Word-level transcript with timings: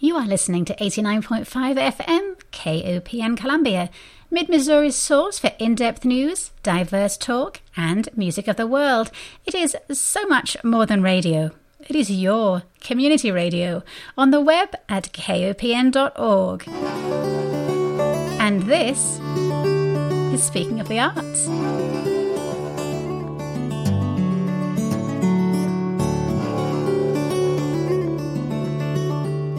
You 0.00 0.14
are 0.14 0.26
listening 0.26 0.64
to 0.66 0.76
89.5 0.76 1.44
FM 1.44 2.36
KOPN 2.52 3.36
Columbia, 3.36 3.90
Mid 4.30 4.48
Missouri's 4.48 4.94
source 4.94 5.40
for 5.40 5.50
in 5.58 5.74
depth 5.74 6.04
news, 6.04 6.52
diverse 6.62 7.16
talk, 7.16 7.60
and 7.76 8.08
music 8.16 8.46
of 8.46 8.54
the 8.54 8.68
world. 8.68 9.10
It 9.44 9.56
is 9.56 9.76
so 9.90 10.24
much 10.26 10.56
more 10.62 10.86
than 10.86 11.02
radio. 11.02 11.50
It 11.80 11.96
is 11.96 12.12
your 12.12 12.62
community 12.80 13.32
radio 13.32 13.82
on 14.16 14.30
the 14.30 14.40
web 14.40 14.76
at 14.88 15.12
kopn.org. 15.12 16.68
And 18.40 18.62
this 18.62 19.18
is 20.32 20.44
Speaking 20.44 20.78
of 20.78 20.86
the 20.86 21.00
Arts. 21.00 21.97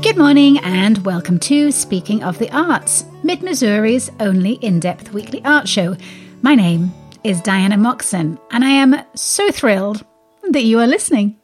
Good 0.02 0.18
morning 0.18 0.60
and 0.60 0.98
welcome 1.00 1.40
to 1.40 1.72
Speaking 1.72 2.24
of 2.24 2.40
the 2.40 2.50
Arts, 2.56 3.04
Mid 3.22 3.44
Missouri's 3.44 4.10
only 4.22 4.54
in 4.54 4.80
depth 4.80 5.12
weekly 5.12 5.44
art 5.44 5.68
show. 5.68 5.98
My 6.42 6.56
name 6.56 6.94
is 7.26 7.42
Diana 7.42 7.76
Moxon, 7.76 8.40
and 8.50 8.64
I 8.64 8.70
am 8.70 8.96
so 9.14 9.52
thrilled 9.52 10.06
that 10.52 10.64
you 10.64 10.80
are 10.80 10.88
listening. 10.88 11.38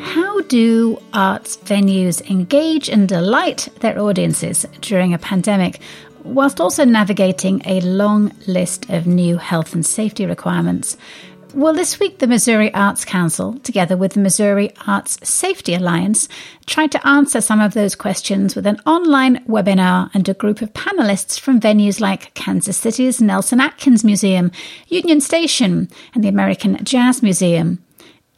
How 0.00 0.40
do 0.48 1.00
arts 1.14 1.56
venues 1.58 2.28
engage 2.28 2.88
and 2.88 3.08
delight 3.08 3.68
their 3.80 4.00
audiences 4.00 4.66
during 4.80 5.14
a 5.14 5.18
pandemic? 5.18 5.80
Whilst 6.24 6.60
also 6.60 6.84
navigating 6.84 7.62
a 7.64 7.80
long 7.80 8.32
list 8.46 8.88
of 8.90 9.08
new 9.08 9.38
health 9.38 9.74
and 9.74 9.84
safety 9.84 10.24
requirements. 10.24 10.96
Well, 11.54 11.74
this 11.74 12.00
week, 12.00 12.18
the 12.18 12.26
Missouri 12.26 12.72
Arts 12.72 13.04
Council, 13.04 13.58
together 13.58 13.94
with 13.94 14.14
the 14.14 14.20
Missouri 14.20 14.72
Arts 14.86 15.18
Safety 15.22 15.74
Alliance, 15.74 16.26
tried 16.64 16.92
to 16.92 17.06
answer 17.06 17.42
some 17.42 17.60
of 17.60 17.74
those 17.74 17.94
questions 17.94 18.56
with 18.56 18.66
an 18.66 18.80
online 18.86 19.44
webinar 19.44 20.08
and 20.14 20.26
a 20.26 20.34
group 20.34 20.62
of 20.62 20.72
panelists 20.72 21.38
from 21.38 21.60
venues 21.60 22.00
like 22.00 22.32
Kansas 22.32 22.78
City's 22.78 23.20
Nelson 23.20 23.60
Atkins 23.60 24.02
Museum, 24.02 24.50
Union 24.88 25.20
Station, 25.20 25.90
and 26.14 26.24
the 26.24 26.28
American 26.28 26.82
Jazz 26.84 27.22
Museum. 27.22 27.84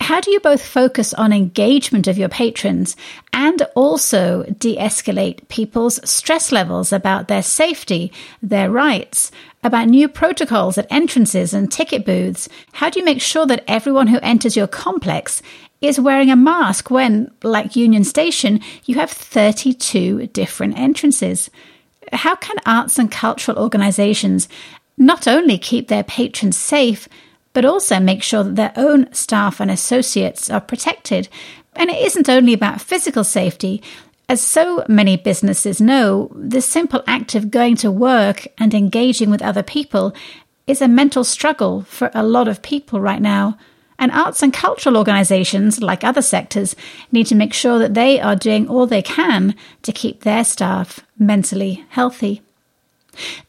How 0.00 0.20
do 0.20 0.30
you 0.30 0.40
both 0.40 0.64
focus 0.64 1.14
on 1.14 1.32
engagement 1.32 2.06
of 2.06 2.18
your 2.18 2.28
patrons 2.28 2.94
and 3.32 3.62
also 3.74 4.42
de 4.58 4.76
escalate 4.76 5.48
people's 5.48 5.98
stress 6.08 6.52
levels 6.52 6.92
about 6.92 7.28
their 7.28 7.42
safety, 7.42 8.12
their 8.42 8.70
rights, 8.70 9.30
about 9.62 9.88
new 9.88 10.08
protocols 10.08 10.76
at 10.76 10.86
entrances 10.90 11.54
and 11.54 11.72
ticket 11.72 12.04
booths? 12.04 12.50
How 12.72 12.90
do 12.90 13.00
you 13.00 13.04
make 13.04 13.22
sure 13.22 13.46
that 13.46 13.64
everyone 13.66 14.08
who 14.08 14.18
enters 14.20 14.56
your 14.56 14.66
complex 14.66 15.40
is 15.80 15.98
wearing 15.98 16.30
a 16.30 16.36
mask 16.36 16.90
when, 16.90 17.30
like 17.42 17.76
Union 17.76 18.04
Station, 18.04 18.60
you 18.84 18.96
have 18.96 19.10
32 19.10 20.26
different 20.28 20.78
entrances? 20.78 21.50
How 22.12 22.34
can 22.36 22.56
arts 22.66 22.98
and 22.98 23.10
cultural 23.10 23.58
organizations 23.58 24.48
not 24.96 25.26
only 25.26 25.58
keep 25.58 25.88
their 25.88 26.04
patrons 26.04 26.56
safe, 26.56 27.08
but 27.54 27.64
also 27.64 27.98
make 27.98 28.22
sure 28.22 28.44
that 28.44 28.56
their 28.56 28.72
own 28.76 29.10
staff 29.14 29.60
and 29.60 29.70
associates 29.70 30.50
are 30.50 30.60
protected. 30.60 31.28
And 31.74 31.88
it 31.88 32.04
isn't 32.04 32.28
only 32.28 32.52
about 32.52 32.82
physical 32.82 33.24
safety. 33.24 33.82
As 34.28 34.42
so 34.42 34.84
many 34.88 35.16
businesses 35.16 35.80
know, 35.80 36.30
the 36.34 36.60
simple 36.60 37.02
act 37.06 37.34
of 37.34 37.50
going 37.50 37.76
to 37.76 37.90
work 37.90 38.46
and 38.58 38.74
engaging 38.74 39.30
with 39.30 39.42
other 39.42 39.62
people 39.62 40.14
is 40.66 40.82
a 40.82 40.88
mental 40.88 41.24
struggle 41.24 41.82
for 41.82 42.10
a 42.14 42.22
lot 42.22 42.48
of 42.48 42.62
people 42.62 43.00
right 43.00 43.22
now. 43.22 43.56
And 43.98 44.10
arts 44.10 44.42
and 44.42 44.52
cultural 44.52 44.96
organizations, 44.96 45.80
like 45.80 46.02
other 46.02 46.22
sectors, 46.22 46.74
need 47.12 47.26
to 47.28 47.36
make 47.36 47.54
sure 47.54 47.78
that 47.78 47.94
they 47.94 48.18
are 48.18 48.34
doing 48.34 48.68
all 48.68 48.86
they 48.86 49.02
can 49.02 49.54
to 49.82 49.92
keep 49.92 50.22
their 50.22 50.42
staff 50.42 51.00
mentally 51.16 51.84
healthy. 51.90 52.42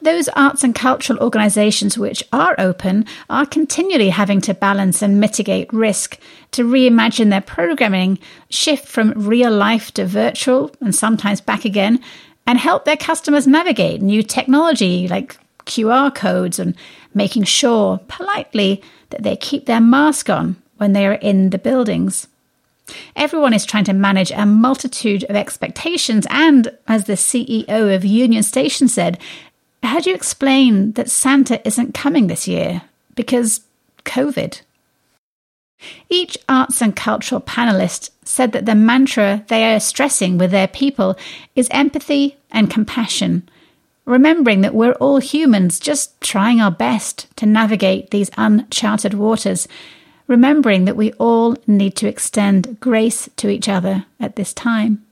Those 0.02 0.30
arts 0.30 0.64
and 0.64 0.74
cultural 0.76 1.20
organisations 1.20 1.98
which 1.98 2.24
are 2.31 2.56
open 2.58 3.06
are 3.30 3.46
continually 3.46 4.09
having 4.09 4.42
to 4.42 4.53
balance 4.53 5.02
and 5.02 5.20
mitigate 5.20 5.72
risk 5.74 6.20
to 6.52 6.64
reimagine 6.64 7.30
their 7.30 7.42
programming, 7.42 8.20
shift 8.50 8.88
from 8.88 9.12
real 9.16 9.52
life 9.52 9.92
to 9.94 10.06
virtual 10.06 10.72
and 10.81 10.94
sometimes 10.94 11.42
back 11.42 11.66
again, 11.66 12.00
and 12.48 12.59
help 12.59 12.86
their 12.86 12.98
customers 12.98 13.48
navigate 13.48 14.02
new 14.02 14.24
technology 14.24 15.08
like 15.08 15.38
QR 15.66 16.14
codes 16.14 16.59
and 16.59 16.76
making 17.14 17.44
sure 17.44 18.00
politely 18.08 18.82
that 19.09 19.24
they 19.24 19.36
keep 19.36 19.66
their 19.66 19.82
mask 19.82 20.30
on 20.30 20.56
when 20.78 20.94
they 20.94 21.06
are 21.06 21.14
in 21.14 21.50
the 21.50 21.58
buildings. 21.58 22.28
Everyone 23.16 23.53
is 23.53 23.66
trying 23.66 23.86
to 23.86 23.94
manage 23.94 24.32
a 24.32 24.46
multitude 24.46 25.24
of 25.24 25.36
expectations, 25.36 26.28
and 26.30 26.70
as 26.88 27.06
the 27.06 27.14
CEO 27.14 27.96
of 27.96 28.06
Union 28.06 28.44
Station 28.44 28.88
said, 28.88 29.18
how 29.85 30.00
do 30.00 30.09
you 30.09 30.16
explain 30.16 30.94
that 30.94 31.09
Santa 31.09 31.66
isn't 31.68 31.94
coming 31.94 32.28
this 32.28 32.47
year? 32.47 32.84
Because 33.16 33.62
COVID. 34.03 34.62
Each 36.09 36.38
arts 36.47 36.81
and 36.81 36.96
cultural 36.96 37.41
panelist 37.41 38.09
said 38.23 38.53
that 38.53 38.66
the 38.66 38.75
mantra 38.75 39.44
they 39.47 39.73
are 39.73 39.79
stressing 39.79 40.38
with 40.38 40.51
their 40.51 40.68
people 40.68 41.18
is 41.56 41.68
empathy 41.72 42.38
and 42.51 42.69
compassion, 42.69 43.47
remembering 44.06 44.62
that 44.62 44.73
we're 44.73 44.94
all 44.94 45.19
humans 45.19 45.79
just 45.79 46.19
trying 46.22 46.62
our 46.62 46.72
best 46.72 47.28
to 47.35 47.46
navigate 47.46 48.12
these 48.12 48.31
uncharted 48.38 49.13
waters, 49.13 49.67
remembering 50.28 50.85
that 50.85 50.96
we 50.96 51.12
all 51.13 51.56
need 51.67 51.96
to 51.97 52.07
extend 52.07 52.79
grace 52.79 53.29
to 53.38 53.50
each 53.50 53.67
other 53.67 54.06
at 54.19 54.35
this 54.38 54.53
time. 54.53 55.03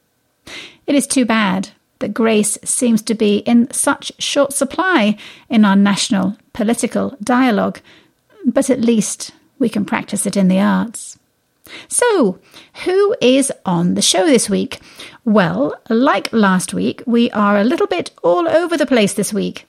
It 0.87 0.95
is 0.95 1.07
too 1.07 1.25
bad 1.25 1.69
that 2.03 2.13
grace 2.13 2.57
seems 2.65 3.01
to 3.01 3.13
be 3.13 3.37
in 3.37 3.71
such 3.71 4.11
short 4.19 4.51
supply 4.51 5.15
in 5.47 5.63
our 5.63 5.77
national 5.77 6.35
political 6.51 7.15
dialogue, 7.23 7.79
but 8.45 8.69
at 8.69 8.81
least 8.81 9.31
we 9.57 9.69
can 9.69 9.85
practice 9.85 10.25
it 10.25 10.35
in 10.35 10.49
the 10.49 10.59
arts. 10.59 11.17
So, 11.87 12.39
who 12.83 13.15
is 13.21 13.53
on 13.65 13.93
the 13.93 14.01
show 14.01 14.25
this 14.25 14.49
week? 14.49 14.81
Well, 15.23 15.79
like 15.89 16.33
last 16.33 16.73
week, 16.73 17.01
we 17.05 17.31
are 17.31 17.57
a 17.57 17.63
little 17.63 17.87
bit 17.87 18.11
all 18.21 18.49
over 18.49 18.75
the 18.75 18.85
place 18.85 19.13
this 19.13 19.31
week 19.31 19.65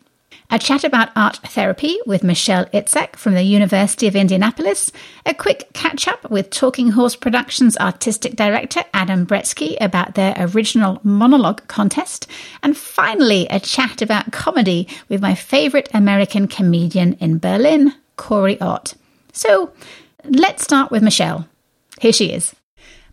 a 0.50 0.59
chat 0.59 0.84
about 0.84 1.10
art 1.16 1.37
therapy 1.38 1.99
with 2.06 2.22
Michelle 2.22 2.66
Itzcak 2.66 3.16
from 3.16 3.34
the 3.34 3.43
University 3.43 4.06
of 4.06 4.16
Indianapolis, 4.16 4.93
a 5.27 5.34
quick 5.34 5.69
catch 5.72 6.06
up 6.06 6.31
with 6.31 6.50
Talking 6.50 6.91
Horse 6.91 7.16
Productions 7.16 7.77
artistic 7.78 8.37
director 8.37 8.84
Adam 8.93 9.27
Brietzke 9.27 9.77
about 9.81 10.15
their 10.15 10.34
original 10.38 11.00
monologue 11.03 11.66
contest, 11.69 12.27
and 12.62 12.77
finally 12.77 13.47
a 13.49 13.60
chat 13.60 14.03
about 14.03 14.33
comedy 14.33 14.88
with 15.09 15.21
my 15.21 15.34
favourite 15.34 15.88
American 15.94 16.47
comedian 16.47 17.15
in 17.15 17.38
Berlin, 17.38 17.94
Corey 18.16 18.60
Ott. 18.60 18.94
So 19.33 19.72
let's 20.25 20.62
start 20.62 20.91
with 20.91 21.03
Michelle. 21.03 21.49
Here 22.00 22.12
she 22.12 22.33
is. 22.33 22.54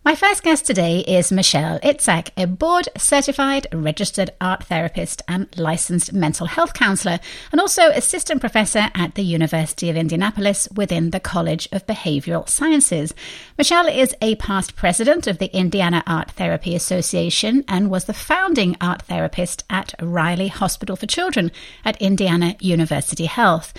My 0.04 0.16
first 0.16 0.42
guest 0.42 0.66
today 0.66 0.98
is 1.06 1.30
Michelle 1.30 1.78
Itzcak, 1.78 2.30
a 2.36 2.48
board 2.48 2.88
certified 2.98 3.68
registered 3.72 4.32
art 4.40 4.64
therapist 4.64 5.22
and 5.28 5.46
licensed 5.56 6.12
mental 6.12 6.48
health 6.48 6.74
counselor, 6.74 7.20
and 7.52 7.60
also 7.60 7.82
assistant 7.90 8.40
professor 8.40 8.88
at 8.96 9.14
the 9.14 9.22
University 9.22 9.90
of 9.90 9.96
Indianapolis 9.96 10.68
within 10.74 11.10
the 11.10 11.20
College 11.20 11.68
of 11.70 11.86
Behavioral 11.86 12.48
Sciences. 12.48 13.14
Michelle 13.56 13.86
is 13.86 14.12
a 14.20 14.34
past 14.34 14.74
president 14.74 15.28
of 15.28 15.38
the 15.38 15.56
Indiana 15.56 16.02
Art 16.04 16.32
Therapy 16.32 16.74
Association 16.74 17.64
and 17.68 17.88
was 17.88 18.06
the 18.06 18.12
founding 18.12 18.76
art 18.80 19.02
therapist 19.02 19.62
at 19.70 19.94
Riley 20.02 20.48
Hospital 20.48 20.96
for 20.96 21.06
Children 21.06 21.52
at 21.84 22.02
Indiana 22.02 22.56
University 22.58 23.26
Health. 23.26 23.72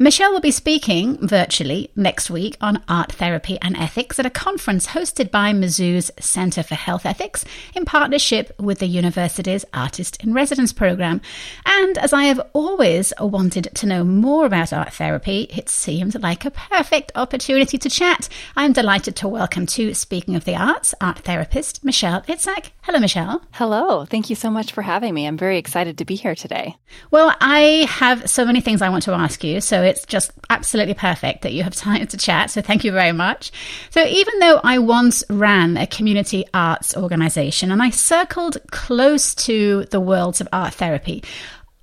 Michelle 0.00 0.30
will 0.30 0.38
be 0.38 0.52
speaking 0.52 1.18
virtually 1.26 1.90
next 1.96 2.30
week 2.30 2.56
on 2.60 2.80
art 2.86 3.10
therapy 3.10 3.58
and 3.60 3.76
ethics 3.76 4.20
at 4.20 4.26
a 4.26 4.30
conference 4.30 4.86
hosted 4.86 5.28
by 5.32 5.52
Mizzou's 5.52 6.12
Center 6.20 6.62
for 6.62 6.76
Health 6.76 7.04
Ethics 7.04 7.44
in 7.74 7.84
partnership 7.84 8.54
with 8.60 8.78
the 8.78 8.86
university's 8.86 9.64
Artist 9.74 10.22
in 10.22 10.32
Residence 10.32 10.72
program. 10.72 11.20
And 11.66 11.98
as 11.98 12.12
I 12.12 12.26
have 12.26 12.40
always 12.52 13.12
wanted 13.18 13.70
to 13.74 13.86
know 13.88 14.04
more 14.04 14.46
about 14.46 14.72
art 14.72 14.92
therapy, 14.92 15.48
it 15.50 15.68
seemed 15.68 16.22
like 16.22 16.44
a 16.44 16.52
perfect 16.52 17.10
opportunity 17.16 17.76
to 17.76 17.90
chat. 17.90 18.28
I'm 18.54 18.72
delighted 18.72 19.16
to 19.16 19.26
welcome 19.26 19.66
to 19.66 19.94
Speaking 19.94 20.36
of 20.36 20.44
the 20.44 20.54
Arts 20.54 20.94
art 21.00 21.18
therapist 21.18 21.84
Michelle 21.84 22.22
Itzcak. 22.22 22.70
Hello, 22.82 23.00
Michelle. 23.00 23.42
Hello. 23.50 24.04
Thank 24.04 24.30
you 24.30 24.36
so 24.36 24.48
much 24.48 24.70
for 24.70 24.82
having 24.82 25.12
me. 25.12 25.26
I'm 25.26 25.36
very 25.36 25.58
excited 25.58 25.98
to 25.98 26.04
be 26.04 26.14
here 26.14 26.36
today. 26.36 26.76
Well, 27.10 27.34
I 27.40 27.88
have 27.90 28.30
so 28.30 28.44
many 28.44 28.60
things 28.60 28.80
I 28.80 28.90
want 28.90 29.02
to 29.02 29.12
ask 29.12 29.42
you, 29.42 29.60
so 29.60 29.87
it's 29.88 30.06
just 30.06 30.32
absolutely 30.50 30.94
perfect 30.94 31.42
that 31.42 31.52
you 31.52 31.62
have 31.62 31.74
time 31.88 32.06
to 32.06 32.16
chat. 32.16 32.50
So 32.50 32.62
thank 32.62 32.84
you 32.84 32.92
very 32.92 33.12
much. 33.12 33.50
So 33.90 34.04
even 34.04 34.38
though 34.38 34.60
I 34.62 34.78
once 34.78 35.24
ran 35.28 35.76
a 35.76 35.86
community 35.86 36.44
arts 36.54 36.96
organization 36.96 37.72
and 37.72 37.82
I 37.82 37.90
circled 37.90 38.58
close 38.70 39.34
to 39.46 39.84
the 39.86 40.00
worlds 40.00 40.40
of 40.40 40.48
art 40.52 40.74
therapy, 40.74 41.24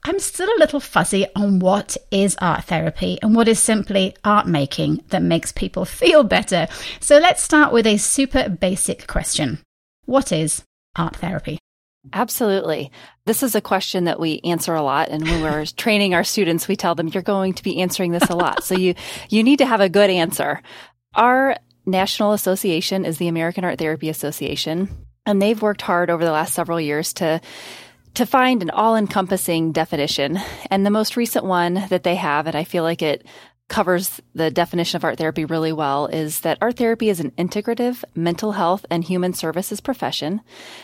I'm 0.08 0.20
still 0.20 0.48
a 0.48 0.60
little 0.60 0.80
fuzzy 0.80 1.26
on 1.36 1.58
what 1.58 1.98
is 2.12 2.38
art 2.40 2.66
therapy 2.66 3.18
and 3.24 3.36
what 3.36 3.48
is 3.48 3.60
simply 3.60 4.16
art 4.24 4.46
making 4.46 5.04
that 5.10 5.24
makes 5.24 5.52
people 5.52 5.84
feel 6.02 6.24
better. 6.24 6.68
So 7.00 7.18
let's 7.18 7.42
start 7.42 7.74
with 7.74 7.88
a 7.88 7.98
super 7.98 8.48
basic 8.48 9.08
question 9.08 9.60
What 10.06 10.32
is 10.32 10.64
art 10.96 11.16
therapy? 11.16 11.58
Absolutely. 12.14 12.92
This 13.26 13.44
is 13.44 13.56
a 13.56 13.62
question 13.62 14.06
that 14.06 14.20
we 14.20 14.40
answer 14.44 14.74
a 14.74 14.82
lot. 14.82 15.10
And 15.10 15.24
when 15.24 15.42
we're 15.42 15.66
training 15.78 16.14
our 16.14 16.24
students, 16.24 16.68
we 16.68 16.76
tell 16.76 16.96
them 16.96 17.08
you're 17.08 17.24
going 17.24 17.54
to 17.54 17.64
be 17.64 17.82
answering 17.82 18.12
this 18.12 18.30
a 18.30 18.36
lot. 18.36 18.64
So 18.64 18.76
you, 18.76 18.96
you 19.30 19.44
need 19.44 19.58
to 19.58 19.66
have 19.66 19.82
a 19.82 19.90
good 19.90 20.10
answer. 20.10 20.62
Our 21.14 21.58
national 21.86 22.34
association 22.34 23.06
is 23.06 23.18
the 23.18 23.28
American 23.28 23.64
Art 23.64 23.80
Therapy 23.80 24.10
Association. 24.10 24.90
And 25.26 25.42
they've 25.42 25.62
worked 25.62 25.82
hard 25.82 26.10
over 26.10 26.24
the 26.24 26.32
last 26.32 26.54
several 26.54 26.80
years 26.80 27.14
to 27.14 27.42
to 28.16 28.26
find 28.26 28.62
an 28.62 28.70
all-encompassing 28.70 29.74
definition. 29.74 30.40
And 30.72 30.86
the 30.86 30.90
most 30.90 31.18
recent 31.18 31.44
one 31.44 31.86
that 31.90 32.04
they 32.04 32.16
have, 32.16 32.48
and 32.48 32.56
I 32.56 32.64
feel 32.64 32.84
like 32.84 33.02
it 33.02 33.28
covers 33.68 34.22
the 34.36 34.52
definition 34.52 34.96
of 34.98 35.04
art 35.04 35.18
therapy 35.18 35.44
really 35.44 35.74
well 35.74 36.06
is 36.08 36.42
that 36.42 36.58
art 36.62 36.78
therapy 36.78 37.10
is 37.10 37.20
an 37.20 37.32
integrative 37.32 38.04
mental 38.14 38.52
health 38.52 38.86
and 38.92 39.04
human 39.04 39.34
services 39.34 39.82
profession 39.82 40.42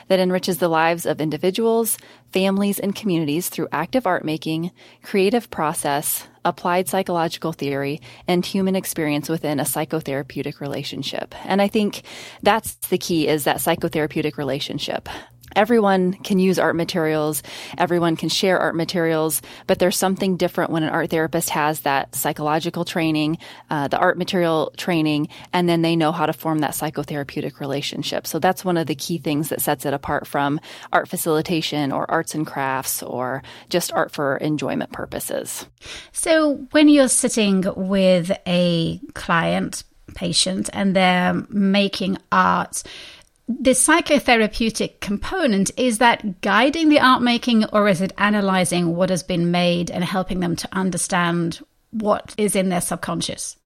that 0.07 0.19
enriches 0.19 0.57
the 0.57 0.68
lives 0.68 1.06
of 1.06 1.22
individuals, 1.22 1.98
families, 2.33 2.80
and 2.80 2.95
communities 2.95 3.50
through 3.50 3.68
active 3.72 4.07
art 4.07 4.25
making, 4.25 4.72
creative 5.04 5.50
process, 5.51 6.28
applied 6.44 6.88
psychological 6.88 7.54
theory, 7.54 8.01
and 8.28 8.45
human 8.45 8.75
experience 8.75 9.30
within 9.30 9.60
a 9.60 9.63
psychotherapeutic 9.63 10.60
relationship. 10.60 11.36
And 11.45 11.62
I 11.62 11.68
think 11.68 12.01
that's 12.42 12.74
the 12.88 12.98
key 12.98 13.28
is 13.28 13.44
that 13.44 13.57
psychotherapeutic 13.57 14.38
relationship 14.38 15.07
everyone 15.56 16.13
can 16.13 16.39
use 16.39 16.59
art 16.59 16.75
materials, 16.75 17.44
everyone 17.77 18.15
can 18.15 18.30
share 18.30 18.59
art 18.59 18.75
materials, 18.75 19.42
but 19.68 19.80
there's 19.80 19.98
something 19.98 20.38
different 20.38 20.71
when 20.71 20.83
an 20.83 20.89
art 20.89 21.09
therapist 21.09 21.50
has 21.50 21.81
that 21.81 22.15
psychological 22.15 22.86
training, 22.86 23.38
uh, 23.69 23.88
the 23.88 23.98
art 23.98 24.18
material 24.18 24.74
training, 24.77 25.27
and 25.53 25.68
then 25.68 25.81
they 25.81 25.95
know 25.95 26.12
how 26.12 26.25
to 26.25 26.33
form 26.33 26.59
that 26.59 26.71
psychotherapeutic 26.71 27.59
relationship. 27.59 28.27
So 28.27 28.39
that's 28.39 28.65
one 28.65 28.77
of 28.77 28.88
the 28.88 28.95
key 28.95 29.18
things 29.18 29.50
that 29.50 29.62
sets 29.62 29.86
it 29.86 29.94
apart 29.94 30.27
from 30.27 30.59
art 30.92 31.07
facilitation 31.07 31.92
or 31.92 32.09
arts 32.09 32.36
and 32.36 32.45
crafts 32.45 33.04
or 33.04 33.44
just 33.69 33.92
art 33.94 34.12
for 34.12 34.38
enjoyment 34.38 34.92
purposes. 34.92 35.65
So 36.12 36.68
when 36.71 36.89
you're 36.89 37.07
sitting 37.07 37.65
with 37.75 38.31
a 38.47 39.00
client, 39.13 39.83
patient, 40.15 40.69
and 40.74 40.95
they're 40.95 41.33
making 41.50 42.18
art, 42.31 42.83
the 43.59 43.71
psychotherapeutic 43.71 45.00
component 45.00 45.71
is 45.77 45.98
that 45.98 46.42
guiding 46.42 46.89
the 46.89 47.00
art 47.00 47.21
making 47.21 47.65
or 47.65 47.88
is 47.88 48.01
it 48.01 48.13
analyzing 48.18 48.95
what 48.95 49.09
has 49.09 49.24
been 49.24 49.51
made 49.51 49.89
and 49.89 50.03
helping 50.03 50.39
them 50.39 50.56
to 50.56 50.69
understand 50.71 51.59
what 51.92 52.33
is 52.38 52.56
in 52.56 52.69
their 52.69 52.81
subconscious? 52.81 53.57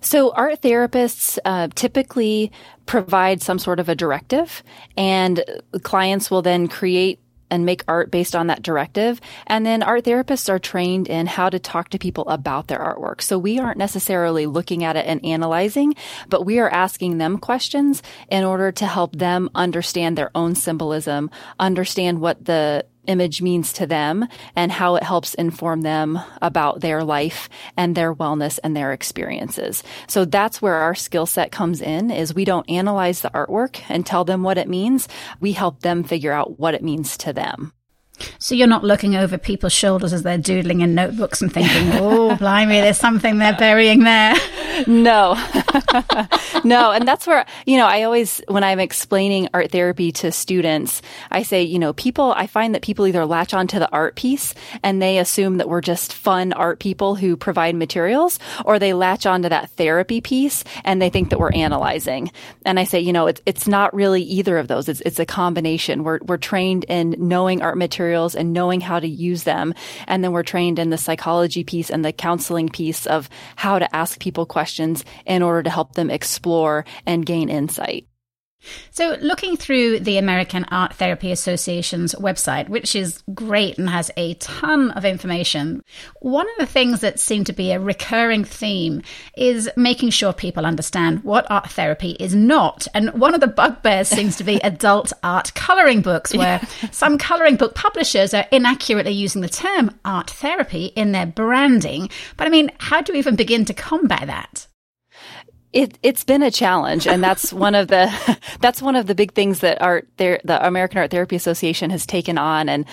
So, 0.00 0.30
art 0.32 0.60
therapists 0.60 1.36
uh, 1.44 1.68
typically 1.74 2.52
provide 2.86 3.42
some 3.42 3.58
sort 3.58 3.80
of 3.80 3.88
a 3.88 3.96
directive, 3.96 4.62
and 4.96 5.42
clients 5.82 6.30
will 6.30 6.42
then 6.42 6.68
create 6.68 7.18
and 7.54 7.64
make 7.64 7.84
art 7.86 8.10
based 8.10 8.34
on 8.34 8.48
that 8.48 8.62
directive. 8.62 9.20
And 9.46 9.64
then 9.64 9.82
art 9.82 10.04
therapists 10.04 10.48
are 10.48 10.58
trained 10.58 11.06
in 11.06 11.26
how 11.26 11.48
to 11.48 11.60
talk 11.60 11.90
to 11.90 11.98
people 11.98 12.28
about 12.28 12.66
their 12.66 12.80
artwork. 12.80 13.22
So 13.22 13.38
we 13.38 13.60
aren't 13.60 13.78
necessarily 13.78 14.46
looking 14.46 14.82
at 14.82 14.96
it 14.96 15.06
and 15.06 15.24
analyzing, 15.24 15.94
but 16.28 16.42
we 16.42 16.58
are 16.58 16.68
asking 16.68 17.18
them 17.18 17.38
questions 17.38 18.02
in 18.28 18.42
order 18.42 18.72
to 18.72 18.86
help 18.86 19.14
them 19.14 19.48
understand 19.54 20.18
their 20.18 20.32
own 20.34 20.56
symbolism, 20.56 21.30
understand 21.60 22.20
what 22.20 22.44
the 22.44 22.84
image 23.06 23.42
means 23.42 23.72
to 23.74 23.86
them 23.86 24.26
and 24.56 24.72
how 24.72 24.96
it 24.96 25.02
helps 25.02 25.34
inform 25.34 25.82
them 25.82 26.18
about 26.42 26.80
their 26.80 27.04
life 27.04 27.48
and 27.76 27.94
their 27.94 28.14
wellness 28.14 28.58
and 28.62 28.76
their 28.76 28.92
experiences. 28.92 29.82
So 30.06 30.24
that's 30.24 30.60
where 30.60 30.74
our 30.74 30.94
skill 30.94 31.26
set 31.26 31.52
comes 31.52 31.80
in 31.80 32.10
is 32.10 32.34
we 32.34 32.44
don't 32.44 32.68
analyze 32.68 33.20
the 33.20 33.30
artwork 33.30 33.80
and 33.88 34.04
tell 34.04 34.24
them 34.24 34.42
what 34.42 34.58
it 34.58 34.68
means. 34.68 35.08
We 35.40 35.52
help 35.52 35.80
them 35.80 36.04
figure 36.04 36.32
out 36.32 36.58
what 36.58 36.74
it 36.74 36.82
means 36.82 37.16
to 37.18 37.32
them. 37.32 37.72
So 38.38 38.54
you're 38.54 38.68
not 38.68 38.84
looking 38.84 39.16
over 39.16 39.36
people's 39.38 39.72
shoulders 39.72 40.12
as 40.12 40.22
they're 40.22 40.38
doodling 40.38 40.80
in 40.80 40.94
notebooks 40.94 41.42
and 41.42 41.52
thinking, 41.52 41.90
"Oh, 41.94 42.36
blimey, 42.36 42.80
there's 42.80 42.98
something 42.98 43.38
they're 43.38 43.56
burying 43.56 44.04
there." 44.04 44.34
No, 44.86 45.34
no, 46.64 46.92
and 46.92 47.06
that's 47.06 47.26
where 47.26 47.46
you 47.66 47.76
know 47.76 47.86
I 47.86 48.02
always 48.02 48.40
when 48.48 48.62
I'm 48.64 48.80
explaining 48.80 49.48
art 49.52 49.70
therapy 49.70 50.12
to 50.12 50.30
students, 50.32 51.02
I 51.30 51.42
say, 51.42 51.62
you 51.62 51.78
know, 51.78 51.92
people. 51.92 52.32
I 52.36 52.46
find 52.46 52.74
that 52.74 52.82
people 52.82 53.06
either 53.06 53.24
latch 53.26 53.54
onto 53.54 53.78
the 53.78 53.90
art 53.90 54.16
piece 54.16 54.54
and 54.82 55.00
they 55.00 55.18
assume 55.18 55.58
that 55.58 55.68
we're 55.68 55.80
just 55.80 56.12
fun 56.12 56.52
art 56.52 56.78
people 56.80 57.16
who 57.16 57.36
provide 57.36 57.74
materials, 57.74 58.38
or 58.64 58.78
they 58.78 58.92
latch 58.92 59.26
onto 59.26 59.48
that 59.48 59.70
therapy 59.70 60.20
piece 60.20 60.64
and 60.84 61.00
they 61.02 61.10
think 61.10 61.30
that 61.30 61.40
we're 61.40 61.52
analyzing. 61.52 62.30
And 62.64 62.78
I 62.78 62.84
say, 62.84 63.00
you 63.00 63.12
know, 63.12 63.26
it's 63.26 63.40
it's 63.46 63.66
not 63.66 63.94
really 63.94 64.22
either 64.22 64.58
of 64.58 64.68
those. 64.68 64.88
It's 64.88 65.00
it's 65.00 65.18
a 65.18 65.26
combination. 65.26 66.04
We're 66.04 66.20
we're 66.22 66.36
trained 66.36 66.84
in 66.84 67.16
knowing 67.18 67.62
art 67.62 67.76
materials 67.76 68.03
materials 68.04 68.34
and 68.34 68.52
knowing 68.52 68.80
how 68.80 69.00
to 69.00 69.08
use 69.08 69.44
them. 69.44 69.72
And 70.06 70.22
then 70.22 70.32
we're 70.32 70.42
trained 70.42 70.78
in 70.78 70.90
the 70.90 70.98
psychology 70.98 71.64
piece 71.64 71.90
and 71.90 72.04
the 72.04 72.12
counseling 72.12 72.68
piece 72.68 73.06
of 73.06 73.30
how 73.56 73.78
to 73.78 73.96
ask 73.96 74.20
people 74.20 74.44
questions 74.44 75.04
in 75.24 75.42
order 75.42 75.62
to 75.62 75.70
help 75.70 75.94
them 75.94 76.10
explore 76.10 76.84
and 77.06 77.24
gain 77.24 77.48
insight. 77.48 78.06
So, 78.90 79.16
looking 79.20 79.56
through 79.56 80.00
the 80.00 80.18
American 80.18 80.64
Art 80.70 80.94
Therapy 80.94 81.32
Association's 81.32 82.14
website, 82.14 82.68
which 82.68 82.94
is 82.94 83.22
great 83.34 83.78
and 83.78 83.88
has 83.88 84.10
a 84.16 84.34
ton 84.34 84.90
of 84.92 85.04
information, 85.04 85.82
one 86.20 86.46
of 86.46 86.56
the 86.58 86.66
things 86.66 87.00
that 87.00 87.20
seem 87.20 87.44
to 87.44 87.52
be 87.52 87.72
a 87.72 87.80
recurring 87.80 88.44
theme 88.44 89.02
is 89.36 89.68
making 89.76 90.10
sure 90.10 90.32
people 90.32 90.66
understand 90.66 91.24
what 91.24 91.50
art 91.50 91.70
therapy 91.70 92.12
is 92.12 92.34
not. 92.34 92.86
And 92.94 93.12
one 93.12 93.34
of 93.34 93.40
the 93.40 93.46
bugbears 93.46 94.08
seems 94.08 94.36
to 94.36 94.44
be 94.44 94.56
adult 94.62 95.12
art 95.22 95.54
coloring 95.54 96.02
books, 96.02 96.34
where 96.34 96.60
some 96.90 97.18
coloring 97.18 97.56
book 97.56 97.74
publishers 97.74 98.34
are 98.34 98.46
inaccurately 98.50 99.12
using 99.12 99.42
the 99.42 99.48
term 99.48 99.98
art 100.04 100.30
therapy 100.30 100.86
in 100.86 101.12
their 101.12 101.26
branding. 101.26 102.08
But 102.36 102.46
I 102.46 102.50
mean, 102.50 102.70
how 102.78 103.00
do 103.00 103.12
we 103.12 103.18
even 103.18 103.36
begin 103.36 103.64
to 103.66 103.74
combat 103.74 104.26
that? 104.26 104.66
It, 105.74 105.98
it's 106.04 106.22
been 106.22 106.44
a 106.44 106.52
challenge, 106.52 107.08
and 107.08 107.22
that's 107.22 107.52
one 107.66 107.74
of 107.74 107.88
the 107.88 108.08
that's 108.60 108.80
one 108.80 108.94
of 108.94 109.08
the 109.08 109.14
big 109.14 109.32
things 109.32 109.58
that 109.60 109.82
art 109.82 110.08
the 110.16 110.40
American 110.66 110.98
Art 110.98 111.10
Therapy 111.10 111.34
Association 111.34 111.90
has 111.90 112.06
taken 112.06 112.38
on. 112.38 112.68
And 112.68 112.86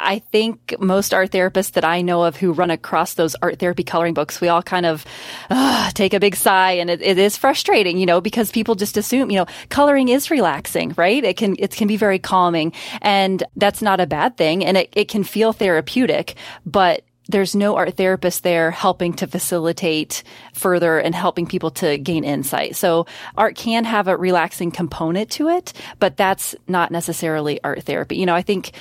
I 0.00 0.18
think 0.18 0.74
most 0.80 1.14
art 1.14 1.30
therapists 1.30 1.72
that 1.72 1.84
I 1.84 2.02
know 2.02 2.24
of 2.24 2.36
who 2.36 2.52
run 2.52 2.72
across 2.72 3.14
those 3.14 3.36
art 3.36 3.60
therapy 3.60 3.84
coloring 3.84 4.14
books, 4.14 4.40
we 4.40 4.48
all 4.48 4.62
kind 4.62 4.84
of 4.84 5.06
uh, 5.48 5.90
take 5.92 6.12
a 6.12 6.18
big 6.18 6.34
sigh, 6.34 6.72
and 6.72 6.90
it, 6.90 7.00
it 7.02 7.18
is 7.18 7.36
frustrating, 7.36 7.98
you 7.98 8.06
know, 8.06 8.20
because 8.20 8.50
people 8.50 8.74
just 8.74 8.96
assume, 8.96 9.30
you 9.30 9.38
know, 9.38 9.46
coloring 9.68 10.08
is 10.08 10.28
relaxing, 10.28 10.94
right? 10.96 11.22
It 11.22 11.36
can 11.36 11.54
it 11.58 11.70
can 11.70 11.86
be 11.86 11.96
very 11.96 12.18
calming, 12.18 12.72
and 13.00 13.44
that's 13.54 13.80
not 13.80 14.00
a 14.00 14.06
bad 14.06 14.36
thing, 14.36 14.64
and 14.64 14.76
it, 14.76 14.92
it 14.92 15.08
can 15.08 15.22
feel 15.22 15.52
therapeutic, 15.52 16.34
but 16.66 17.04
there's 17.28 17.54
no 17.54 17.76
art 17.76 17.96
therapist 17.96 18.42
there 18.42 18.70
helping 18.70 19.12
to 19.14 19.26
facilitate 19.26 20.22
further 20.54 20.98
and 20.98 21.14
helping 21.14 21.46
people 21.46 21.70
to 21.70 21.98
gain 21.98 22.24
insight. 22.24 22.74
So 22.74 23.06
art 23.36 23.54
can 23.54 23.84
have 23.84 24.08
a 24.08 24.16
relaxing 24.16 24.70
component 24.70 25.30
to 25.32 25.48
it, 25.48 25.72
but 25.98 26.16
that's 26.16 26.54
not 26.66 26.90
necessarily 26.90 27.62
art 27.62 27.82
therapy. 27.82 28.16
You 28.16 28.26
know, 28.26 28.34
I 28.34 28.42
think 28.42 28.72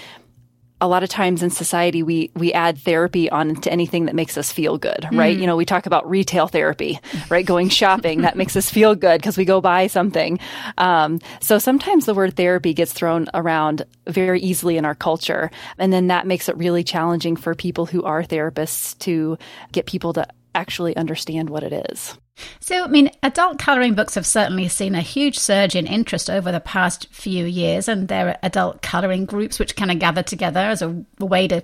a 0.80 0.88
lot 0.88 1.04
of 1.04 1.10
times 1.10 1.42
in 1.44 1.50
society 1.50 2.04
we 2.04 2.32
we 2.36 2.54
add 2.54 2.78
therapy 2.78 3.30
on 3.30 3.56
to 3.56 3.72
anything 3.72 4.06
that 4.06 4.16
makes 4.16 4.38
us 4.38 4.52
feel 4.52 4.78
good 4.78 5.08
right? 5.12 5.36
Mm. 5.38 5.42
you 5.42 5.48
know 5.48 5.56
we 5.56 5.66
talk 5.66 5.86
about 5.86 6.10
retail 6.10 6.48
therapy 6.48 7.00
right? 7.30 7.46
Going 7.46 7.70
shopping 7.70 8.22
that 8.22 8.38
makes 8.38 8.56
us 8.56 8.70
feel 8.70 8.96
good 8.96 9.20
because 9.20 9.38
we 9.38 9.46
go 9.46 9.62
buy 9.62 9.88
something. 9.88 10.40
Um, 10.78 11.20
so 11.40 11.58
sometimes 11.58 12.06
the 12.06 12.14
word 12.14 12.36
therapy 12.36 12.74
gets 12.74 12.94
thrown 12.94 13.28
around 13.34 13.84
very 14.08 14.40
easily 14.42 14.78
in 14.78 14.86
our 14.86 14.96
culture 14.96 15.52
and 15.78 15.92
then 15.92 16.08
that 16.08 16.28
makes 16.28 16.50
it 16.50 16.58
really 16.58 16.84
challenging 16.84 17.36
for 17.36 17.56
people 17.56 17.86
who 17.86 18.04
are 18.04 18.24
therapists 18.24 18.98
to 19.00 19.38
get 19.72 19.86
people 19.86 20.14
to 20.14 20.28
actually 20.56 20.96
understand 20.96 21.50
what 21.50 21.64
it 21.64 21.92
is 21.92 22.18
so, 22.60 22.84
I 22.84 22.88
mean, 22.88 23.10
adult 23.24 23.60
colouring 23.60 23.96
books 23.96 24.16
have 24.16 24.26
certainly 24.26 24.68
seen 24.68 24.96
a 24.96 25.02
huge 25.02 25.38
surge 25.38 25.76
in 25.76 25.88
interest 25.88 26.30
over 26.30 26.52
the 26.52 26.60
past 26.60 27.08
few 27.12 27.46
years, 27.46 27.88
and 27.88 28.08
there 28.08 28.30
are 28.30 28.38
adult 28.44 28.82
colouring 28.82 29.26
groups 29.26 29.60
which 29.60 29.76
kind 29.76 29.92
of 29.92 30.00
gather 30.00 30.24
together 30.24 30.60
as 30.60 30.82
a, 30.82 31.04
way 31.20 31.48
to 31.48 31.64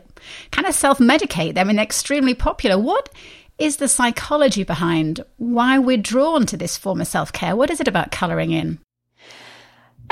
kind 0.51 0.67
of 0.67 0.73
self 0.73 0.99
medicate. 0.99 1.57
I 1.57 1.63
mean, 1.63 1.75
they're 1.75 1.83
extremely 1.83 2.33
popular. 2.33 2.79
What 2.79 3.09
is 3.57 3.77
the 3.77 3.87
psychology 3.87 4.63
behind 4.63 5.23
why 5.37 5.77
we're 5.79 5.97
drawn 5.97 6.45
to 6.47 6.57
this 6.57 6.77
form 6.77 7.01
of 7.01 7.07
self 7.07 7.31
care? 7.31 7.55
What 7.55 7.69
is 7.69 7.79
it 7.79 7.87
about 7.87 8.11
colouring 8.11 8.51
in? 8.51 8.79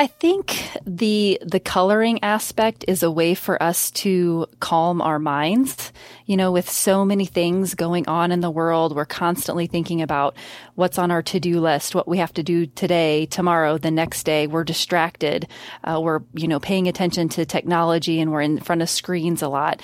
I 0.01 0.07
think 0.07 0.59
the 0.83 1.37
the 1.45 1.59
coloring 1.59 2.23
aspect 2.23 2.83
is 2.87 3.03
a 3.03 3.11
way 3.11 3.35
for 3.35 3.61
us 3.61 3.91
to 3.91 4.47
calm 4.59 4.99
our 4.99 5.19
minds. 5.19 5.93
You 6.25 6.37
know, 6.37 6.51
with 6.51 6.67
so 6.67 7.05
many 7.05 7.25
things 7.25 7.75
going 7.75 8.07
on 8.07 8.31
in 8.31 8.41
the 8.41 8.49
world, 8.49 8.95
we're 8.95 9.05
constantly 9.05 9.67
thinking 9.67 10.01
about 10.01 10.35
what's 10.73 10.97
on 10.97 11.11
our 11.11 11.21
to-do 11.21 11.59
list, 11.59 11.93
what 11.93 12.07
we 12.07 12.17
have 12.17 12.33
to 12.33 12.41
do 12.41 12.65
today, 12.65 13.27
tomorrow, 13.27 13.77
the 13.77 13.91
next 13.91 14.23
day. 14.23 14.47
We're 14.47 14.63
distracted. 14.63 15.47
Uh, 15.83 16.01
we're, 16.01 16.21
you 16.33 16.47
know, 16.47 16.59
paying 16.59 16.87
attention 16.87 17.29
to 17.29 17.45
technology 17.45 18.19
and 18.19 18.31
we're 18.31 18.41
in 18.41 18.59
front 18.59 18.81
of 18.81 18.89
screens 18.89 19.43
a 19.43 19.49
lot 19.49 19.83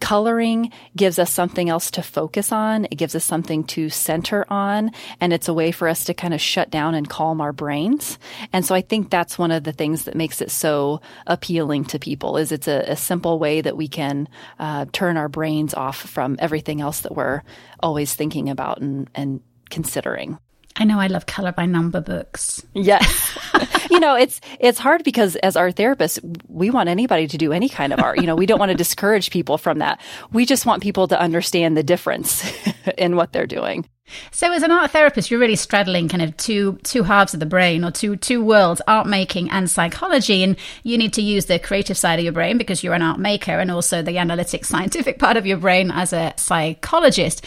coloring 0.00 0.72
gives 0.94 1.18
us 1.18 1.32
something 1.32 1.68
else 1.68 1.90
to 1.92 2.02
focus 2.02 2.52
on. 2.52 2.86
It 2.86 2.96
gives 2.96 3.14
us 3.14 3.24
something 3.24 3.64
to 3.64 3.88
center 3.88 4.44
on. 4.48 4.90
And 5.20 5.32
it's 5.32 5.48
a 5.48 5.54
way 5.54 5.72
for 5.72 5.88
us 5.88 6.04
to 6.04 6.14
kind 6.14 6.34
of 6.34 6.40
shut 6.40 6.70
down 6.70 6.94
and 6.94 7.08
calm 7.08 7.40
our 7.40 7.52
brains. 7.52 8.18
And 8.52 8.64
so 8.64 8.74
I 8.74 8.82
think 8.82 9.10
that's 9.10 9.38
one 9.38 9.50
of 9.50 9.64
the 9.64 9.72
things 9.72 10.04
that 10.04 10.14
makes 10.14 10.40
it 10.40 10.50
so 10.50 11.00
appealing 11.26 11.86
to 11.86 11.98
people 11.98 12.36
is 12.36 12.52
it's 12.52 12.68
a, 12.68 12.84
a 12.86 12.96
simple 12.96 13.38
way 13.38 13.60
that 13.60 13.76
we 13.76 13.88
can 13.88 14.28
uh, 14.58 14.86
turn 14.92 15.16
our 15.16 15.28
brains 15.28 15.74
off 15.74 15.98
from 15.98 16.36
everything 16.38 16.80
else 16.80 17.00
that 17.00 17.14
we're 17.14 17.42
always 17.80 18.14
thinking 18.14 18.48
about 18.50 18.80
and, 18.80 19.10
and 19.14 19.40
considering. 19.70 20.38
I 20.78 20.84
know 20.84 21.00
I 21.00 21.06
love 21.06 21.26
color 21.26 21.52
by 21.52 21.64
number 21.66 22.00
books. 22.00 22.64
Yes. 22.74 23.38
you 23.90 23.98
know, 23.98 24.14
it's 24.14 24.40
it's 24.60 24.78
hard 24.78 25.04
because 25.04 25.36
as 25.36 25.56
art 25.56 25.76
therapists, 25.76 26.20
we 26.48 26.70
want 26.70 26.88
anybody 26.88 27.26
to 27.28 27.38
do 27.38 27.52
any 27.52 27.68
kind 27.68 27.92
of 27.92 28.00
art. 28.00 28.18
You 28.20 28.26
know, 28.26 28.36
we 28.36 28.46
don't 28.46 28.58
want 28.58 28.70
to 28.70 28.76
discourage 28.76 29.30
people 29.30 29.56
from 29.56 29.78
that. 29.78 30.00
We 30.32 30.44
just 30.44 30.66
want 30.66 30.82
people 30.82 31.08
to 31.08 31.20
understand 31.20 31.76
the 31.76 31.82
difference 31.82 32.44
in 32.98 33.16
what 33.16 33.32
they're 33.32 33.46
doing. 33.46 33.88
So 34.30 34.52
as 34.52 34.62
an 34.62 34.70
art 34.70 34.92
therapist, 34.92 35.30
you're 35.30 35.40
really 35.40 35.56
straddling 35.56 36.08
kind 36.08 36.22
of 36.22 36.36
two 36.36 36.78
two 36.84 37.02
halves 37.02 37.34
of 37.34 37.40
the 37.40 37.46
brain 37.46 37.82
or 37.82 37.90
two 37.90 38.16
two 38.16 38.44
worlds, 38.44 38.82
art 38.86 39.06
making 39.06 39.50
and 39.50 39.70
psychology. 39.70 40.42
And 40.42 40.56
you 40.82 40.98
need 40.98 41.14
to 41.14 41.22
use 41.22 41.46
the 41.46 41.58
creative 41.58 41.96
side 41.96 42.18
of 42.18 42.24
your 42.24 42.34
brain 42.34 42.58
because 42.58 42.84
you're 42.84 42.94
an 42.94 43.02
art 43.02 43.18
maker 43.18 43.52
and 43.52 43.70
also 43.70 44.02
the 44.02 44.18
analytic 44.18 44.64
scientific 44.64 45.18
part 45.18 45.36
of 45.36 45.46
your 45.46 45.56
brain 45.56 45.90
as 45.90 46.12
a 46.12 46.34
psychologist. 46.36 47.44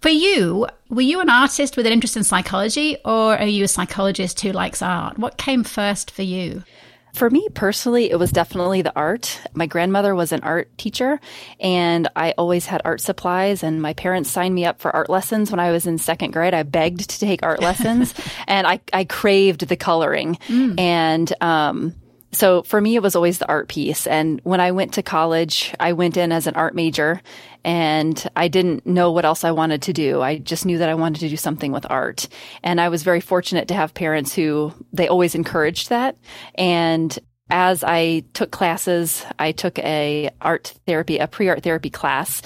For 0.00 0.08
you, 0.08 0.66
were 0.88 1.00
you 1.00 1.20
an 1.20 1.30
artist 1.30 1.76
with 1.76 1.86
an 1.86 1.92
interest 1.92 2.16
in 2.16 2.24
psychology, 2.24 2.96
or 3.04 3.38
are 3.38 3.46
you 3.46 3.64
a 3.64 3.68
psychologist 3.68 4.40
who 4.40 4.52
likes 4.52 4.82
art? 4.82 5.18
What 5.18 5.38
came 5.38 5.64
first 5.64 6.10
for 6.10 6.22
you? 6.22 6.64
For 7.12 7.28
me 7.28 7.48
personally, 7.54 8.10
it 8.10 8.18
was 8.18 8.30
definitely 8.30 8.82
the 8.82 8.94
art. 8.94 9.40
My 9.52 9.66
grandmother 9.66 10.14
was 10.14 10.32
an 10.32 10.40
art 10.42 10.76
teacher, 10.78 11.20
and 11.58 12.08
I 12.14 12.32
always 12.38 12.66
had 12.66 12.82
art 12.84 13.00
supplies. 13.00 13.62
And 13.62 13.82
my 13.82 13.94
parents 13.94 14.30
signed 14.30 14.54
me 14.54 14.64
up 14.64 14.80
for 14.80 14.94
art 14.94 15.10
lessons 15.10 15.50
when 15.50 15.60
I 15.60 15.72
was 15.72 15.86
in 15.86 15.98
second 15.98 16.32
grade. 16.32 16.54
I 16.54 16.62
begged 16.62 17.10
to 17.10 17.18
take 17.18 17.42
art 17.42 17.60
lessons, 17.60 18.14
and 18.46 18.66
I, 18.66 18.80
I 18.92 19.04
craved 19.04 19.66
the 19.66 19.76
coloring. 19.76 20.36
Mm. 20.46 20.78
And 20.78 21.42
um, 21.42 21.94
so 22.32 22.62
for 22.62 22.80
me, 22.80 22.94
it 22.94 23.02
was 23.02 23.16
always 23.16 23.38
the 23.38 23.48
art 23.48 23.68
piece. 23.68 24.06
And 24.06 24.40
when 24.44 24.60
I 24.60 24.70
went 24.70 24.94
to 24.94 25.02
college, 25.02 25.74
I 25.80 25.92
went 25.92 26.16
in 26.16 26.30
as 26.30 26.46
an 26.46 26.54
art 26.54 26.74
major 26.74 27.20
and 27.64 28.30
I 28.36 28.48
didn't 28.48 28.86
know 28.86 29.10
what 29.10 29.24
else 29.24 29.44
I 29.44 29.50
wanted 29.50 29.82
to 29.82 29.92
do. 29.92 30.22
I 30.22 30.38
just 30.38 30.64
knew 30.64 30.78
that 30.78 30.88
I 30.88 30.94
wanted 30.94 31.20
to 31.20 31.28
do 31.28 31.36
something 31.36 31.72
with 31.72 31.90
art. 31.90 32.28
And 32.62 32.80
I 32.80 32.88
was 32.88 33.02
very 33.02 33.20
fortunate 33.20 33.68
to 33.68 33.74
have 33.74 33.94
parents 33.94 34.34
who 34.34 34.72
they 34.92 35.08
always 35.08 35.34
encouraged 35.34 35.88
that. 35.88 36.16
And 36.54 37.18
as 37.50 37.82
I 37.82 38.22
took 38.32 38.52
classes, 38.52 39.24
I 39.38 39.50
took 39.52 39.78
a 39.80 40.30
art 40.40 40.74
therapy, 40.86 41.18
a 41.18 41.26
pre-art 41.26 41.64
therapy 41.64 41.90
class 41.90 42.42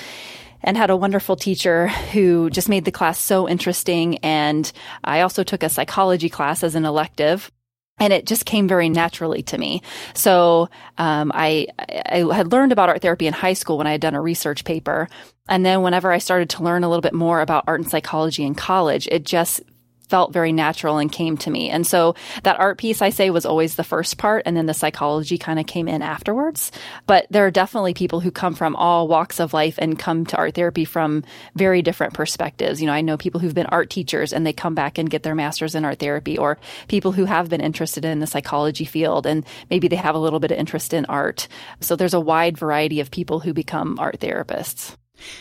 and 0.64 0.78
had 0.78 0.88
a 0.88 0.96
wonderful 0.96 1.36
teacher 1.36 1.88
who 1.88 2.48
just 2.48 2.70
made 2.70 2.86
the 2.86 2.90
class 2.90 3.18
so 3.18 3.46
interesting. 3.46 4.16
And 4.18 4.70
I 5.04 5.20
also 5.20 5.44
took 5.44 5.62
a 5.62 5.68
psychology 5.68 6.30
class 6.30 6.64
as 6.64 6.74
an 6.74 6.86
elective 6.86 7.52
and 7.98 8.12
it 8.12 8.26
just 8.26 8.44
came 8.44 8.66
very 8.68 8.88
naturally 8.88 9.42
to 9.44 9.58
me. 9.58 9.82
So 10.14 10.68
um, 10.98 11.30
I, 11.34 11.68
I 11.78 12.26
had 12.34 12.52
learned 12.52 12.72
about 12.72 12.88
art 12.88 13.02
therapy 13.02 13.26
in 13.26 13.32
high 13.32 13.52
school 13.52 13.78
when 13.78 13.86
I 13.86 13.92
had 13.92 14.00
done 14.00 14.14
a 14.14 14.20
research 14.20 14.64
paper, 14.64 15.08
and 15.48 15.64
then 15.64 15.82
whenever 15.82 16.10
I 16.10 16.18
started 16.18 16.50
to 16.50 16.62
learn 16.62 16.84
a 16.84 16.88
little 16.88 17.02
bit 17.02 17.14
more 17.14 17.40
about 17.40 17.64
art 17.66 17.80
and 17.80 17.90
psychology 17.90 18.44
in 18.44 18.54
college, 18.54 19.08
it 19.10 19.24
just 19.24 19.62
felt 20.08 20.32
very 20.32 20.52
natural 20.52 20.98
and 20.98 21.10
came 21.10 21.36
to 21.38 21.50
me. 21.50 21.70
And 21.70 21.86
so 21.86 22.14
that 22.42 22.58
art 22.58 22.78
piece 22.78 23.02
I 23.02 23.10
say 23.10 23.30
was 23.30 23.46
always 23.46 23.76
the 23.76 23.84
first 23.84 24.18
part 24.18 24.42
and 24.46 24.56
then 24.56 24.66
the 24.66 24.74
psychology 24.74 25.38
kind 25.38 25.58
of 25.58 25.66
came 25.66 25.88
in 25.88 26.02
afterwards. 26.02 26.72
But 27.06 27.26
there 27.30 27.46
are 27.46 27.50
definitely 27.50 27.94
people 27.94 28.20
who 28.20 28.30
come 28.30 28.54
from 28.54 28.76
all 28.76 29.08
walks 29.08 29.40
of 29.40 29.54
life 29.54 29.76
and 29.78 29.98
come 29.98 30.26
to 30.26 30.36
art 30.36 30.54
therapy 30.54 30.84
from 30.84 31.24
very 31.54 31.82
different 31.82 32.14
perspectives. 32.14 32.80
You 32.80 32.86
know, 32.86 32.92
I 32.92 33.00
know 33.00 33.16
people 33.16 33.40
who've 33.40 33.54
been 33.54 33.66
art 33.66 33.90
teachers 33.90 34.32
and 34.32 34.46
they 34.46 34.52
come 34.52 34.74
back 34.74 34.98
and 34.98 35.10
get 35.10 35.22
their 35.22 35.34
masters 35.34 35.74
in 35.74 35.84
art 35.84 35.98
therapy 35.98 36.36
or 36.38 36.58
people 36.88 37.12
who 37.12 37.24
have 37.24 37.48
been 37.48 37.60
interested 37.60 38.04
in 38.04 38.20
the 38.20 38.26
psychology 38.26 38.84
field 38.84 39.26
and 39.26 39.44
maybe 39.70 39.88
they 39.88 39.96
have 39.96 40.14
a 40.14 40.18
little 40.18 40.40
bit 40.40 40.50
of 40.50 40.58
interest 40.58 40.92
in 40.92 41.04
art. 41.06 41.48
So 41.80 41.96
there's 41.96 42.14
a 42.14 42.20
wide 42.20 42.58
variety 42.58 43.00
of 43.00 43.10
people 43.10 43.40
who 43.40 43.52
become 43.52 43.98
art 43.98 44.20
therapists. 44.20 44.96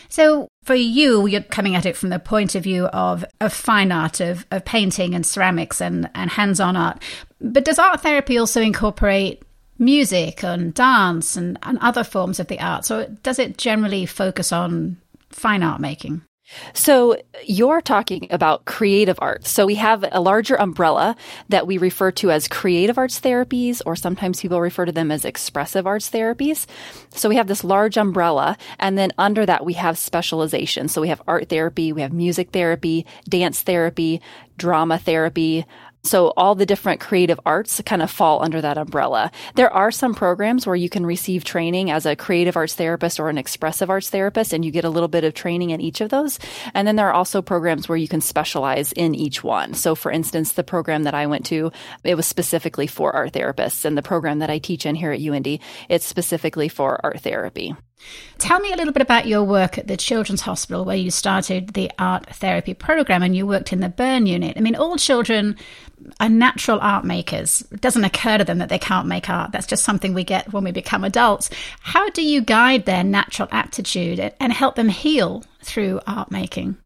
So 0.08 0.48
for 0.64 0.74
you, 0.74 1.26
you're 1.26 1.42
coming 1.42 1.74
at 1.74 1.86
it 1.86 1.96
from 1.96 2.10
the 2.10 2.18
point 2.18 2.54
of 2.54 2.62
view 2.62 2.86
of, 2.86 3.24
of 3.40 3.52
fine 3.52 3.92
art, 3.92 4.20
of, 4.20 4.46
of 4.50 4.64
painting 4.64 5.14
and 5.14 5.24
ceramics 5.24 5.80
and, 5.80 6.10
and 6.14 6.30
hands 6.30 6.60
on 6.60 6.76
art. 6.76 7.02
But 7.40 7.64
does 7.64 7.78
art 7.78 8.00
therapy 8.00 8.38
also 8.38 8.60
incorporate 8.60 9.42
music 9.78 10.42
and 10.44 10.72
dance 10.72 11.36
and, 11.36 11.58
and 11.62 11.78
other 11.80 12.04
forms 12.04 12.40
of 12.40 12.48
the 12.48 12.60
arts? 12.60 12.90
Or 12.90 13.06
does 13.22 13.38
it 13.38 13.58
generally 13.58 14.06
focus 14.06 14.52
on 14.52 14.98
fine 15.30 15.62
art 15.62 15.80
making? 15.80 16.22
So 16.72 17.16
you're 17.44 17.80
talking 17.80 18.28
about 18.30 18.64
creative 18.64 19.18
arts. 19.20 19.50
So 19.50 19.66
we 19.66 19.76
have 19.76 20.04
a 20.10 20.20
larger 20.20 20.54
umbrella 20.54 21.16
that 21.48 21.66
we 21.66 21.78
refer 21.78 22.10
to 22.12 22.30
as 22.30 22.48
creative 22.48 22.98
arts 22.98 23.20
therapies, 23.20 23.80
or 23.86 23.96
sometimes 23.96 24.40
people 24.40 24.60
refer 24.60 24.84
to 24.84 24.92
them 24.92 25.10
as 25.10 25.24
expressive 25.24 25.86
arts 25.86 26.10
therapies. 26.10 26.66
So 27.10 27.28
we 27.28 27.36
have 27.36 27.46
this 27.46 27.64
large 27.64 27.96
umbrella, 27.96 28.56
and 28.78 28.96
then 28.98 29.12
under 29.18 29.46
that 29.46 29.64
we 29.64 29.74
have 29.74 29.98
specialization. 29.98 30.88
So 30.88 31.00
we 31.00 31.08
have 31.08 31.22
art 31.26 31.48
therapy, 31.48 31.92
we 31.92 32.02
have 32.02 32.12
music 32.12 32.50
therapy, 32.50 33.06
dance 33.28 33.62
therapy, 33.62 34.20
drama 34.56 34.98
therapy, 34.98 35.66
so 36.04 36.32
all 36.36 36.54
the 36.54 36.66
different 36.66 37.00
creative 37.00 37.40
arts 37.46 37.80
kind 37.84 38.02
of 38.02 38.10
fall 38.10 38.42
under 38.42 38.60
that 38.60 38.78
umbrella. 38.78 39.32
There 39.54 39.72
are 39.72 39.90
some 39.90 40.14
programs 40.14 40.66
where 40.66 40.76
you 40.76 40.90
can 40.90 41.06
receive 41.06 41.44
training 41.44 41.90
as 41.90 42.06
a 42.06 42.14
creative 42.14 42.56
arts 42.56 42.74
therapist 42.74 43.18
or 43.18 43.30
an 43.30 43.38
expressive 43.38 43.88
arts 43.90 44.10
therapist, 44.10 44.52
and 44.52 44.64
you 44.64 44.70
get 44.70 44.84
a 44.84 44.90
little 44.90 45.08
bit 45.08 45.24
of 45.24 45.34
training 45.34 45.70
in 45.70 45.80
each 45.80 46.00
of 46.00 46.10
those. 46.10 46.38
And 46.74 46.86
then 46.86 46.96
there 46.96 47.08
are 47.08 47.14
also 47.14 47.40
programs 47.40 47.88
where 47.88 47.98
you 47.98 48.06
can 48.06 48.20
specialize 48.20 48.92
in 48.92 49.14
each 49.14 49.42
one. 49.42 49.74
So 49.74 49.94
for 49.94 50.12
instance, 50.12 50.52
the 50.52 50.62
program 50.62 51.04
that 51.04 51.14
I 51.14 51.26
went 51.26 51.46
to, 51.46 51.72
it 52.04 52.16
was 52.16 52.26
specifically 52.26 52.86
for 52.86 53.14
art 53.14 53.32
therapists. 53.32 53.84
And 53.84 53.96
the 53.96 54.02
program 54.02 54.40
that 54.40 54.50
I 54.50 54.58
teach 54.58 54.84
in 54.86 54.94
here 54.94 55.12
at 55.12 55.20
UIndy, 55.20 55.60
it's 55.88 56.04
specifically 56.04 56.68
for 56.68 57.00
art 57.02 57.20
therapy. 57.20 57.74
Tell 58.38 58.60
me 58.60 58.72
a 58.72 58.76
little 58.76 58.92
bit 58.92 59.02
about 59.02 59.26
your 59.26 59.44
work 59.44 59.78
at 59.78 59.86
the 59.86 59.96
Children's 59.96 60.42
Hospital, 60.42 60.84
where 60.84 60.96
you 60.96 61.10
started 61.10 61.70
the 61.70 61.90
art 61.98 62.26
therapy 62.26 62.74
program 62.74 63.22
and 63.22 63.34
you 63.34 63.46
worked 63.46 63.72
in 63.72 63.80
the 63.80 63.88
burn 63.88 64.26
unit. 64.26 64.56
I 64.56 64.60
mean, 64.60 64.76
all 64.76 64.96
children 64.96 65.56
are 66.20 66.28
natural 66.28 66.78
art 66.80 67.04
makers. 67.04 67.64
It 67.70 67.80
doesn't 67.80 68.04
occur 68.04 68.38
to 68.38 68.44
them 68.44 68.58
that 68.58 68.68
they 68.68 68.78
can't 68.78 69.06
make 69.06 69.30
art. 69.30 69.52
That's 69.52 69.66
just 69.66 69.84
something 69.84 70.14
we 70.14 70.24
get 70.24 70.52
when 70.52 70.64
we 70.64 70.72
become 70.72 71.04
adults. 71.04 71.50
How 71.80 72.10
do 72.10 72.22
you 72.22 72.40
guide 72.40 72.84
their 72.84 73.04
natural 73.04 73.48
aptitude 73.52 74.32
and 74.40 74.52
help 74.52 74.74
them 74.74 74.88
heal 74.88 75.44
through 75.62 76.00
art 76.06 76.30
making? 76.30 76.76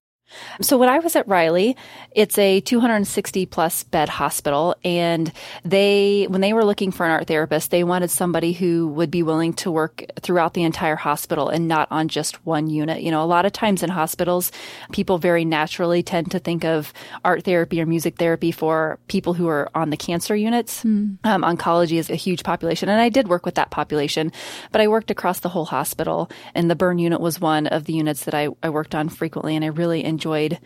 So 0.60 0.76
when 0.76 0.88
I 0.88 0.98
was 0.98 1.16
at 1.16 1.26
Riley, 1.28 1.76
it's 2.12 2.38
a 2.38 2.60
260 2.60 3.46
plus 3.46 3.82
bed 3.84 4.08
hospital 4.08 4.74
and 4.84 5.32
they 5.64 6.26
when 6.28 6.40
they 6.40 6.52
were 6.52 6.64
looking 6.64 6.90
for 6.90 7.06
an 7.06 7.12
art 7.12 7.26
therapist, 7.26 7.70
they 7.70 7.84
wanted 7.84 8.10
somebody 8.10 8.52
who 8.52 8.88
would 8.88 9.10
be 9.10 9.22
willing 9.22 9.52
to 9.54 9.70
work 9.70 10.04
throughout 10.20 10.54
the 10.54 10.62
entire 10.62 10.96
hospital 10.96 11.48
and 11.48 11.68
not 11.68 11.88
on 11.90 12.08
just 12.08 12.44
one 12.46 12.68
unit. 12.68 13.02
You 13.02 13.10
know, 13.10 13.22
a 13.22 13.26
lot 13.26 13.46
of 13.46 13.52
times 13.52 13.82
in 13.82 13.90
hospitals, 13.90 14.52
people 14.92 15.18
very 15.18 15.44
naturally 15.44 16.02
tend 16.02 16.30
to 16.32 16.38
think 16.38 16.64
of 16.64 16.92
art 17.24 17.44
therapy 17.44 17.80
or 17.80 17.86
music 17.86 18.16
therapy 18.16 18.52
for 18.52 18.98
people 19.08 19.34
who 19.34 19.48
are 19.48 19.70
on 19.74 19.90
the 19.90 19.96
cancer 19.96 20.36
units. 20.36 20.84
Mm. 20.84 21.18
Um, 21.24 21.42
oncology 21.42 21.98
is 21.98 22.10
a 22.10 22.14
huge 22.14 22.42
population 22.42 22.88
and 22.88 23.00
I 23.00 23.08
did 23.08 23.28
work 23.28 23.44
with 23.44 23.54
that 23.56 23.70
population, 23.70 24.32
but 24.72 24.80
I 24.80 24.88
worked 24.88 25.10
across 25.10 25.40
the 25.40 25.48
whole 25.48 25.66
hospital 25.66 26.30
and 26.54 26.70
the 26.70 26.76
burn 26.76 26.98
unit 26.98 27.20
was 27.20 27.40
one 27.40 27.66
of 27.66 27.84
the 27.84 27.92
units 27.92 28.24
that 28.24 28.34
I, 28.34 28.48
I 28.62 28.70
worked 28.70 28.94
on 28.94 29.08
frequently 29.08 29.56
and 29.56 29.64
I 29.64 29.68
really 29.68 30.04
enjoyed 30.04 30.17
enjoyed 30.18 30.58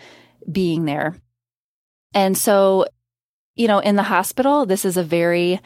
being 0.50 0.86
there. 0.86 1.14
And 2.14 2.36
so, 2.36 2.86
you 3.54 3.68
know, 3.68 3.80
in 3.80 3.96
the 3.96 4.02
hospital, 4.02 4.64
this 4.64 4.86
is 4.86 4.96
a 4.96 5.02
very 5.02 5.60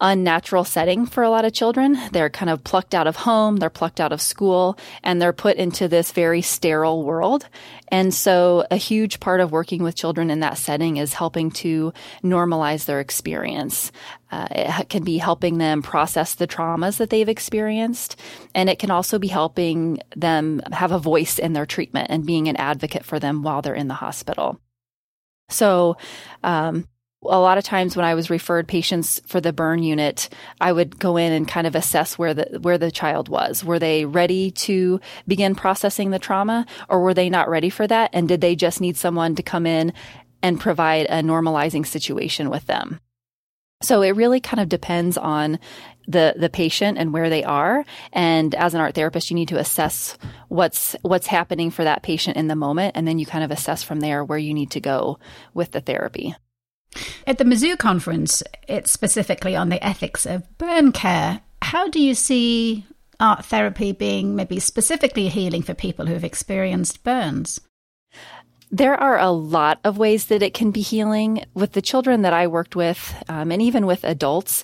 unnatural 0.00 0.64
setting 0.64 1.06
for 1.06 1.22
a 1.22 1.30
lot 1.30 1.44
of 1.44 1.52
children. 1.52 1.98
They're 2.12 2.30
kind 2.30 2.50
of 2.50 2.64
plucked 2.64 2.94
out 2.94 3.06
of 3.06 3.16
home, 3.16 3.56
they're 3.56 3.70
plucked 3.70 4.00
out 4.00 4.12
of 4.12 4.20
school, 4.20 4.78
and 5.02 5.20
they're 5.20 5.32
put 5.32 5.56
into 5.56 5.88
this 5.88 6.12
very 6.12 6.42
sterile 6.42 7.04
world. 7.04 7.48
And 7.88 8.12
so 8.12 8.66
a 8.70 8.76
huge 8.76 9.20
part 9.20 9.40
of 9.40 9.50
working 9.50 9.82
with 9.82 9.96
children 9.96 10.30
in 10.30 10.40
that 10.40 10.58
setting 10.58 10.98
is 10.98 11.14
helping 11.14 11.50
to 11.52 11.92
normalize 12.22 12.84
their 12.84 13.00
experience. 13.00 13.90
Uh, 14.30 14.46
it 14.50 14.88
can 14.88 15.04
be 15.04 15.18
helping 15.18 15.58
them 15.58 15.82
process 15.82 16.34
the 16.34 16.46
traumas 16.46 16.98
that 16.98 17.10
they've 17.10 17.28
experienced, 17.28 18.16
and 18.54 18.68
it 18.68 18.78
can 18.78 18.90
also 18.90 19.18
be 19.18 19.28
helping 19.28 19.98
them 20.14 20.60
have 20.72 20.92
a 20.92 20.98
voice 20.98 21.38
in 21.38 21.54
their 21.54 21.66
treatment 21.66 22.08
and 22.10 22.26
being 22.26 22.48
an 22.48 22.56
advocate 22.56 23.04
for 23.04 23.18
them 23.18 23.42
while 23.42 23.62
they're 23.62 23.74
in 23.74 23.88
the 23.88 23.94
hospital. 23.94 24.60
So, 25.48 25.96
um, 26.44 26.86
a 27.24 27.38
lot 27.38 27.58
of 27.58 27.64
times 27.64 27.96
when 27.96 28.06
I 28.06 28.14
was 28.14 28.30
referred 28.30 28.68
patients 28.68 29.20
for 29.26 29.40
the 29.40 29.52
burn 29.52 29.82
unit, 29.82 30.28
I 30.60 30.72
would 30.72 30.98
go 30.98 31.16
in 31.16 31.32
and 31.32 31.48
kind 31.48 31.66
of 31.66 31.74
assess 31.74 32.16
where 32.16 32.34
the 32.34 32.58
where 32.60 32.78
the 32.78 32.90
child 32.90 33.28
was. 33.28 33.64
Were 33.64 33.78
they 33.78 34.04
ready 34.04 34.50
to 34.52 35.00
begin 35.26 35.54
processing 35.54 36.10
the 36.10 36.18
trauma 36.18 36.66
or 36.88 37.00
were 37.00 37.14
they 37.14 37.28
not 37.28 37.48
ready 37.48 37.70
for 37.70 37.86
that 37.86 38.10
and 38.12 38.28
did 38.28 38.40
they 38.40 38.54
just 38.54 38.80
need 38.80 38.96
someone 38.96 39.34
to 39.34 39.42
come 39.42 39.66
in 39.66 39.92
and 40.42 40.60
provide 40.60 41.06
a 41.06 41.22
normalizing 41.22 41.84
situation 41.84 42.50
with 42.50 42.66
them? 42.66 43.00
So 43.82 44.02
it 44.02 44.16
really 44.16 44.40
kind 44.40 44.60
of 44.60 44.68
depends 44.68 45.16
on 45.16 45.58
the 46.06 46.34
the 46.36 46.48
patient 46.48 46.98
and 46.98 47.12
where 47.12 47.30
they 47.30 47.42
are. 47.42 47.84
And 48.12 48.54
as 48.54 48.74
an 48.74 48.80
art 48.80 48.94
therapist, 48.94 49.30
you 49.30 49.34
need 49.34 49.48
to 49.48 49.58
assess 49.58 50.16
what's 50.48 50.94
what's 51.02 51.26
happening 51.26 51.70
for 51.70 51.82
that 51.82 52.02
patient 52.02 52.36
in 52.36 52.46
the 52.46 52.56
moment, 52.56 52.96
and 52.96 53.06
then 53.06 53.18
you 53.18 53.26
kind 53.26 53.44
of 53.44 53.50
assess 53.50 53.82
from 53.82 54.00
there 54.00 54.24
where 54.24 54.38
you 54.38 54.54
need 54.54 54.70
to 54.72 54.80
go 54.80 55.18
with 55.52 55.72
the 55.72 55.80
therapy. 55.80 56.34
At 57.26 57.38
the 57.38 57.44
Mizzou 57.44 57.76
conference, 57.78 58.42
it's 58.68 58.90
specifically 58.90 59.54
on 59.56 59.68
the 59.68 59.84
ethics 59.84 60.26
of 60.26 60.58
burn 60.58 60.92
care. 60.92 61.40
How 61.62 61.88
do 61.88 62.00
you 62.00 62.14
see 62.14 62.86
art 63.20 63.44
therapy 63.44 63.92
being 63.92 64.36
maybe 64.36 64.60
specifically 64.60 65.28
healing 65.28 65.62
for 65.62 65.74
people 65.74 66.06
who 66.06 66.14
have 66.14 66.24
experienced 66.24 67.02
burns? 67.04 67.60
There 68.70 68.94
are 68.94 69.18
a 69.18 69.30
lot 69.30 69.80
of 69.82 69.98
ways 69.98 70.26
that 70.26 70.42
it 70.42 70.54
can 70.54 70.70
be 70.70 70.82
healing. 70.82 71.44
With 71.54 71.72
the 71.72 71.82
children 71.82 72.22
that 72.22 72.34
I 72.34 72.46
worked 72.46 72.76
with, 72.76 73.14
um, 73.28 73.50
and 73.50 73.62
even 73.62 73.86
with 73.86 74.04
adults, 74.04 74.62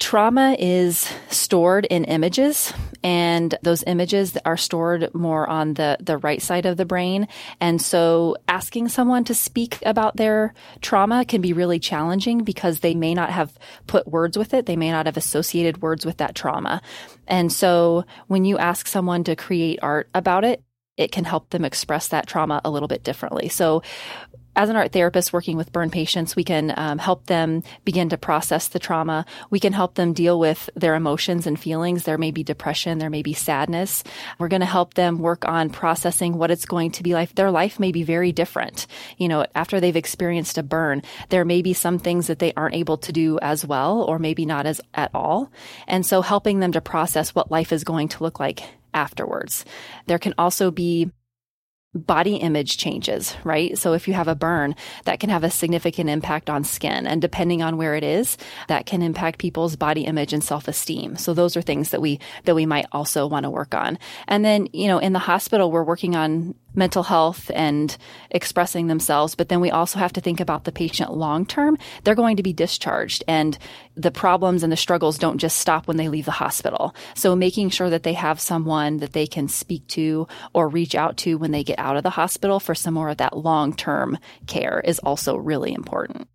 Trauma 0.00 0.56
is 0.58 1.10
stored 1.30 1.86
in 1.86 2.04
images, 2.04 2.72
and 3.02 3.56
those 3.62 3.84
images 3.86 4.36
are 4.44 4.56
stored 4.56 5.14
more 5.14 5.48
on 5.48 5.74
the, 5.74 5.96
the 6.00 6.18
right 6.18 6.42
side 6.42 6.66
of 6.66 6.76
the 6.76 6.84
brain. 6.84 7.28
And 7.60 7.80
so 7.80 8.36
asking 8.48 8.88
someone 8.88 9.24
to 9.24 9.34
speak 9.34 9.78
about 9.86 10.16
their 10.16 10.52
trauma 10.80 11.24
can 11.24 11.40
be 11.40 11.52
really 11.52 11.78
challenging 11.78 12.44
because 12.44 12.80
they 12.80 12.94
may 12.94 13.14
not 13.14 13.30
have 13.30 13.56
put 13.86 14.08
words 14.08 14.36
with 14.36 14.52
it. 14.52 14.66
They 14.66 14.76
may 14.76 14.90
not 14.90 15.06
have 15.06 15.16
associated 15.16 15.80
words 15.80 16.04
with 16.04 16.18
that 16.18 16.34
trauma. 16.34 16.82
And 17.26 17.52
so 17.52 18.04
when 18.26 18.44
you 18.44 18.58
ask 18.58 18.86
someone 18.86 19.24
to 19.24 19.36
create 19.36 19.78
art 19.82 20.08
about 20.14 20.44
it, 20.44 20.62
it 20.96 21.12
can 21.12 21.24
help 21.24 21.50
them 21.50 21.64
express 21.64 22.08
that 22.08 22.26
trauma 22.26 22.60
a 22.64 22.70
little 22.70 22.88
bit 22.88 23.02
differently. 23.02 23.48
So 23.48 23.82
as 24.56 24.68
an 24.68 24.76
art 24.76 24.92
therapist 24.92 25.32
working 25.32 25.56
with 25.56 25.72
burn 25.72 25.90
patients, 25.90 26.36
we 26.36 26.44
can 26.44 26.72
um, 26.76 26.98
help 26.98 27.26
them 27.26 27.62
begin 27.84 28.08
to 28.10 28.18
process 28.18 28.68
the 28.68 28.78
trauma. 28.78 29.26
We 29.50 29.60
can 29.60 29.72
help 29.72 29.94
them 29.94 30.12
deal 30.12 30.38
with 30.38 30.70
their 30.74 30.94
emotions 30.94 31.46
and 31.46 31.58
feelings. 31.58 32.04
There 32.04 32.18
may 32.18 32.30
be 32.30 32.44
depression, 32.44 32.98
there 32.98 33.10
may 33.10 33.22
be 33.22 33.34
sadness. 33.34 34.04
We're 34.38 34.48
going 34.48 34.60
to 34.60 34.66
help 34.66 34.94
them 34.94 35.18
work 35.18 35.46
on 35.46 35.70
processing 35.70 36.38
what 36.38 36.50
it's 36.50 36.66
going 36.66 36.92
to 36.92 37.02
be 37.02 37.14
like. 37.14 37.34
Their 37.34 37.50
life 37.50 37.80
may 37.80 37.92
be 37.92 38.02
very 38.02 38.32
different. 38.32 38.86
You 39.18 39.28
know, 39.28 39.46
after 39.54 39.80
they've 39.80 39.96
experienced 39.96 40.58
a 40.58 40.62
burn, 40.62 41.02
there 41.30 41.44
may 41.44 41.62
be 41.62 41.72
some 41.72 41.98
things 41.98 42.28
that 42.28 42.38
they 42.38 42.52
aren't 42.54 42.76
able 42.76 42.98
to 42.98 43.12
do 43.12 43.38
as 43.40 43.66
well, 43.66 44.02
or 44.02 44.18
maybe 44.18 44.46
not 44.46 44.66
as 44.66 44.80
at 44.94 45.10
all. 45.14 45.50
And 45.86 46.06
so 46.06 46.22
helping 46.22 46.60
them 46.60 46.72
to 46.72 46.80
process 46.80 47.34
what 47.34 47.50
life 47.50 47.72
is 47.72 47.84
going 47.84 48.08
to 48.08 48.22
look 48.22 48.38
like 48.38 48.62
afterwards. 48.92 49.64
There 50.06 50.18
can 50.18 50.34
also 50.38 50.70
be 50.70 51.10
body 51.94 52.36
image 52.36 52.76
changes, 52.76 53.36
right? 53.44 53.78
So 53.78 53.92
if 53.92 54.08
you 54.08 54.14
have 54.14 54.28
a 54.28 54.34
burn, 54.34 54.74
that 55.04 55.20
can 55.20 55.30
have 55.30 55.44
a 55.44 55.50
significant 55.50 56.10
impact 56.10 56.50
on 56.50 56.64
skin. 56.64 57.06
And 57.06 57.22
depending 57.22 57.62
on 57.62 57.76
where 57.76 57.94
it 57.94 58.04
is, 58.04 58.36
that 58.68 58.86
can 58.86 59.00
impact 59.00 59.38
people's 59.38 59.76
body 59.76 60.04
image 60.04 60.32
and 60.32 60.42
self-esteem. 60.42 61.16
So 61.16 61.34
those 61.34 61.56
are 61.56 61.62
things 61.62 61.90
that 61.90 62.00
we, 62.00 62.18
that 62.44 62.54
we 62.54 62.66
might 62.66 62.86
also 62.92 63.26
want 63.26 63.44
to 63.44 63.50
work 63.50 63.74
on. 63.74 63.98
And 64.26 64.44
then, 64.44 64.68
you 64.72 64.88
know, 64.88 64.98
in 64.98 65.12
the 65.12 65.18
hospital, 65.20 65.70
we're 65.70 65.84
working 65.84 66.16
on 66.16 66.54
mental 66.74 67.02
health 67.02 67.50
and 67.54 67.96
expressing 68.30 68.86
themselves. 68.86 69.34
But 69.34 69.48
then 69.48 69.60
we 69.60 69.70
also 69.70 69.98
have 69.98 70.12
to 70.14 70.20
think 70.20 70.40
about 70.40 70.64
the 70.64 70.72
patient 70.72 71.12
long 71.12 71.46
term. 71.46 71.78
They're 72.02 72.14
going 72.14 72.36
to 72.36 72.42
be 72.42 72.52
discharged 72.52 73.24
and 73.28 73.56
the 73.96 74.10
problems 74.10 74.62
and 74.62 74.72
the 74.72 74.76
struggles 74.76 75.18
don't 75.18 75.38
just 75.38 75.58
stop 75.58 75.86
when 75.86 75.96
they 75.96 76.08
leave 76.08 76.24
the 76.24 76.30
hospital. 76.30 76.94
So 77.14 77.36
making 77.36 77.70
sure 77.70 77.90
that 77.90 78.02
they 78.02 78.14
have 78.14 78.40
someone 78.40 78.98
that 78.98 79.12
they 79.12 79.26
can 79.26 79.48
speak 79.48 79.86
to 79.88 80.26
or 80.52 80.68
reach 80.68 80.94
out 80.94 81.16
to 81.18 81.38
when 81.38 81.52
they 81.52 81.64
get 81.64 81.78
out 81.78 81.96
of 81.96 82.02
the 82.02 82.10
hospital 82.10 82.60
for 82.60 82.74
some 82.74 82.94
more 82.94 83.10
of 83.10 83.18
that 83.18 83.36
long 83.36 83.74
term 83.74 84.18
care 84.46 84.80
is 84.84 84.98
also 85.00 85.36
really 85.36 85.72
important. 85.72 86.28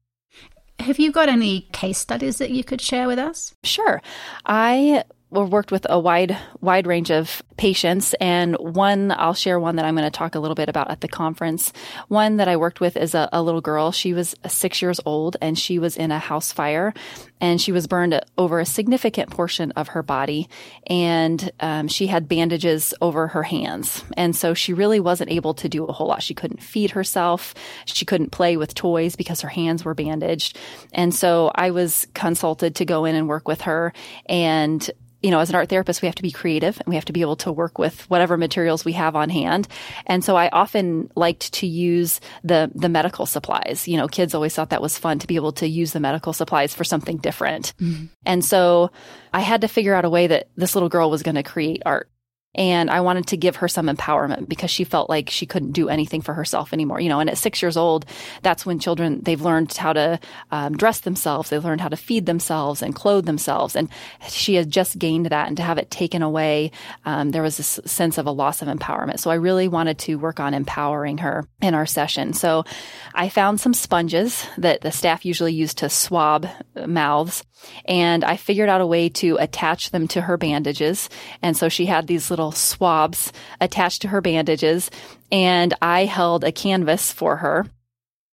Have 0.79 0.99
you 0.99 1.11
got 1.11 1.27
any 1.27 1.61
case 1.73 1.97
studies 1.97 2.37
that 2.37 2.51
you 2.51 2.63
could 2.63 2.79
share 2.79 3.07
with 3.07 3.19
us? 3.19 3.53
Sure. 3.63 4.01
I 4.45 5.03
worked 5.31 5.71
with 5.71 5.85
a 5.89 5.99
wide 5.99 6.37
wide 6.59 6.87
range 6.87 7.11
of 7.11 7.43
patients 7.55 8.13
and 8.15 8.55
one 8.55 9.11
I'll 9.11 9.33
share 9.33 9.59
one 9.59 9.75
that 9.75 9.85
I'm 9.85 9.95
going 9.95 10.05
to 10.05 10.17
talk 10.17 10.35
a 10.35 10.39
little 10.39 10.55
bit 10.55 10.69
about 10.69 10.89
at 10.89 11.01
the 11.01 11.07
conference. 11.07 11.71
One 12.07 12.37
that 12.37 12.47
I 12.47 12.57
worked 12.57 12.79
with 12.79 12.97
is 12.97 13.13
a, 13.13 13.29
a 13.31 13.41
little 13.41 13.61
girl. 13.61 13.91
She 13.91 14.13
was 14.13 14.33
6 14.47 14.81
years 14.81 14.99
old 15.05 15.37
and 15.41 15.57
she 15.59 15.77
was 15.77 15.97
in 15.97 16.11
a 16.11 16.19
house 16.19 16.51
fire 16.51 16.93
and 17.41 17.61
she 17.61 17.71
was 17.71 17.85
burned 17.85 18.19
over 18.37 18.59
a 18.59 18.65
significant 18.65 19.29
portion 19.29 19.71
of 19.73 19.89
her 19.89 20.01
body 20.01 20.49
and 20.87 21.51
um, 21.59 21.87
she 21.87 22.07
had 22.07 22.27
bandages 22.27 22.93
over 23.01 23.27
her 23.27 23.43
hands 23.43 24.03
and 24.17 24.35
so 24.35 24.53
she 24.53 24.73
really 24.73 24.99
wasn't 24.99 25.29
able 25.29 25.53
to 25.55 25.69
do 25.69 25.85
a 25.85 25.91
whole 25.91 26.07
lot. 26.07 26.23
She 26.23 26.33
couldn't 26.33 26.63
feed 26.63 26.91
herself. 26.91 27.53
She 27.85 28.05
couldn't 28.05 28.31
play 28.31 28.57
with 28.57 28.73
toys 28.73 29.15
because 29.15 29.41
her 29.41 29.49
hands 29.49 29.85
were 29.85 29.93
bandaged. 29.93 30.57
And 30.93 31.13
so 31.13 31.51
I 31.53 31.71
was 31.71 32.07
consulted 32.13 32.75
to 32.75 32.85
go 32.85 33.05
in 33.05 33.15
and 33.15 33.27
work 33.27 33.47
with 33.47 33.61
her 33.61 33.93
and 34.27 34.89
you 35.21 35.31
know, 35.31 35.39
as 35.39 35.49
an 35.49 35.55
art 35.55 35.69
therapist, 35.69 36.01
we 36.01 36.05
have 36.07 36.15
to 36.15 36.23
be 36.23 36.31
creative 36.31 36.79
and 36.79 36.87
we 36.87 36.95
have 36.95 37.05
to 37.05 37.13
be 37.13 37.21
able 37.21 37.35
to 37.37 37.51
work 37.51 37.77
with 37.77 38.09
whatever 38.09 38.37
materials 38.37 38.85
we 38.85 38.93
have 38.93 39.15
on 39.15 39.29
hand. 39.29 39.67
And 40.05 40.23
so 40.23 40.35
I 40.35 40.49
often 40.49 41.11
liked 41.15 41.53
to 41.53 41.67
use 41.67 42.21
the, 42.43 42.71
the 42.73 42.89
medical 42.89 43.25
supplies. 43.25 43.87
You 43.87 43.97
know, 43.97 44.07
kids 44.07 44.33
always 44.33 44.55
thought 44.55 44.69
that 44.69 44.81
was 44.81 44.97
fun 44.97 45.19
to 45.19 45.27
be 45.27 45.35
able 45.35 45.51
to 45.53 45.67
use 45.67 45.91
the 45.91 45.99
medical 45.99 46.31
supplies 46.31 46.73
for 46.73 46.83
something 46.83 47.17
different. 47.17 47.73
Mm-hmm. 47.81 48.05
And 48.25 48.45
so 48.45 48.91
I 49.33 49.41
had 49.41 49.61
to 49.61 49.67
figure 49.67 49.93
out 49.93 50.05
a 50.05 50.09
way 50.09 50.27
that 50.27 50.49
this 50.55 50.75
little 50.75 50.89
girl 50.89 51.09
was 51.09 51.23
going 51.23 51.35
to 51.35 51.43
create 51.43 51.81
art. 51.85 52.09
And 52.55 52.89
I 52.89 53.01
wanted 53.01 53.27
to 53.27 53.37
give 53.37 53.57
her 53.57 53.67
some 53.67 53.87
empowerment 53.87 54.49
because 54.49 54.71
she 54.71 54.83
felt 54.83 55.07
like 55.07 55.29
she 55.29 55.45
couldn't 55.45 55.73
do 55.73 55.87
anything 55.87 56.21
for 56.21 56.33
herself 56.33 56.73
anymore. 56.73 56.99
You 56.99 57.07
know, 57.07 57.19
and 57.19 57.29
at 57.29 57.37
six 57.37 57.61
years 57.61 57.77
old, 57.77 58.05
that's 58.41 58.65
when 58.65 58.79
children, 58.79 59.21
they've 59.21 59.41
learned 59.41 59.71
how 59.73 59.93
to 59.93 60.19
um, 60.49 60.75
dress 60.75 61.01
themselves. 61.01 61.49
They've 61.49 61.63
learned 61.63 61.81
how 61.81 61.89
to 61.89 61.95
feed 61.95 62.25
themselves 62.25 62.81
and 62.81 62.95
clothe 62.95 63.27
themselves. 63.27 63.75
And 63.75 63.87
she 64.27 64.55
had 64.55 64.71
just 64.71 64.97
gained 64.97 65.27
that. 65.27 65.47
And 65.47 65.57
to 65.57 65.63
have 65.63 65.77
it 65.77 65.91
taken 65.91 66.23
away, 66.23 66.71
um, 67.05 67.29
there 67.29 67.43
was 67.43 67.57
this 67.57 67.79
sense 67.85 68.17
of 68.17 68.25
a 68.25 68.31
loss 68.31 68.63
of 68.63 68.67
empowerment. 68.67 69.19
So 69.19 69.29
I 69.29 69.35
really 69.35 69.67
wanted 69.67 69.99
to 69.99 70.15
work 70.15 70.39
on 70.39 70.55
empowering 70.55 71.19
her 71.19 71.47
in 71.61 71.75
our 71.75 71.85
session. 71.85 72.33
So 72.33 72.65
I 73.13 73.29
found 73.29 73.59
some 73.59 73.75
sponges 73.75 74.43
that 74.57 74.81
the 74.81 74.91
staff 74.91 75.23
usually 75.23 75.53
use 75.53 75.75
to 75.75 75.89
swab 75.89 76.47
mouths. 76.87 77.43
And 77.85 78.23
I 78.23 78.37
figured 78.37 78.69
out 78.69 78.81
a 78.81 78.87
way 78.87 79.09
to 79.09 79.37
attach 79.39 79.91
them 79.91 80.07
to 80.09 80.21
her 80.21 80.37
bandages. 80.37 81.09
And 81.41 81.57
so 81.57 81.67
she 81.67 81.85
had 81.85 82.07
these 82.07 82.29
little 82.29 82.38
swabs 82.51 83.31
attached 83.61 84.01
to 84.03 84.07
her 84.07 84.21
bandages. 84.21 84.89
And 85.31 85.73
I 85.81 86.05
held 86.05 86.43
a 86.43 86.51
canvas 86.51 87.11
for 87.11 87.37
her 87.37 87.65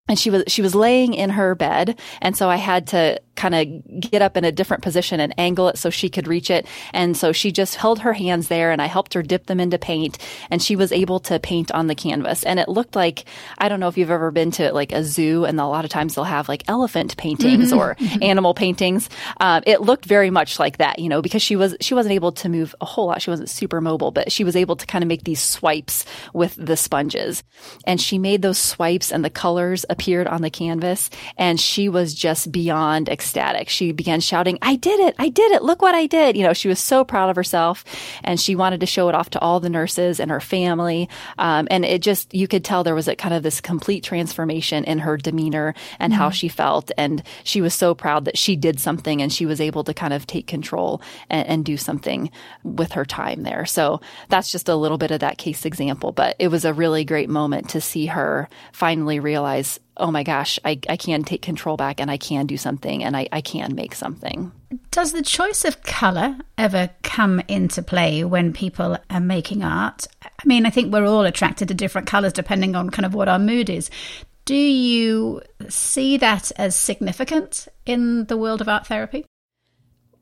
and 0.09 0.19
she 0.19 0.31
was 0.31 0.45
she 0.47 0.63
was 0.63 0.75
laying 0.75 1.15
in 1.15 1.31
her 1.31 1.55
bed 1.55 1.99
and 2.21 2.37
so 2.37 2.49
i 2.49 2.57
had 2.57 2.87
to 2.87 3.21
kind 3.37 3.55
of 3.55 4.01
get 4.01 4.23
up 4.23 4.37
in 4.37 4.45
a 4.45 4.51
different 4.51 4.83
position 4.83 5.21
and 5.21 5.35
angle 5.39 5.69
it 5.69 5.79
so 5.79 5.91
she 5.91 6.09
could 6.09 6.27
reach 6.27 6.51
it. 6.51 6.67
And 6.93 7.17
so 7.17 7.33
she 7.33 7.53
just 7.53 7.77
held 7.77 8.01
her 8.01 8.15
hands 8.15 8.49
there 8.49 8.73
and 8.73 8.83
I 8.83 8.87
helped 8.87 9.15
her 9.15 9.23
dip 9.23 9.47
them 9.47 9.61
into 9.61 9.79
paint 9.79 10.19
and 10.51 10.61
she 10.61 10.75
was 10.75 10.91
able 10.91 11.21
to 11.21 11.39
paint 11.39 11.71
on 11.71 11.87
the 11.87 11.95
canvas. 11.95 12.43
And 12.43 12.59
it 12.59 12.69
looked 12.69 12.97
like, 12.97 13.25
I 13.59 13.69
don't 13.69 13.79
know 13.79 13.89
if 13.89 13.99
you've 13.99 14.11
ever 14.11 14.31
been 14.31 14.51
to 14.53 14.73
like 14.73 14.93
a 14.93 15.05
zoo 15.05 15.45
and 15.45 15.61
a 15.61 15.67
lot 15.67 15.85
of 15.85 15.91
times 15.91 16.15
they'll 16.15 16.25
have 16.25 16.49
like 16.49 16.65
elephant 16.69 17.17
paintings 17.17 17.73
mm-hmm. 17.73 17.79
or 17.79 17.97
animal 18.23 18.55
paintings. 18.55 19.09
Um, 19.39 19.63
it 19.67 19.83
looked 19.83 20.07
very 20.07 20.31
much 20.31 20.59
like 20.59 20.79
that, 20.79 20.99
you 20.99 21.09
know, 21.09 21.23
because 21.23 21.43
she 21.43 21.57
was, 21.57 21.77
she 21.81 21.95
wasn't 21.95 22.15
able 22.15 22.33
to 22.33 22.49
move 22.49 22.75
a 22.81 22.87
whole 22.87 23.07
lot. 23.07 23.23
She 23.23 23.31
wasn't 23.31 23.51
super 23.51 23.81
mobile, 23.81 24.11
but 24.11 24.33
she 24.33 24.45
was 24.45 24.57
able 24.57 24.77
to 24.77 24.87
kind 24.87 25.05
of 25.05 25.09
make 25.09 25.25
these 25.25 25.43
swipes 25.43 26.05
with 26.33 26.57
the 26.59 26.77
sponges. 26.77 27.45
And 27.85 28.01
she 28.01 28.19
made 28.19 28.43
those 28.43 28.59
swipes 28.59 29.13
and 29.13 29.25
the 29.25 29.31
colors 29.31 29.85
appeared 29.91 30.27
on 30.27 30.43
the 30.43 30.51
canvas 30.51 31.11
and 31.37 31.61
she 31.61 31.89
was 31.89 32.15
just 32.15 32.51
beyond 32.51 33.09
excited 33.09 33.26
ecstatic. 33.27 33.69
She 33.69 33.91
began 33.91 34.21
shouting, 34.21 34.57
I 34.63 34.77
did 34.77 35.01
it. 35.01 35.17
I 35.19 35.29
did 35.29 35.51
it. 35.51 35.63
Look 35.63 35.83
what 35.83 35.97
I 35.97 36.07
did. 36.07 36.37
You 36.37 36.45
know, 36.45 36.53
she 36.53 36.69
was 36.69 36.79
so 36.79 37.05
proud 37.05 37.29
of 37.29 37.35
herself 37.35 37.85
and 38.23 38.41
she 38.41 38.55
wanted 38.55 38.81
to 38.81 38.87
show 38.87 39.09
it 39.09 39.17
off 39.17 39.31
to 39.31 39.41
all 39.41 39.59
the 39.59 39.69
nurses 39.69 40.21
and 40.21 40.31
her 40.31 40.41
family. 40.41 41.09
Um, 41.39 41.67
and 41.71 41.85
it 41.85 42.03
just, 42.03 42.33
you 42.33 42.47
could 42.47 42.65
tell 42.65 42.85
there 42.85 42.95
was 42.95 43.09
a 43.09 43.17
kind 43.17 43.35
of 43.35 43.43
this 43.43 43.61
complete 43.61 44.05
transformation 44.05 44.85
in 44.85 45.01
her 45.01 45.17
demeanor 45.17 45.75
and 45.99 46.13
mm-hmm. 46.13 46.23
how 46.23 46.31
she 46.31 46.49
felt. 46.49 46.93
And 46.97 47.23
she 47.43 47.61
was 47.61 47.75
so 47.75 47.95
proud 47.95 48.27
that 48.27 48.39
she 48.39 48.55
did 48.55 48.79
something 48.79 49.21
and 49.21 49.33
she 49.33 49.45
was 49.45 49.61
able 49.61 49.83
to 49.85 49.95
kind 49.95 50.13
of 50.13 50.27
take 50.27 50.47
control 50.47 51.03
and, 51.29 51.49
and 51.49 51.65
do 51.65 51.77
something 51.77 52.31
with 52.63 52.93
her 52.93 53.05
time 53.05 53.43
there. 53.43 53.67
So 53.67 54.01
that's 54.29 54.53
just 54.53 54.69
a 54.69 54.77
little 54.77 54.99
bit 54.99 55.11
of 55.11 55.21
that 55.21 55.39
case 55.39 55.65
example, 55.65 56.13
but 56.13 56.37
it 56.39 56.49
was 56.49 56.65
a 56.65 56.73
really 56.73 57.05
great 57.05 57.29
moment 57.29 57.71
to 57.71 57.81
see 57.81 58.07
her 58.07 58.49
finally 58.73 59.19
realize, 59.19 59.81
oh 59.97 60.11
my 60.11 60.23
gosh, 60.23 60.59
I, 60.65 60.79
I 60.89 60.97
can 60.97 61.25
take 61.25 61.43
control 61.43 61.77
back 61.77 62.01
and 62.01 62.11
I 62.11 62.17
can 62.17 62.47
do 62.47 62.57
something 62.57 63.03
and 63.03 63.17
I, 63.17 63.29
I 63.33 63.41
can 63.41 63.75
make 63.75 63.95
something. 63.95 64.53
Does 64.91 65.13
the 65.13 65.23
choice 65.23 65.65
of 65.65 65.83
colour 65.83 66.37
ever 66.59 66.91
come 67.03 67.41
into 67.49 67.83
play 67.83 68.25
when 68.25 68.53
people 68.53 68.99
are 69.11 69.21
making 69.21 69.63
art? 69.63 70.07
I 70.23 70.47
mean, 70.47 70.67
I 70.67 70.71
think 70.71 70.93
we're 70.93 71.07
all 71.07 71.25
attracted 71.25 71.69
to 71.69 71.75
different 71.75 72.07
colours 72.07 72.33
depending 72.33 72.75
on 72.75 72.91
kind 72.91 73.07
of 73.07 73.15
what 73.15 73.29
our 73.29 73.39
mood 73.39 73.71
is. 73.71 73.91
Do 74.45 74.55
you 74.55 75.43
see 75.69 76.19
that 76.19 76.53
as 76.57 76.77
significant 76.77 77.67
in 77.85 78.27
the 78.27 78.37
world 78.37 78.61
of 78.61 78.69
art 78.69 78.87
therapy? 78.87 79.25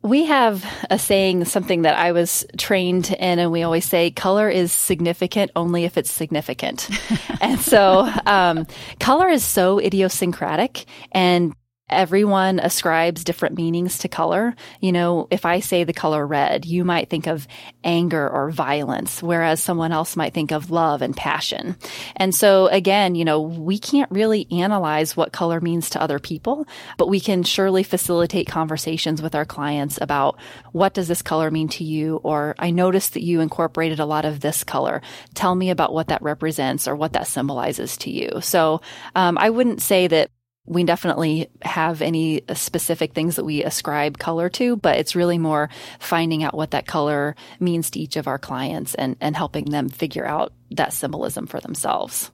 We 0.05 0.27
have 0.27 0.64
a 0.90 0.99
saying, 0.99 1.47
something 1.47 1.83
that 1.83 1.99
I 1.99 2.12
was 2.12 2.45
trained 2.59 3.11
in, 3.11 3.38
and 3.38 3.51
we 3.51 3.62
always 3.62 3.87
say 3.87 4.11
color 4.11 4.51
is 4.51 4.71
significant 4.71 5.51
only 5.57 5.85
if 5.85 5.97
it's 5.97 6.12
significant. 6.12 6.90
and 7.40 7.59
so, 7.59 8.07
um, 8.27 8.67
color 9.01 9.29
is 9.29 9.43
so 9.43 9.79
idiosyncratic 9.81 10.85
and 11.11 11.55
everyone 11.90 12.59
ascribes 12.61 13.25
different 13.25 13.57
meanings 13.57 13.99
to 13.99 14.09
color. 14.09 14.55
You 14.81 14.90
know, 14.90 15.29
if 15.31 15.44
I 15.44 15.61
say 15.61 15.85
the 15.85 15.92
color 15.92 16.27
red, 16.27 16.64
you 16.64 16.83
might 16.85 17.11
think 17.11 17.27
of 17.27 17.47
anger 17.83 18.29
or 18.29 18.51
violence, 18.51 19.23
whereas 19.23 19.62
someone 19.62 19.92
else 19.92 20.16
might 20.16 20.33
think 20.33 20.51
of 20.51 20.70
love 20.70 21.03
and 21.03 21.14
passion. 21.14 21.77
And 22.16 22.35
so 22.35 22.68
again, 22.68 23.14
you 23.14 23.25
know, 23.25 23.40
we 23.42 23.79
can't 23.79 24.11
really 24.11 24.47
analyze 24.51 25.16
what 25.16 25.33
color 25.33 25.61
means 25.61 25.90
to 25.90 26.01
other 26.01 26.18
people, 26.18 26.66
but 26.97 27.09
we 27.09 27.20
can 27.20 27.42
surely 27.42 27.83
facilitate 27.83 28.47
conversations 28.47 29.20
with 29.20 29.35
our 29.35 29.44
clients 29.44 29.99
about 30.01 30.38
what 30.73 30.94
does 30.94 31.09
this 31.09 31.23
color 31.23 31.51
mean 31.51 31.68
to 31.68 31.85
you? 31.85 32.16
Or 32.25 32.55
I 32.59 32.70
noticed 32.70 33.12
that 33.12 33.23
you 33.23 33.40
incorporated 33.40 34.01
a 34.01 34.07
lot 34.07 34.25
of 34.25 34.40
this 34.40 34.64
color. 34.64 35.03
Tell 35.35 35.55
me 35.55 35.68
about 35.68 35.92
what 35.92 36.09
that 36.09 36.23
represents 36.23 36.88
or 36.88 36.97
what 36.97 37.12
that 37.12 37.27
symbolizes 37.27 37.99
to 37.99 38.11
you. 38.11 38.40
So 38.40 38.81
um, 39.14 39.37
I 39.37 39.51
wouldn't 39.51 39.83
say 39.83 40.07
that 40.07 40.31
we 40.66 40.85
definitely 40.85 41.50
have 41.62 42.00
any 42.00 42.42
specific 42.55 43.12
things 43.12 43.37
that 43.37 43.44
we 43.44 43.62
ascribe 43.62 44.18
color 44.18 44.48
to, 44.50 44.77
but 44.77 44.96
it's 44.96 45.14
really 45.14 45.38
more 45.38 45.68
finding 45.98 46.42
out 46.42 46.55
what 46.55 46.70
that 46.70 46.87
color 46.87 47.37
means 47.61 47.90
to 47.90 48.00
each 48.00 48.16
of 48.16 48.27
our 48.27 48.38
clients 48.38 48.94
and, 48.94 49.16
and 49.20 49.37
helping 49.37 49.66
them 49.66 49.88
figure 49.88 50.27
out 50.27 50.53
that 50.70 50.92
symbolism 50.92 51.46
for 51.46 51.61
themselves. 51.61 52.31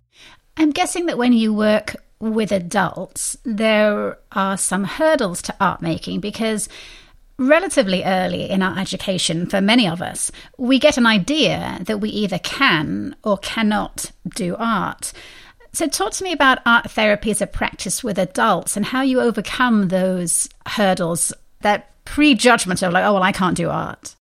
I'm 0.56 0.70
guessing 0.70 1.06
that 1.06 1.18
when 1.18 1.32
you 1.32 1.52
work 1.52 1.96
with 2.20 2.52
adults, 2.52 3.36
there 3.44 4.18
are 4.32 4.56
some 4.56 4.84
hurdles 4.84 5.42
to 5.42 5.56
art 5.60 5.82
making 5.82 6.20
because 6.20 6.68
relatively 7.38 8.04
early 8.04 8.48
in 8.48 8.62
our 8.62 8.78
education, 8.78 9.46
for 9.46 9.60
many 9.60 9.88
of 9.88 10.02
us, 10.02 10.30
we 10.58 10.78
get 10.78 10.98
an 10.98 11.06
idea 11.06 11.78
that 11.82 11.98
we 11.98 12.10
either 12.10 12.38
can 12.38 13.16
or 13.24 13.38
cannot 13.38 14.12
do 14.36 14.54
art. 14.56 15.12
So, 15.72 15.86
talk 15.86 16.12
to 16.12 16.24
me 16.24 16.32
about 16.32 16.58
art 16.66 16.90
therapy 16.90 17.30
as 17.30 17.40
a 17.40 17.46
practice 17.46 18.02
with 18.02 18.18
adults 18.18 18.76
and 18.76 18.84
how 18.84 19.02
you 19.02 19.20
overcome 19.20 19.88
those 19.88 20.48
hurdles, 20.66 21.32
that 21.60 22.04
prejudgment 22.04 22.82
of 22.82 22.92
like, 22.92 23.04
oh, 23.04 23.14
well, 23.14 23.22
I 23.22 23.32
can't 23.32 23.56
do 23.56 23.70
art. 23.70 24.16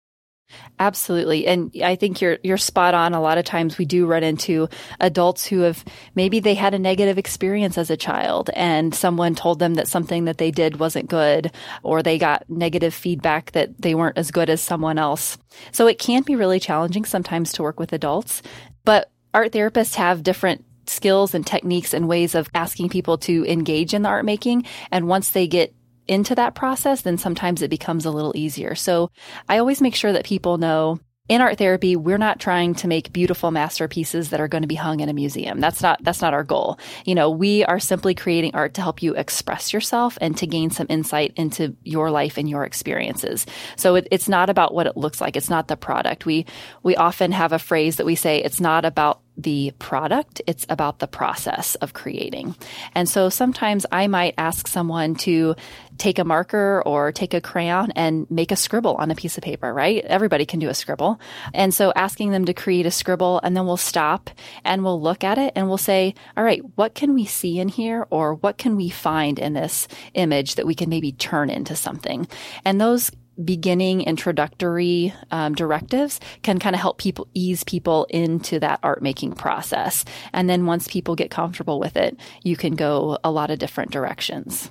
Absolutely. 0.79 1.47
And 1.47 1.73
I 1.83 1.97
think 1.97 2.21
you're 2.21 2.39
you're 2.43 2.59
spot 2.59 2.95
on. 2.95 3.15
A 3.15 3.21
lot 3.21 3.39
of 3.39 3.45
times 3.45 3.79
we 3.79 3.87
do 3.87 4.07
run 4.07 4.23
into 4.23 4.69
adults 5.01 5.47
who 5.47 5.61
have 5.61 5.83
maybe 6.15 6.39
they 6.39 6.55
had 6.55 6.75
a 6.75 6.79
negative 6.79 7.17
experience 7.17 7.79
as 7.79 7.91
a 7.91 7.97
child 7.97 8.51
and 8.55 8.95
someone 8.95 9.35
told 9.35 9.59
them 9.59 9.75
that 9.75 9.89
something 9.89 10.27
that 10.27 10.39
they 10.39 10.51
did 10.51 10.79
wasn't 10.79 11.09
good 11.09 11.51
or 11.83 12.03
they 12.03 12.19
got 12.19 12.49
negative 12.51 12.93
feedback 12.93 13.53
that 13.53 13.81
they 13.81 13.95
weren't 13.95 14.19
as 14.19 14.31
good 14.31 14.51
as 14.51 14.61
someone 14.61 14.99
else. 14.99 15.39
So 15.73 15.87
it 15.87 15.99
can 15.99 16.23
be 16.23 16.37
really 16.37 16.61
challenging 16.61 17.07
sometimes 17.07 17.53
to 17.55 17.63
work 17.63 17.81
with 17.81 17.95
adults, 17.95 18.43
but 18.85 19.11
art 19.33 19.53
therapists 19.53 19.95
have 19.95 20.23
different 20.23 20.66
skills 20.89 21.35
and 21.35 21.47
techniques 21.47 21.95
and 21.95 22.09
ways 22.09 22.35
of 22.35 22.49
asking 22.55 22.89
people 22.89 23.19
to 23.19 23.45
engage 23.47 23.95
in 23.95 24.03
the 24.03 24.09
art 24.09 24.25
making. 24.25 24.65
And 24.91 25.09
once 25.09 25.31
they 25.31 25.47
get 25.47 25.75
into 26.09 26.35
that 26.35 26.55
process, 26.55 27.03
then 27.03 27.19
sometimes 27.19 27.63
it 27.63 27.71
becomes 27.71 28.05
a 28.05 28.11
little 28.11 28.37
easier. 28.37 28.75
So 28.75 29.11
I 29.49 29.59
always 29.59 29.81
make 29.81 29.95
sure 29.95 30.13
that 30.13 30.25
people 30.25 30.59
know 30.59 31.01
in 31.29 31.41
art 31.41 31.59
therapy, 31.59 31.97
we're 31.97 32.19
not 32.19 32.39
trying 32.39 32.75
to 32.77 32.89
make 32.89 33.13
beautiful 33.13 33.51
masterpieces 33.51 34.31
that 34.31 34.41
are 34.41 34.47
going 34.47 34.63
to 34.63 34.69
be 34.69 34.77
hung 34.77 35.01
in 35.01 35.09
a 35.09 35.13
museum. 35.13 35.59
That's 35.61 35.83
not 35.83 36.03
that's 36.05 36.23
not 36.23 36.35
our 36.35 36.45
goal. 36.45 36.79
You 37.05 37.17
know, 37.17 37.31
we 37.31 37.65
are 37.65 37.81
simply 37.81 38.15
creating 38.15 38.55
art 38.55 38.75
to 38.75 38.83
help 38.83 39.03
you 39.03 39.15
express 39.15 39.73
yourself 39.73 40.17
and 40.21 40.37
to 40.37 40.47
gain 40.47 40.71
some 40.71 40.87
insight 40.89 41.33
into 41.37 41.77
your 41.83 42.11
life 42.11 42.37
and 42.37 42.49
your 42.49 42.65
experiences. 42.65 43.45
So 43.75 43.97
it, 43.97 44.07
it's 44.13 44.29
not 44.29 44.51
about 44.51 44.73
what 44.73 44.87
it 44.87 44.97
looks 44.97 45.21
like. 45.21 45.37
It's 45.37 45.51
not 45.51 45.67
the 45.67 45.77
product. 45.77 46.27
We 46.27 46.47
we 46.85 46.95
often 46.95 47.33
have 47.33 47.53
a 47.53 47.59
phrase 47.59 47.97
that 47.97 48.07
we 48.07 48.15
say 48.15 48.39
it's 48.39 48.61
not 48.61 48.85
about 48.85 49.21
the 49.37 49.73
product, 49.79 50.41
it's 50.47 50.67
about 50.69 50.99
the 50.99 51.07
process 51.07 51.75
of 51.77 51.93
creating. 51.93 52.55
And 52.95 53.09
so 53.09 53.29
sometimes 53.29 53.85
I 53.93 54.07
might 54.07 54.35
ask 54.39 54.67
someone 54.67 55.15
to 55.17 55.55
take 55.99 56.19
a 56.19 56.25
marker 56.25 56.83
or 56.85 57.13
take 57.13 57.35
a 57.35 57.41
crayon 57.41 57.91
and 57.93 58.31
make 58.31 58.51
a 58.51 58.57
scribble 58.57 58.97
on 58.97 59.11
a 59.11 59.15
piece 59.15 59.37
of 59.37 59.45
paper, 59.45 59.73
right? 59.73 60.05
Everybody 60.05 60.47
can 60.47 60.61
do 60.61 60.69
a 60.69 60.75
scribble. 60.75 61.21
And 61.55 61.73
so 61.73 61.93
asking 61.95 62.31
them 62.31 62.45
to 62.47 62.55
create 62.55 62.87
a 62.87 62.91
scribble 62.91 63.41
and 63.43 63.57
then 63.57 63.67
we'll 63.67 63.77
stop 63.77 64.31
and 64.65 64.85
we'll 64.85 65.01
look 65.01 65.25
at 65.25 65.39
it 65.39 65.53
and 65.57 65.69
we'll 65.69 65.79
say, 65.79 66.15
all 66.37 66.45
right, 66.45 66.63
what 66.77 66.95
can 66.95 67.15
we 67.15 67.25
see 67.25 67.59
in 67.59 67.69
here 67.69 68.07
or 68.11 68.35
what 68.35 68.59
can 68.59 68.77
we 68.77 68.89
find 68.89 69.39
in 69.39 69.53
this 69.53 69.89
image 70.15 70.55
that 70.55 70.67
we 70.67 70.75
can 70.75 70.89
maybe 70.89 71.13
turn 71.13 71.51
into 71.51 71.77
something? 71.77 72.27
And 72.65 72.81
those 72.81 73.11
beginning 73.45 74.03
introductory 74.03 75.13
um, 75.31 75.55
directives 75.55 76.21
can 76.43 76.59
kind 76.59 76.75
of 76.75 76.81
help 76.81 76.99
people 76.99 77.29
ease 77.35 77.65
people 77.65 78.07
into 78.11 78.59
that 78.61 78.81
art 78.83 79.03
making 79.03 79.33
process. 79.33 80.05
And 80.33 80.49
then 80.49 80.67
once 80.67 80.89
people 80.89 81.15
get 81.15 81.31
comfortable 81.31 81.79
with 81.79 81.97
it, 81.97 82.19
you 82.43 82.57
can 82.57 82.75
go 82.75 83.19
a 83.23 83.31
lot 83.31 83.51
of 83.51 83.59
different 83.59 83.91
directions. 83.91 84.71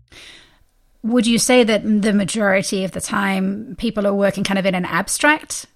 Would 1.03 1.27
you 1.27 1.37
say 1.37 1.63
that 1.63 1.83
the 1.83 2.13
majority 2.13 2.83
of 2.83 2.91
the 2.91 3.01
time 3.01 3.75
people 3.77 4.07
are 4.07 4.13
working 4.13 4.43
kind 4.43 4.57
of 4.57 4.65
in 4.65 4.73
an 4.73 4.85
abstract 4.85 5.67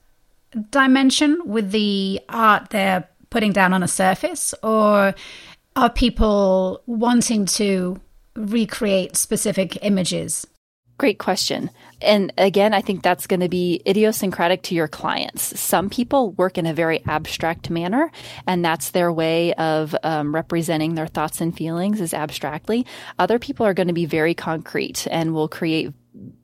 dimension 0.71 1.39
with 1.45 1.71
the 1.71 2.19
art 2.29 2.71
they're 2.71 3.07
putting 3.29 3.53
down 3.53 3.73
on 3.73 3.83
a 3.83 3.87
surface? 3.87 4.55
Or 4.63 5.13
are 5.75 5.89
people 5.89 6.81
wanting 6.87 7.45
to 7.45 8.01
recreate 8.35 9.15
specific 9.15 9.77
images? 9.83 10.47
Great 10.99 11.17
question. 11.17 11.69
And 12.01 12.33
again, 12.37 12.73
I 12.73 12.81
think 12.81 13.03
that's 13.03 13.25
going 13.25 13.39
to 13.39 13.47
be 13.47 13.81
idiosyncratic 13.87 14.63
to 14.63 14.75
your 14.75 14.89
clients. 14.89 15.57
Some 15.57 15.89
people 15.89 16.31
work 16.31 16.57
in 16.57 16.65
a 16.65 16.73
very 16.73 17.01
abstract 17.05 17.69
manner, 17.69 18.11
and 18.45 18.65
that's 18.65 18.91
their 18.91 19.11
way 19.11 19.53
of 19.53 19.95
um, 20.03 20.35
representing 20.35 20.95
their 20.95 21.07
thoughts 21.07 21.39
and 21.39 21.55
feelings 21.55 22.01
is 22.01 22.13
abstractly. 22.13 22.85
Other 23.17 23.39
people 23.39 23.65
are 23.65 23.73
going 23.73 23.87
to 23.87 23.93
be 23.93 24.05
very 24.05 24.33
concrete 24.33 25.07
and 25.09 25.33
will 25.33 25.47
create 25.47 25.93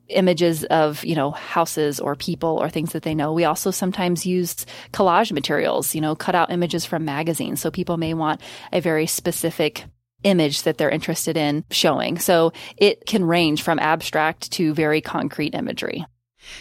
images 0.08 0.64
of 0.64 1.04
you 1.04 1.14
know 1.16 1.32
houses 1.32 2.00
or 2.00 2.14
people 2.14 2.56
or 2.58 2.70
things 2.70 2.92
that 2.92 3.02
they 3.02 3.14
know 3.14 3.32
we 3.32 3.44
also 3.44 3.72
sometimes 3.72 4.24
use 4.24 4.64
collage 4.92 5.32
materials 5.32 5.96
you 5.96 6.00
know 6.00 6.14
cut 6.14 6.36
out 6.36 6.52
images 6.52 6.84
from 6.84 7.04
magazines 7.04 7.60
so 7.60 7.72
people 7.72 7.96
may 7.96 8.14
want 8.14 8.40
a 8.72 8.80
very 8.80 9.04
specific 9.04 9.84
image 10.26 10.62
that 10.62 10.76
they're 10.76 10.90
interested 10.90 11.36
in 11.36 11.64
showing. 11.70 12.18
So 12.18 12.52
it 12.76 13.06
can 13.06 13.24
range 13.24 13.62
from 13.62 13.78
abstract 13.78 14.52
to 14.52 14.74
very 14.74 15.00
concrete 15.00 15.54
imagery. 15.54 16.04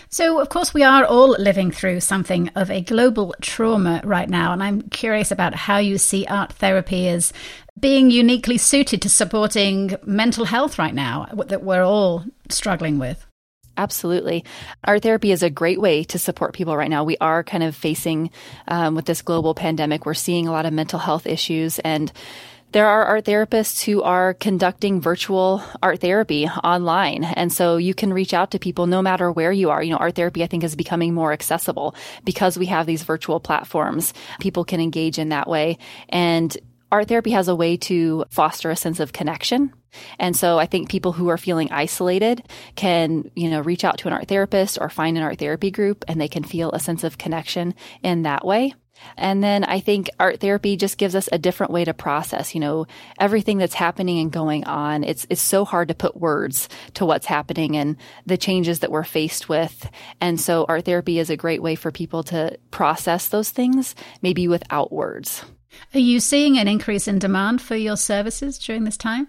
So, 0.10 0.40
of 0.40 0.50
course, 0.50 0.74
we 0.74 0.84
are 0.84 1.06
all 1.06 1.36
living 1.38 1.72
through 1.72 2.00
something 2.00 2.50
of 2.56 2.72
a 2.72 2.82
global 2.82 3.36
trauma 3.42 4.02
right 4.04 4.30
now. 4.30 4.52
And 4.52 4.64
I'm 4.64 4.82
curious 4.90 5.32
about 5.32 5.54
how 5.54 5.78
you 5.78 5.98
see 5.98 6.26
art 6.26 6.54
therapy 6.54 7.08
as 7.08 7.34
being 7.80 8.10
uniquely 8.10 8.58
suited 8.58 9.02
to 9.04 9.10
supporting 9.10 9.96
mental 10.06 10.46
health 10.46 10.80
right 10.80 10.94
now 10.94 11.28
that 11.48 11.64
we're 11.64 11.84
all 11.84 12.24
struggling 12.50 13.00
with. 13.00 13.26
Absolutely. 13.78 14.46
Art 14.86 15.04
therapy 15.04 15.32
is 15.32 15.44
a 15.44 15.50
great 15.50 15.82
way 15.82 16.06
to 16.06 16.18
support 16.18 16.54
people 16.54 16.78
right 16.78 16.90
now. 16.90 17.04
We 17.04 17.18
are 17.20 17.44
kind 17.44 17.64
of 17.64 17.76
facing, 17.76 18.32
um, 18.70 18.96
with 18.96 19.06
this 19.06 19.22
global 19.22 19.54
pandemic, 19.54 20.06
we're 20.06 20.14
seeing 20.14 20.48
a 20.48 20.52
lot 20.52 20.66
of 20.66 20.72
mental 20.72 21.00
health 21.00 21.28
issues 21.28 21.80
and 21.80 22.12
there 22.76 22.90
are 22.90 23.06
art 23.06 23.24
therapists 23.24 23.86
who 23.86 24.02
are 24.02 24.34
conducting 24.34 25.00
virtual 25.00 25.64
art 25.82 26.02
therapy 26.02 26.46
online. 26.62 27.24
And 27.24 27.50
so 27.54 27.78
you 27.78 27.94
can 27.94 28.12
reach 28.12 28.34
out 28.34 28.52
to 28.52 28.60
people 28.60 28.86
no 28.86 29.02
matter 29.02 29.32
where 29.32 29.54
you 29.54 29.70
are. 29.70 29.82
You 29.82 29.92
know, 29.92 29.98
art 29.98 30.16
therapy, 30.16 30.44
I 30.44 30.48
think, 30.48 30.62
is 30.66 30.76
becoming 30.76 31.14
more 31.14 31.32
accessible 31.32 31.96
because 32.26 32.60
we 32.60 32.66
have 32.66 32.86
these 32.86 33.04
virtual 33.04 33.40
platforms. 33.40 34.14
People 34.42 34.66
can 34.66 34.82
engage 34.82 35.18
in 35.20 35.30
that 35.30 35.48
way. 35.48 35.78
And 36.10 36.58
art 36.92 37.08
therapy 37.08 37.32
has 37.32 37.48
a 37.48 37.56
way 37.56 37.78
to 37.78 38.26
foster 38.30 38.70
a 38.70 38.76
sense 38.76 39.00
of 39.00 39.14
connection. 39.14 39.72
And 40.20 40.36
so 40.36 40.60
I 40.60 40.66
think 40.66 40.90
people 40.90 41.14
who 41.14 41.30
are 41.30 41.38
feeling 41.38 41.72
isolated 41.72 42.46
can, 42.76 43.32
you 43.38 43.50
know, 43.50 43.62
reach 43.62 43.86
out 43.86 44.00
to 44.00 44.10
an 44.10 44.14
art 44.14 44.28
therapist 44.28 44.80
or 44.82 44.90
find 44.90 45.16
an 45.16 45.24
art 45.24 45.40
therapy 45.40 45.72
group 45.72 46.04
and 46.10 46.20
they 46.20 46.28
can 46.28 46.44
feel 46.44 46.74
a 46.74 46.82
sense 46.82 47.06
of 47.06 47.18
connection 47.18 47.74
in 48.04 48.24
that 48.24 48.46
way. 48.46 48.74
And 49.18 49.44
then 49.44 49.64
I 49.64 49.80
think 49.80 50.10
art 50.20 50.40
therapy 50.40 50.76
just 50.78 50.98
gives 50.98 51.16
us 51.16 51.30
a 51.32 51.38
different 51.38 51.72
way 51.72 51.86
to 51.86 51.94
process, 51.94 52.54
you 52.54 52.62
know, 52.62 52.88
everything 53.20 53.58
that's 53.58 53.74
happening 53.74 54.20
and 54.20 54.32
going 54.32 54.66
on. 54.66 55.04
It's, 55.04 55.26
it's 55.30 55.42
so 55.42 55.66
hard 55.66 55.88
to 55.90 55.96
put 55.96 56.18
words 56.18 56.70
to 56.96 57.06
what's 57.06 57.26
happening 57.26 57.76
and 57.78 57.98
the 58.26 58.38
changes 58.38 58.80
that 58.80 58.92
we're 58.92 59.04
faced 59.04 59.50
with. 59.50 59.90
And 60.22 60.40
so 60.40 60.66
art 60.68 60.86
therapy 60.86 61.20
is 61.20 61.30
a 61.30 61.38
great 61.38 61.62
way 61.62 61.76
for 61.76 61.92
people 61.92 62.24
to 62.24 62.58
process 62.72 63.30
those 63.30 63.50
things, 63.50 63.96
maybe 64.22 64.48
without 64.48 64.92
words. 64.92 65.44
Are 65.94 66.00
you 66.00 66.20
seeing 66.20 66.58
an 66.58 66.68
increase 66.68 67.08
in 67.08 67.20
demand 67.20 67.62
for 67.62 67.76
your 67.76 67.98
services 67.98 68.58
during 68.58 68.84
this 68.84 68.98
time? 68.98 69.28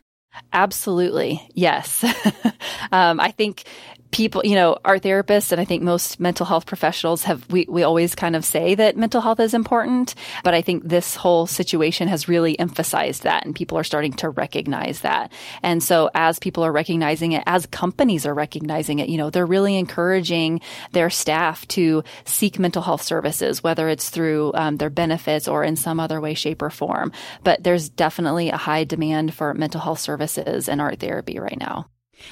Absolutely. 0.53 1.49
Yes. 1.55 2.05
um, 2.93 3.21
I 3.21 3.31
think 3.31 3.65
people, 4.11 4.42
you 4.45 4.55
know, 4.55 4.79
our 4.85 4.99
therapists 4.99 5.53
and 5.53 5.61
I 5.61 5.64
think 5.64 5.83
most 5.83 6.21
mental 6.21 6.47
health 6.47 6.66
professionals 6.66 7.25
have, 7.25 7.49
we, 7.51 7.66
we 7.69 7.83
always 7.83 8.14
kind 8.14 8.37
of 8.37 8.45
say 8.45 8.75
that 8.75 8.97
mental 8.97 9.21
health 9.21 9.40
is 9.40 9.55
important. 9.55 10.14
But 10.45 10.55
I 10.55 10.62
think 10.62 10.85
this 10.85 11.16
whole 11.16 11.47
situation 11.47 12.09
has 12.09 12.29
really 12.29 12.59
emphasized 12.59 13.23
that 13.25 13.45
and 13.45 13.55
people 13.55 13.79
are 13.79 13.85
starting 13.85 14.12
to 14.14 14.31
recognize 14.31 15.01
that. 15.01 15.33
And 15.62 15.83
so 15.83 16.11
as 16.14 16.38
people 16.38 16.64
are 16.64 16.73
recognizing 16.73 17.33
it, 17.33 17.42
as 17.47 17.66
companies 17.66 18.27
are 18.27 18.35
recognizing 18.35 18.99
it, 18.99 19.09
you 19.09 19.19
know, 19.19 19.31
they're 19.31 19.47
really 19.47 19.77
encouraging 19.77 20.61
their 20.92 21.11
staff 21.11 21.66
to 21.69 22.05
seek 22.25 22.59
mental 22.59 22.83
health 22.83 23.03
services, 23.03 23.62
whether 23.62 23.88
it's 23.88 24.11
through 24.11 24.53
um, 24.55 24.77
their 24.77 24.90
benefits 24.90 25.49
or 25.49 25.64
in 25.64 25.77
some 25.77 26.01
other 26.01 26.21
way, 26.21 26.35
shape, 26.35 26.62
or 26.62 26.71
form. 26.71 27.12
But 27.42 27.62
there's 27.62 27.88
definitely 27.88 28.51
a 28.51 28.57
high 28.57 28.85
demand 28.85 29.35
for 29.35 29.55
mental 29.55 29.81
health 29.81 30.01
services 30.01 30.69
and 30.69 30.81
art 30.81 31.01
therapy 31.01 31.38
right 31.38 31.59
now. 31.59 31.87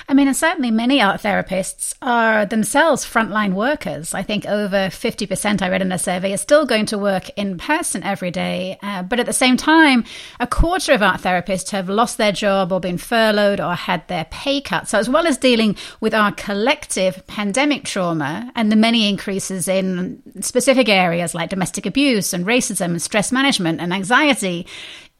I 0.08 0.14
mean, 0.14 0.28
and 0.28 0.36
certainly 0.36 0.70
many 0.70 1.00
art 1.00 1.22
therapists 1.22 1.94
are 2.02 2.44
themselves 2.44 3.04
frontline 3.04 3.54
workers. 3.54 4.12
I 4.12 4.22
think 4.22 4.46
over 4.46 4.88
50%, 4.88 5.62
I 5.62 5.68
read 5.68 5.82
in 5.82 5.92
a 5.92 5.98
survey, 5.98 6.32
are 6.32 6.38
still 6.38 6.66
going 6.66 6.86
to 6.86 6.98
work 6.98 7.30
in 7.36 7.58
person 7.58 8.02
every 8.02 8.30
day. 8.30 8.78
Uh, 8.82 9.02
but 9.02 9.20
at 9.20 9.26
the 9.26 9.32
same 9.32 9.56
time, 9.56 10.04
a 10.40 10.46
quarter 10.46 10.92
of 10.92 11.02
art 11.02 11.22
therapists 11.22 11.70
have 11.70 11.88
lost 11.88 12.18
their 12.18 12.32
job 12.32 12.72
or 12.72 12.80
been 12.80 12.98
furloughed 12.98 13.60
or 13.60 13.74
had 13.74 14.06
their 14.08 14.26
pay 14.26 14.60
cut. 14.60 14.88
So, 14.88 14.98
as 14.98 15.08
well 15.08 15.26
as 15.26 15.38
dealing 15.38 15.76
with 16.00 16.14
our 16.14 16.32
collective 16.32 17.26
pandemic 17.26 17.84
trauma 17.84 18.50
and 18.54 18.70
the 18.70 18.76
many 18.76 19.08
increases 19.08 19.68
in 19.68 20.22
specific 20.40 20.88
areas 20.88 21.34
like 21.34 21.50
domestic 21.50 21.86
abuse 21.86 22.32
and 22.32 22.44
racism 22.44 22.86
and 22.86 23.02
stress 23.02 23.32
management 23.32 23.80
and 23.80 23.92
anxiety, 23.92 24.66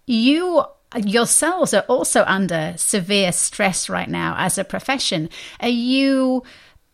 you 0.07 0.64
yourselves 0.98 1.74
are 1.74 1.85
also 1.88 2.24
under 2.26 2.74
severe 2.76 3.33
stress 3.33 3.88
right 3.88 4.09
now 4.09 4.35
as 4.38 4.59
a 4.59 4.64
profession. 4.64 5.30
Are 5.61 5.68
you 5.68 6.42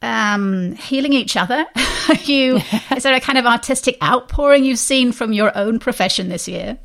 um, 0.02 0.74
healing 0.76 1.12
each 1.12 1.36
other? 1.36 1.66
Are 2.08 2.14
you? 2.14 2.56
is 2.96 3.02
there 3.02 3.14
a 3.14 3.20
kind 3.20 3.38
of 3.38 3.46
artistic 3.46 3.96
outpouring 4.02 4.64
you've 4.64 4.78
seen 4.78 5.12
from 5.12 5.32
your 5.32 5.56
own 5.56 5.78
profession 5.78 6.28
this 6.28 6.48
year? 6.48 6.78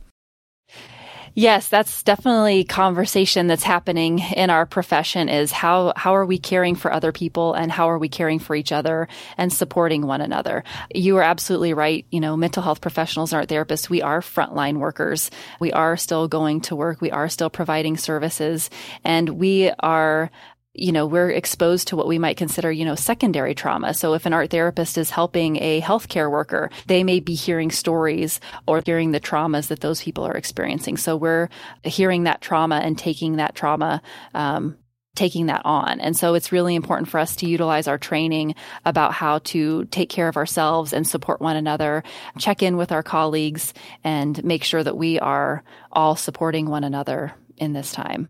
Yes, 1.38 1.68
that's 1.68 2.02
definitely 2.04 2.64
conversation 2.64 3.48
that's 3.48 3.64
happening 3.64 4.20
in 4.20 4.50
our 4.50 4.66
profession 4.66 5.28
is 5.28 5.52
how 5.52 5.92
how 5.98 6.16
are 6.16 6.26
we 6.26 6.38
caring 6.38 6.76
for 6.76 6.94
other 6.94 7.12
people 7.12 7.54
and 7.54 7.70
how 7.70 7.90
are 7.90 7.98
we 7.98 8.08
caring 8.08 8.40
for 8.40 8.56
each 8.56 8.72
other 8.72 9.10
and 9.38 9.52
supporting 9.52 10.08
one 10.08 10.22
another. 10.22 10.64
You 10.94 11.18
are 11.18 11.24
absolutely 11.24 11.74
right. 11.74 12.06
You 12.10 12.22
know, 12.22 12.38
mental 12.38 12.64
health 12.64 12.80
professionals 12.80 13.34
aren't 13.34 13.50
therapists. 13.50 13.90
We 13.90 14.02
are 14.02 14.22
frontline 14.22 14.78
workers. 14.78 15.30
We 15.60 15.74
are 15.74 15.98
still 15.98 16.30
going 16.30 16.62
to 16.62 16.76
work. 16.78 17.02
We 17.02 17.12
are 17.12 17.28
still 17.28 17.50
providing 17.50 17.98
services 17.98 18.70
and 19.04 19.32
we 19.32 19.72
are 19.80 20.32
you 20.76 20.92
know, 20.92 21.06
we're 21.06 21.30
exposed 21.30 21.88
to 21.88 21.96
what 21.96 22.08
we 22.08 22.20
might 22.20 22.38
consider, 22.38 22.72
you 22.72 22.86
know, 22.86 22.96
secondary 22.96 23.56
trauma. 23.56 23.94
So 23.94 24.14
if 24.14 24.26
an 24.26 24.34
art 24.34 24.50
therapist 24.50 24.98
is 24.98 25.10
helping 25.10 25.62
a 25.62 25.82
healthcare 25.82 26.30
worker, 26.30 26.70
they 26.86 27.04
may 27.04 27.20
be 27.20 27.34
hearing 27.34 27.72
stories 27.72 28.40
or 28.68 28.82
hearing 28.86 29.12
the 29.12 29.20
traumas 29.20 29.68
that 29.68 29.80
those 29.80 30.02
people 30.02 30.26
are 30.26 30.36
experiencing. 30.36 30.98
So 30.98 31.16
we're 31.16 31.50
hearing 31.84 32.24
that 32.24 32.42
trauma 32.42 32.76
and 32.76 32.98
taking 32.98 33.38
that 33.38 33.56
trauma, 33.56 34.02
um, 34.34 34.78
taking 35.16 35.46
that 35.46 35.62
on. 35.64 36.02
And 36.02 36.16
so 36.16 36.34
it's 36.34 36.52
really 36.52 36.76
important 36.76 37.08
for 37.08 37.20
us 37.20 37.38
to 37.38 37.48
utilize 37.48 37.88
our 37.88 37.98
training 37.98 38.56
about 38.84 39.14
how 39.14 39.40
to 39.40 39.86
take 39.86 40.10
care 40.10 40.28
of 40.28 40.36
ourselves 40.36 40.92
and 40.92 41.08
support 41.08 41.40
one 41.40 41.56
another, 41.56 42.04
check 42.38 42.62
in 42.62 42.76
with 42.76 42.92
our 42.92 43.04
colleagues 43.04 43.74
and 44.04 44.44
make 44.44 44.66
sure 44.66 44.84
that 44.84 44.98
we 44.98 45.20
are 45.20 45.64
all 45.92 46.18
supporting 46.18 46.70
one 46.70 46.84
another 46.84 47.34
in 47.56 47.72
this 47.72 47.94
time. 47.94 48.28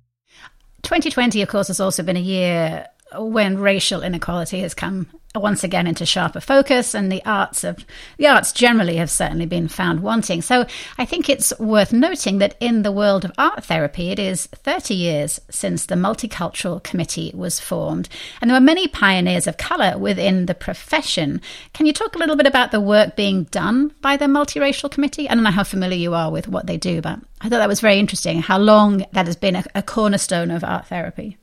2020, 0.85 1.41
of 1.41 1.49
course, 1.49 1.67
has 1.67 1.79
also 1.79 2.03
been 2.03 2.17
a 2.17 2.21
year 2.21 2.87
when 3.17 3.57
racial 3.57 4.01
inequality 4.01 4.59
has 4.59 4.73
come 4.73 5.07
once 5.39 5.63
again 5.63 5.87
into 5.87 6.05
sharper 6.05 6.39
focus 6.39 6.93
and 6.93 7.11
the 7.11 7.23
arts 7.25 7.63
of 7.63 7.85
the 8.17 8.27
arts 8.27 8.51
generally 8.51 8.97
have 8.97 9.09
certainly 9.09 9.45
been 9.45 9.67
found 9.67 10.01
wanting. 10.01 10.41
So 10.41 10.65
i 10.97 11.05
think 11.05 11.29
it's 11.29 11.57
worth 11.59 11.93
noting 11.93 12.39
that 12.39 12.55
in 12.59 12.81
the 12.81 12.91
world 12.91 13.25
of 13.25 13.31
art 13.37 13.63
therapy 13.63 14.09
it 14.09 14.19
is 14.19 14.47
30 14.47 14.93
years 14.93 15.39
since 15.49 15.85
the 15.85 15.95
multicultural 15.95 16.83
committee 16.83 17.31
was 17.33 17.59
formed. 17.59 18.09
And 18.41 18.49
there 18.49 18.59
were 18.59 18.65
many 18.65 18.87
pioneers 18.87 19.47
of 19.47 19.57
color 19.57 19.97
within 19.97 20.45
the 20.45 20.55
profession. 20.55 21.41
Can 21.73 21.85
you 21.85 21.93
talk 21.93 22.15
a 22.15 22.19
little 22.19 22.35
bit 22.35 22.47
about 22.47 22.71
the 22.71 22.81
work 22.81 23.15
being 23.15 23.43
done 23.45 23.93
by 24.01 24.17
the 24.17 24.25
multiracial 24.25 24.91
committee? 24.91 25.29
I 25.29 25.35
don't 25.35 25.43
know 25.43 25.51
how 25.51 25.63
familiar 25.63 25.97
you 25.97 26.13
are 26.13 26.31
with 26.31 26.47
what 26.47 26.67
they 26.67 26.77
do 26.77 27.01
but 27.01 27.19
i 27.41 27.49
thought 27.49 27.59
that 27.59 27.67
was 27.67 27.81
very 27.81 27.99
interesting 27.99 28.41
how 28.41 28.57
long 28.57 29.05
that 29.11 29.27
has 29.27 29.35
been 29.35 29.55
a, 29.55 29.63
a 29.75 29.83
cornerstone 29.83 30.51
of 30.51 30.63
art 30.63 30.87
therapy 30.87 31.37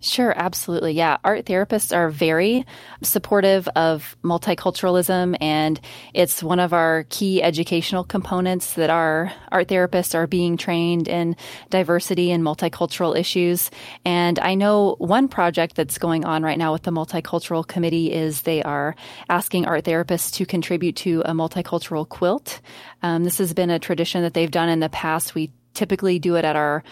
Sure, 0.00 0.32
absolutely. 0.36 0.92
Yeah. 0.92 1.16
Art 1.24 1.44
therapists 1.44 1.94
are 1.94 2.08
very 2.08 2.64
supportive 3.02 3.66
of 3.74 4.16
multiculturalism, 4.22 5.36
and 5.40 5.80
it's 6.14 6.40
one 6.40 6.60
of 6.60 6.72
our 6.72 7.04
key 7.10 7.42
educational 7.42 8.04
components 8.04 8.74
that 8.74 8.90
our 8.90 9.32
art 9.50 9.66
therapists 9.66 10.14
are 10.14 10.28
being 10.28 10.56
trained 10.56 11.08
in 11.08 11.34
diversity 11.70 12.30
and 12.30 12.44
multicultural 12.44 13.18
issues. 13.18 13.72
And 14.04 14.38
I 14.38 14.54
know 14.54 14.94
one 15.00 15.26
project 15.26 15.74
that's 15.74 15.98
going 15.98 16.24
on 16.24 16.44
right 16.44 16.58
now 16.58 16.72
with 16.72 16.84
the 16.84 16.92
Multicultural 16.92 17.66
Committee 17.66 18.12
is 18.12 18.42
they 18.42 18.62
are 18.62 18.94
asking 19.28 19.66
art 19.66 19.84
therapists 19.84 20.32
to 20.34 20.46
contribute 20.46 20.94
to 20.96 21.22
a 21.24 21.32
multicultural 21.32 22.08
quilt. 22.08 22.60
Um, 23.02 23.24
this 23.24 23.38
has 23.38 23.52
been 23.52 23.70
a 23.70 23.80
tradition 23.80 24.22
that 24.22 24.32
they've 24.34 24.48
done 24.48 24.68
in 24.68 24.78
the 24.78 24.88
past. 24.88 25.34
We 25.34 25.50
typically 25.74 26.20
do 26.20 26.36
it 26.36 26.44
at 26.44 26.54
our 26.54 26.84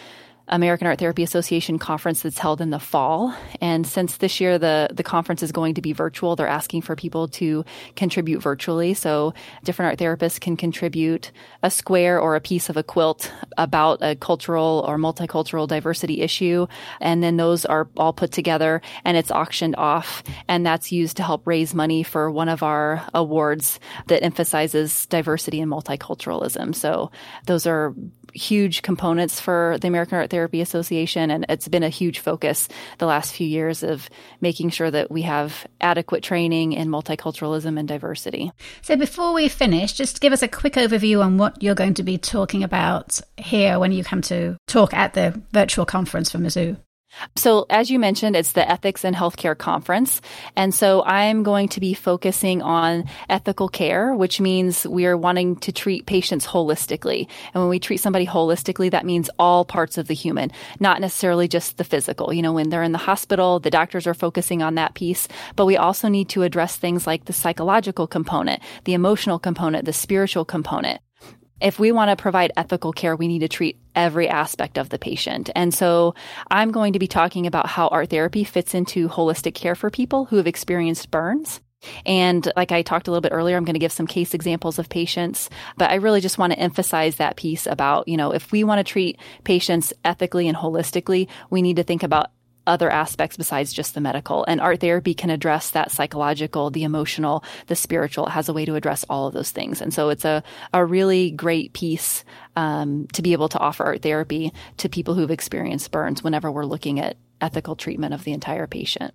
American 0.48 0.86
Art 0.86 0.98
Therapy 0.98 1.22
Association 1.24 1.78
conference 1.78 2.22
that's 2.22 2.38
held 2.38 2.60
in 2.60 2.70
the 2.70 2.78
fall. 2.78 3.34
And 3.60 3.86
since 3.86 4.18
this 4.18 4.40
year 4.40 4.58
the 4.58 4.88
the 4.92 5.02
conference 5.02 5.42
is 5.42 5.50
going 5.50 5.74
to 5.74 5.82
be 5.82 5.92
virtual, 5.92 6.36
they're 6.36 6.46
asking 6.46 6.82
for 6.82 6.94
people 6.94 7.26
to 7.28 7.64
contribute 7.96 8.40
virtually. 8.40 8.94
So 8.94 9.34
different 9.64 9.90
art 9.90 9.98
therapists 9.98 10.40
can 10.40 10.56
contribute 10.56 11.32
a 11.62 11.70
square 11.70 12.20
or 12.20 12.36
a 12.36 12.40
piece 12.40 12.68
of 12.68 12.76
a 12.76 12.82
quilt 12.82 13.32
about 13.58 13.98
a 14.02 14.14
cultural 14.14 14.84
or 14.86 14.98
multicultural 14.98 15.66
diversity 15.66 16.20
issue, 16.20 16.66
and 17.00 17.22
then 17.22 17.36
those 17.36 17.64
are 17.64 17.88
all 17.96 18.12
put 18.12 18.30
together 18.30 18.80
and 19.04 19.16
it's 19.16 19.32
auctioned 19.32 19.74
off, 19.76 20.22
and 20.46 20.64
that's 20.64 20.92
used 20.92 21.16
to 21.16 21.22
help 21.24 21.46
raise 21.46 21.74
money 21.74 22.02
for 22.04 22.30
one 22.30 22.48
of 22.48 22.62
our 22.62 23.04
awards 23.14 23.80
that 24.06 24.22
emphasizes 24.22 25.06
diversity 25.06 25.60
and 25.60 25.72
multiculturalism. 25.72 26.74
So 26.74 27.10
those 27.46 27.66
are 27.66 27.94
huge 28.34 28.82
components 28.82 29.40
for 29.40 29.78
the 29.80 29.88
American 29.88 30.18
Art 30.18 30.30
Therapy 30.30 30.35
Association, 30.44 31.30
and 31.30 31.46
it's 31.48 31.68
been 31.68 31.82
a 31.82 31.88
huge 31.88 32.18
focus 32.18 32.68
the 32.98 33.06
last 33.06 33.34
few 33.34 33.46
years 33.46 33.82
of 33.82 34.08
making 34.40 34.70
sure 34.70 34.90
that 34.90 35.10
we 35.10 35.22
have 35.22 35.66
adequate 35.80 36.22
training 36.22 36.72
in 36.72 36.88
multiculturalism 36.88 37.78
and 37.78 37.88
diversity. 37.88 38.52
So, 38.82 38.96
before 38.96 39.32
we 39.32 39.48
finish, 39.48 39.92
just 39.92 40.20
give 40.20 40.32
us 40.32 40.42
a 40.42 40.48
quick 40.48 40.74
overview 40.74 41.24
on 41.24 41.38
what 41.38 41.62
you're 41.62 41.74
going 41.74 41.94
to 41.94 42.02
be 42.02 42.18
talking 42.18 42.62
about 42.62 43.20
here 43.36 43.78
when 43.78 43.92
you 43.92 44.04
come 44.04 44.22
to 44.22 44.56
talk 44.66 44.94
at 44.94 45.14
the 45.14 45.40
virtual 45.52 45.86
conference 45.86 46.30
for 46.30 46.38
Mizzou. 46.38 46.76
So, 47.34 47.66
as 47.70 47.90
you 47.90 47.98
mentioned, 47.98 48.36
it's 48.36 48.52
the 48.52 48.68
Ethics 48.68 49.04
in 49.04 49.14
Healthcare 49.14 49.56
Conference. 49.56 50.20
And 50.56 50.74
so 50.74 51.02
I'm 51.04 51.42
going 51.42 51.68
to 51.70 51.80
be 51.80 51.94
focusing 51.94 52.62
on 52.62 53.04
ethical 53.28 53.68
care, 53.68 54.14
which 54.14 54.40
means 54.40 54.86
we 54.86 55.06
are 55.06 55.16
wanting 55.16 55.56
to 55.56 55.72
treat 55.72 56.06
patients 56.06 56.46
holistically. 56.46 57.28
And 57.54 57.62
when 57.62 57.68
we 57.68 57.78
treat 57.78 57.98
somebody 57.98 58.26
holistically, 58.26 58.90
that 58.90 59.06
means 59.06 59.30
all 59.38 59.64
parts 59.64 59.98
of 59.98 60.08
the 60.08 60.14
human, 60.14 60.50
not 60.80 61.00
necessarily 61.00 61.48
just 61.48 61.76
the 61.76 61.84
physical. 61.84 62.32
You 62.32 62.42
know, 62.42 62.52
when 62.52 62.70
they're 62.70 62.82
in 62.82 62.92
the 62.92 62.98
hospital, 62.98 63.60
the 63.60 63.70
doctors 63.70 64.06
are 64.06 64.14
focusing 64.14 64.62
on 64.62 64.74
that 64.76 64.94
piece, 64.94 65.28
but 65.56 65.66
we 65.66 65.76
also 65.76 66.08
need 66.08 66.28
to 66.30 66.42
address 66.42 66.76
things 66.76 67.06
like 67.06 67.24
the 67.24 67.32
psychological 67.32 68.06
component, 68.06 68.62
the 68.84 68.94
emotional 68.94 69.38
component, 69.38 69.84
the 69.84 69.92
spiritual 69.92 70.44
component 70.44 71.00
if 71.60 71.78
we 71.78 71.92
want 71.92 72.10
to 72.10 72.20
provide 72.20 72.52
ethical 72.56 72.92
care, 72.92 73.16
we 73.16 73.28
need 73.28 73.40
to 73.40 73.48
treat 73.48 73.78
every 73.94 74.28
aspect 74.28 74.78
of 74.78 74.88
the 74.88 74.98
patient. 74.98 75.50
And 75.54 75.72
so 75.72 76.14
I'm 76.50 76.70
going 76.70 76.92
to 76.92 76.98
be 76.98 77.06
talking 77.06 77.46
about 77.46 77.66
how 77.66 77.88
art 77.88 78.10
therapy 78.10 78.44
fits 78.44 78.74
into 78.74 79.08
holistic 79.08 79.54
care 79.54 79.74
for 79.74 79.90
people 79.90 80.26
who 80.26 80.36
have 80.36 80.46
experienced 80.46 81.10
burns. 81.10 81.60
And 82.04 82.50
like 82.56 82.72
I 82.72 82.82
talked 82.82 83.06
a 83.06 83.10
little 83.10 83.20
bit 83.20 83.32
earlier, 83.32 83.56
I'm 83.56 83.64
going 83.64 83.74
to 83.74 83.80
give 83.80 83.92
some 83.92 84.06
case 84.06 84.34
examples 84.34 84.78
of 84.78 84.88
patients, 84.88 85.50
but 85.76 85.90
I 85.90 85.96
really 85.96 86.20
just 86.20 86.38
want 86.38 86.52
to 86.52 86.58
emphasize 86.58 87.16
that 87.16 87.36
piece 87.36 87.66
about, 87.66 88.08
you 88.08 88.16
know, 88.16 88.32
if 88.32 88.50
we 88.50 88.64
want 88.64 88.78
to 88.78 88.84
treat 88.92 89.20
patients 89.44 89.92
ethically 90.04 90.48
and 90.48 90.56
holistically, 90.56 91.28
we 91.50 91.62
need 91.62 91.76
to 91.76 91.84
think 91.84 92.02
about 92.02 92.30
other 92.66 92.90
aspects 92.90 93.36
besides 93.36 93.72
just 93.72 93.94
the 93.94 94.00
medical. 94.00 94.44
And 94.44 94.60
art 94.60 94.80
therapy 94.80 95.14
can 95.14 95.30
address 95.30 95.70
that 95.70 95.90
psychological, 95.90 96.70
the 96.70 96.84
emotional, 96.84 97.44
the 97.66 97.76
spiritual. 97.76 98.26
It 98.26 98.30
has 98.30 98.48
a 98.48 98.52
way 98.52 98.64
to 98.64 98.74
address 98.74 99.04
all 99.08 99.26
of 99.26 99.34
those 99.34 99.50
things. 99.50 99.80
And 99.80 99.92
so 99.92 100.08
it's 100.08 100.24
a, 100.24 100.42
a 100.72 100.84
really 100.84 101.30
great 101.30 101.72
piece 101.72 102.24
um, 102.56 103.06
to 103.12 103.22
be 103.22 103.32
able 103.32 103.48
to 103.50 103.58
offer 103.58 103.84
art 103.84 104.02
therapy 104.02 104.52
to 104.78 104.88
people 104.88 105.14
who've 105.14 105.30
experienced 105.30 105.90
burns 105.90 106.22
whenever 106.22 106.50
we're 106.50 106.64
looking 106.64 107.00
at 107.00 107.16
ethical 107.40 107.76
treatment 107.76 108.14
of 108.14 108.24
the 108.24 108.32
entire 108.32 108.66
patient. 108.66 109.14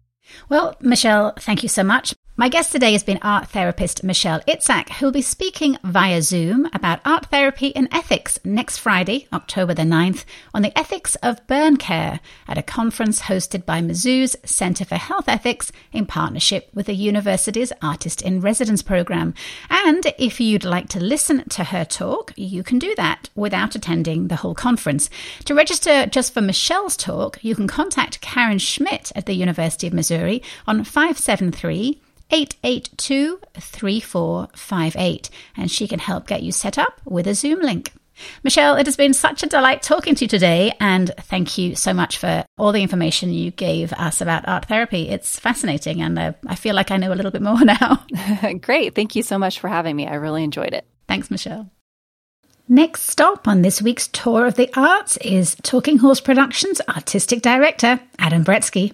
Well, 0.49 0.75
Michelle, 0.79 1.33
thank 1.39 1.63
you 1.63 1.69
so 1.69 1.83
much. 1.83 2.13
My 2.41 2.49
guest 2.49 2.71
today 2.71 2.93
has 2.93 3.03
been 3.03 3.19
art 3.21 3.49
therapist 3.49 4.03
Michelle 4.03 4.39
Itzcak, 4.47 4.89
who 4.93 5.05
will 5.05 5.11
be 5.11 5.21
speaking 5.21 5.77
via 5.83 6.23
Zoom 6.23 6.67
about 6.73 6.99
art 7.05 7.27
therapy 7.27 7.71
and 7.75 7.87
ethics 7.91 8.39
next 8.43 8.79
Friday, 8.79 9.27
October 9.31 9.75
the 9.75 9.83
9th, 9.83 10.25
on 10.51 10.63
the 10.63 10.75
ethics 10.75 11.13
of 11.17 11.45
burn 11.45 11.77
care 11.77 12.19
at 12.47 12.57
a 12.57 12.63
conference 12.63 13.21
hosted 13.21 13.63
by 13.63 13.79
Mizzou's 13.79 14.35
Center 14.43 14.83
for 14.83 14.95
Health 14.95 15.29
Ethics 15.29 15.71
in 15.91 16.07
partnership 16.07 16.67
with 16.73 16.87
the 16.87 16.95
university's 16.95 17.71
Artist 17.79 18.23
in 18.23 18.41
Residence 18.41 18.81
program. 18.81 19.35
And 19.69 20.11
if 20.17 20.39
you'd 20.39 20.65
like 20.65 20.89
to 20.89 20.99
listen 20.99 21.47
to 21.49 21.65
her 21.65 21.85
talk, 21.85 22.33
you 22.35 22.63
can 22.63 22.79
do 22.79 22.95
that 22.95 23.29
without 23.35 23.75
attending 23.75 24.29
the 24.29 24.37
whole 24.37 24.55
conference. 24.55 25.11
To 25.45 25.53
register 25.53 26.07
just 26.07 26.33
for 26.33 26.41
Michelle's 26.41 26.97
talk, 26.97 27.37
you 27.43 27.53
can 27.53 27.67
contact 27.67 28.19
Karen 28.21 28.57
Schmidt 28.57 29.11
at 29.15 29.27
the 29.27 29.35
University 29.35 29.85
of 29.85 29.93
Missouri 29.93 30.41
on 30.65 30.83
573 30.83 32.01
882 32.31 33.39
3458, 33.55 35.29
and 35.57 35.69
she 35.69 35.87
can 35.87 35.99
help 35.99 36.27
get 36.27 36.43
you 36.43 36.51
set 36.51 36.77
up 36.77 37.01
with 37.05 37.27
a 37.27 37.35
Zoom 37.35 37.61
link. 37.61 37.91
Michelle, 38.43 38.75
it 38.75 38.85
has 38.85 38.95
been 38.95 39.13
such 39.13 39.43
a 39.43 39.47
delight 39.47 39.81
talking 39.81 40.15
to 40.15 40.25
you 40.25 40.29
today, 40.29 40.73
and 40.79 41.11
thank 41.21 41.57
you 41.57 41.75
so 41.75 41.93
much 41.93 42.17
for 42.17 42.45
all 42.57 42.71
the 42.71 42.81
information 42.81 43.33
you 43.33 43.51
gave 43.51 43.93
us 43.93 44.21
about 44.21 44.47
art 44.47 44.65
therapy. 44.65 45.09
It's 45.09 45.39
fascinating, 45.39 46.01
and 46.01 46.17
uh, 46.17 46.33
I 46.47 46.55
feel 46.55 46.75
like 46.75 46.91
I 46.91 46.97
know 46.97 47.11
a 47.11 47.15
little 47.15 47.31
bit 47.31 47.41
more 47.41 47.63
now. 47.65 48.05
Great. 48.61 48.95
Thank 48.95 49.15
you 49.15 49.23
so 49.23 49.37
much 49.37 49.59
for 49.59 49.67
having 49.67 49.95
me. 49.95 50.07
I 50.07 50.15
really 50.15 50.43
enjoyed 50.43 50.73
it. 50.73 50.85
Thanks, 51.07 51.31
Michelle. 51.31 51.69
Next 52.67 53.09
stop 53.09 53.47
on 53.47 53.63
this 53.63 53.81
week's 53.81 54.07
Tour 54.07 54.45
of 54.45 54.55
the 54.55 54.69
Arts 54.79 55.17
is 55.17 55.55
Talking 55.61 55.97
Horse 55.97 56.21
Productions 56.21 56.79
Artistic 56.87 57.41
Director, 57.41 57.99
Adam 58.17 58.45
Brietzke. 58.45 58.93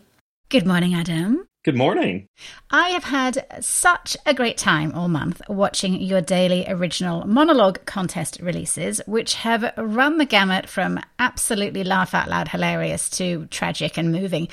Good 0.49 0.65
morning, 0.65 0.95
Adam. 0.95 1.45
Good 1.67 1.75
morning. 1.75 2.29
I 2.71 2.91
have 2.91 3.03
had 3.03 3.45
such 3.59 4.15
a 4.25 4.33
great 4.33 4.57
time 4.57 4.93
all 4.93 5.09
month 5.09 5.41
watching 5.49 6.01
your 6.01 6.21
daily 6.21 6.63
original 6.65 7.27
monologue 7.27 7.83
contest 7.83 8.39
releases, 8.41 9.01
which 9.05 9.33
have 9.33 9.73
run 9.75 10.17
the 10.17 10.23
gamut 10.23 10.69
from 10.69 11.01
absolutely 11.19 11.83
laugh 11.83 12.13
out 12.13 12.29
loud 12.29 12.47
hilarious 12.47 13.09
to 13.17 13.47
tragic 13.47 13.97
and 13.97 14.13
moving, 14.13 14.47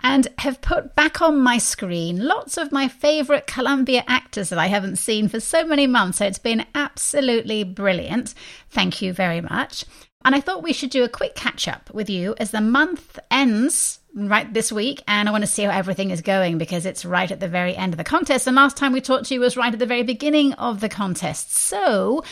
and 0.00 0.26
have 0.38 0.60
put 0.60 0.96
back 0.96 1.22
on 1.22 1.38
my 1.40 1.58
screen 1.58 2.26
lots 2.26 2.58
of 2.58 2.72
my 2.72 2.88
favourite 2.88 3.46
Columbia 3.46 4.02
actors 4.08 4.48
that 4.48 4.58
I 4.58 4.66
haven't 4.66 4.96
seen 4.96 5.28
for 5.28 5.38
so 5.38 5.64
many 5.64 5.86
months. 5.86 6.18
So 6.18 6.26
it's 6.26 6.40
been 6.40 6.66
absolutely 6.74 7.62
brilliant. 7.62 8.34
Thank 8.70 9.00
you 9.02 9.12
very 9.12 9.40
much. 9.40 9.84
And 10.24 10.34
I 10.34 10.40
thought 10.40 10.62
we 10.62 10.72
should 10.72 10.90
do 10.90 11.04
a 11.04 11.08
quick 11.08 11.34
catch 11.34 11.66
up 11.66 11.90
with 11.92 12.10
you 12.10 12.34
as 12.38 12.50
the 12.50 12.60
month 12.60 13.18
ends 13.30 14.00
right 14.14 14.52
this 14.52 14.70
week. 14.70 15.02
And 15.08 15.28
I 15.28 15.32
want 15.32 15.44
to 15.44 15.50
see 15.50 15.62
how 15.62 15.70
everything 15.70 16.10
is 16.10 16.20
going 16.20 16.58
because 16.58 16.84
it's 16.84 17.04
right 17.04 17.30
at 17.30 17.40
the 17.40 17.48
very 17.48 17.74
end 17.74 17.94
of 17.94 17.98
the 17.98 18.04
contest. 18.04 18.46
And 18.46 18.56
last 18.56 18.76
time 18.76 18.92
we 18.92 19.00
talked 19.00 19.26
to 19.26 19.34
you 19.34 19.40
was 19.40 19.56
right 19.56 19.72
at 19.72 19.78
the 19.78 19.86
very 19.86 20.02
beginning 20.02 20.52
of 20.54 20.80
the 20.80 20.88
contest. 20.88 21.52
So, 21.52 22.24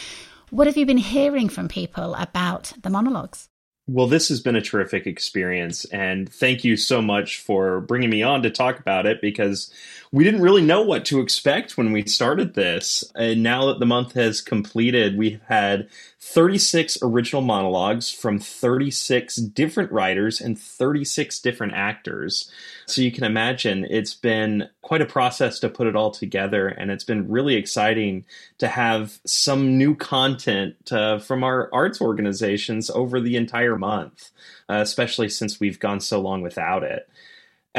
what 0.50 0.66
have 0.66 0.76
you 0.76 0.86
been 0.86 0.96
hearing 0.98 1.48
from 1.48 1.68
people 1.68 2.14
about 2.14 2.72
the 2.82 2.90
monologues? 2.90 3.48
Well, 3.86 4.06
this 4.06 4.28
has 4.28 4.40
been 4.40 4.56
a 4.56 4.60
terrific 4.60 5.06
experience, 5.06 5.86
and 5.86 6.30
thank 6.30 6.62
you 6.62 6.76
so 6.76 7.00
much 7.00 7.40
for 7.40 7.80
bringing 7.80 8.10
me 8.10 8.22
on 8.22 8.42
to 8.42 8.50
talk 8.50 8.78
about 8.78 9.06
it 9.06 9.22
because 9.22 9.72
we 10.10 10.24
didn't 10.24 10.40
really 10.40 10.62
know 10.62 10.80
what 10.82 11.04
to 11.06 11.20
expect 11.20 11.76
when 11.76 11.92
we 11.92 12.06
started 12.06 12.54
this. 12.54 13.04
And 13.14 13.42
now 13.42 13.66
that 13.66 13.78
the 13.78 13.86
month 13.86 14.14
has 14.14 14.40
completed, 14.40 15.18
we've 15.18 15.40
had 15.48 15.88
36 16.20 16.98
original 17.02 17.42
monologues 17.42 18.10
from 18.10 18.38
36 18.38 19.36
different 19.36 19.92
writers 19.92 20.40
and 20.40 20.58
36 20.58 21.40
different 21.40 21.74
actors. 21.74 22.50
So 22.86 23.02
you 23.02 23.12
can 23.12 23.24
imagine 23.24 23.86
it's 23.90 24.14
been 24.14 24.68
quite 24.80 25.02
a 25.02 25.06
process 25.06 25.58
to 25.60 25.68
put 25.68 25.86
it 25.86 25.96
all 25.96 26.10
together, 26.10 26.68
and 26.68 26.90
it's 26.90 27.04
been 27.04 27.28
really 27.28 27.56
exciting 27.56 28.24
to 28.58 28.68
have 28.68 29.18
some 29.26 29.76
new 29.76 29.94
content 29.94 30.90
uh, 30.90 31.18
from 31.18 31.44
our 31.44 31.68
arts 31.72 32.00
organizations 32.00 32.88
over 32.90 33.20
the 33.20 33.36
entire 33.36 33.76
month, 33.76 34.30
uh, 34.70 34.76
especially 34.76 35.28
since 35.28 35.60
we've 35.60 35.78
gone 35.78 36.00
so 36.00 36.20
long 36.20 36.40
without 36.40 36.82
it 36.82 37.08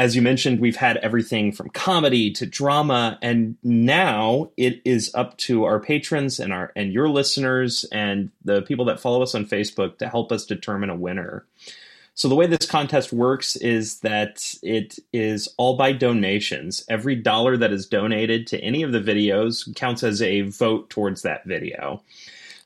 as 0.00 0.16
you 0.16 0.22
mentioned, 0.22 0.60
we've 0.60 0.76
had 0.76 0.96
everything 0.96 1.52
from 1.52 1.68
comedy 1.68 2.30
to 2.30 2.46
drama, 2.46 3.18
and 3.20 3.58
now 3.62 4.50
it 4.56 4.80
is 4.82 5.14
up 5.14 5.36
to 5.36 5.64
our 5.64 5.78
patrons 5.78 6.40
and 6.40 6.54
our 6.54 6.72
and 6.74 6.90
your 6.90 7.10
listeners 7.10 7.84
and 7.92 8.30
the 8.42 8.62
people 8.62 8.86
that 8.86 8.98
follow 8.98 9.22
us 9.22 9.34
on 9.34 9.44
Facebook 9.44 9.98
to 9.98 10.08
help 10.08 10.32
us 10.32 10.46
determine 10.46 10.88
a 10.88 10.96
winner. 10.96 11.44
So 12.14 12.30
the 12.30 12.34
way 12.34 12.46
this 12.46 12.64
contest 12.66 13.12
works 13.12 13.56
is 13.56 14.00
that 14.00 14.54
it 14.62 14.98
is 15.12 15.52
all 15.58 15.76
by 15.76 15.92
donations. 15.92 16.82
Every 16.88 17.14
dollar 17.14 17.58
that 17.58 17.70
is 17.70 17.86
donated 17.86 18.46
to 18.46 18.60
any 18.60 18.82
of 18.82 18.92
the 18.92 19.00
videos 19.02 19.74
counts 19.76 20.02
as 20.02 20.22
a 20.22 20.40
vote 20.40 20.88
towards 20.88 21.20
that 21.22 21.44
video. 21.44 22.02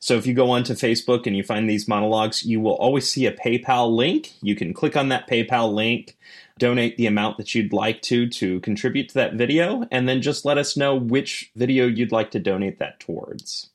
So 0.05 0.18
if 0.18 0.27
you 0.27 0.35
go 0.35 0.51
onto 0.51 0.75
Facebook 0.75 1.27
and 1.27 1.35
you 1.35 1.42
find 1.42 1.68
these 1.68 1.88
monologues, 1.88 2.44
you 2.44 2.61
will 2.61 2.75
always 2.75 3.11
see 3.11 3.25
a 3.25 3.33
PayPal 3.33 3.90
link. 3.90 4.35
You 4.42 4.55
can 4.55 4.75
click 4.75 4.99
on 4.99 5.09
that 5.09 5.27
PayPal 5.27 5.73
link, 5.73 6.14
donate 6.59 6.97
the 6.97 7.07
amount 7.07 7.37
that 7.38 7.55
you'd 7.55 7.73
like 7.73 8.03
to 8.03 8.29
to 8.29 8.61
contribute 8.61 9.09
to 9.09 9.14
that 9.14 9.35
video, 9.35 9.87
and 9.90 10.09
then 10.09 10.23
just 10.23 10.45
let 10.45 10.59
us 10.59 10.77
know 10.77 10.95
which 10.95 11.51
video 11.57 11.87
you'd 11.87 12.12
like 12.12 12.31
to 12.33 12.38
donate 12.38 12.79
that 12.79 13.01
towards. 13.01 13.71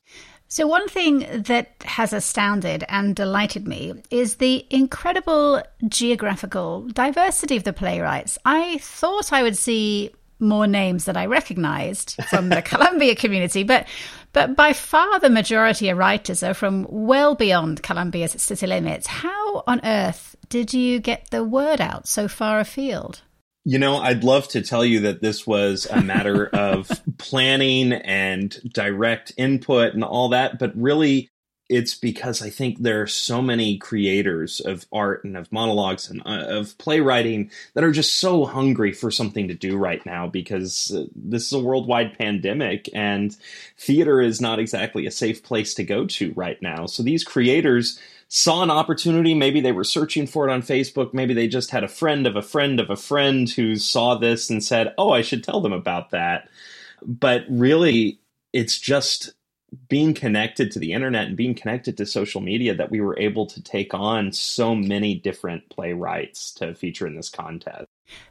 So, 0.51 0.65
one 0.65 0.87
thing 0.87 1.43
that 1.43 1.75
has 1.85 2.11
astounded 2.11 2.83
and 2.89 3.15
delighted 3.15 3.67
me 3.67 3.93
is 4.09 4.37
the 4.37 4.65
incredible 4.71 5.61
geographical 5.87 6.87
diversity 6.87 7.55
of 7.55 7.65
the 7.65 7.73
playwrights. 7.73 8.39
I 8.45 8.79
thought 8.79 9.31
I 9.31 9.43
would 9.43 9.57
see 9.57 10.11
more 10.39 10.67
names 10.67 11.05
that 11.05 11.17
I 11.17 11.25
recognized 11.25 12.15
from 12.29 12.49
the 12.49 12.61
Columbia 12.61 13.15
community, 13.15 13.63
but 13.63 13.87
but 14.31 14.55
by 14.55 14.73
far 14.73 15.19
the 15.19 15.29
majority 15.29 15.89
of 15.89 15.97
writers 15.97 16.43
are 16.43 16.53
from 16.53 16.85
well 16.89 17.35
beyond 17.35 17.81
Columbia's 17.81 18.41
city 18.41 18.67
limits. 18.67 19.07
How 19.07 19.63
on 19.65 19.81
earth 19.83 20.35
did 20.49 20.73
you 20.73 20.99
get 20.99 21.29
the 21.31 21.43
word 21.43 21.81
out 21.81 22.07
so 22.07 22.27
far 22.27 22.59
afield? 22.59 23.21
You 23.65 23.77
know, 23.77 23.97
I'd 23.97 24.23
love 24.23 24.47
to 24.49 24.61
tell 24.61 24.85
you 24.85 25.01
that 25.01 25.21
this 25.21 25.45
was 25.45 25.87
a 25.89 26.01
matter 26.01 26.47
of 26.53 26.89
planning 27.17 27.93
and 27.93 28.55
direct 28.73 29.33
input 29.37 29.93
and 29.93 30.03
all 30.03 30.29
that, 30.29 30.59
but 30.59 30.75
really 30.75 31.29
it's 31.69 31.93
because 31.93 32.41
I 32.41 32.49
think 32.49 32.79
there 32.79 33.03
are 33.03 33.07
so 33.07 33.43
many 33.43 33.77
creators 33.77 34.59
of 34.59 34.87
art 34.91 35.23
and 35.23 35.37
of 35.37 35.51
monologues 35.51 36.09
and 36.09 36.21
uh, 36.25 36.45
of 36.47 36.75
playwriting 36.79 37.51
that 37.75 37.83
are 37.83 37.91
just 37.91 38.15
so 38.15 38.45
hungry 38.45 38.91
for 38.91 39.11
something 39.11 39.47
to 39.47 39.53
do 39.53 39.77
right 39.77 40.03
now 40.03 40.27
because 40.27 40.91
uh, 40.91 41.05
this 41.15 41.45
is 41.45 41.53
a 41.53 41.59
worldwide 41.59 42.17
pandemic 42.17 42.89
and 42.93 43.37
theater 43.77 44.19
is 44.19 44.41
not 44.41 44.57
exactly 44.57 45.05
a 45.05 45.11
safe 45.11 45.43
place 45.43 45.75
to 45.75 45.83
go 45.83 46.07
to 46.07 46.33
right 46.33 46.59
now. 46.59 46.87
So 46.87 47.03
these 47.03 47.23
creators 47.23 47.99
saw 48.29 48.63
an 48.63 48.71
opportunity. 48.71 49.35
Maybe 49.35 49.61
they 49.61 49.71
were 49.71 49.83
searching 49.83 50.25
for 50.25 50.47
it 50.47 50.51
on 50.51 50.63
Facebook. 50.63 51.13
Maybe 51.13 51.35
they 51.35 51.47
just 51.47 51.69
had 51.69 51.83
a 51.83 51.87
friend 51.87 52.25
of 52.25 52.35
a 52.35 52.41
friend 52.41 52.79
of 52.79 52.89
a 52.89 52.95
friend 52.95 53.47
who 53.47 53.75
saw 53.75 54.15
this 54.15 54.49
and 54.49 54.63
said, 54.63 54.93
Oh, 54.97 55.11
I 55.11 55.21
should 55.21 55.43
tell 55.43 55.61
them 55.61 55.73
about 55.73 56.09
that. 56.11 56.49
But 57.05 57.45
really, 57.47 58.19
it's 58.53 58.79
just 58.79 59.33
being 59.87 60.13
connected 60.13 60.71
to 60.71 60.79
the 60.79 60.93
internet 60.93 61.27
and 61.27 61.37
being 61.37 61.55
connected 61.55 61.97
to 61.97 62.05
social 62.05 62.41
media 62.41 62.73
that 62.75 62.91
we 62.91 63.01
were 63.01 63.17
able 63.19 63.45
to 63.45 63.61
take 63.61 63.93
on 63.93 64.31
so 64.31 64.75
many 64.75 65.15
different 65.15 65.69
playwrights 65.69 66.51
to 66.53 66.73
feature 66.73 67.07
in 67.07 67.15
this 67.15 67.29
contest. 67.29 67.85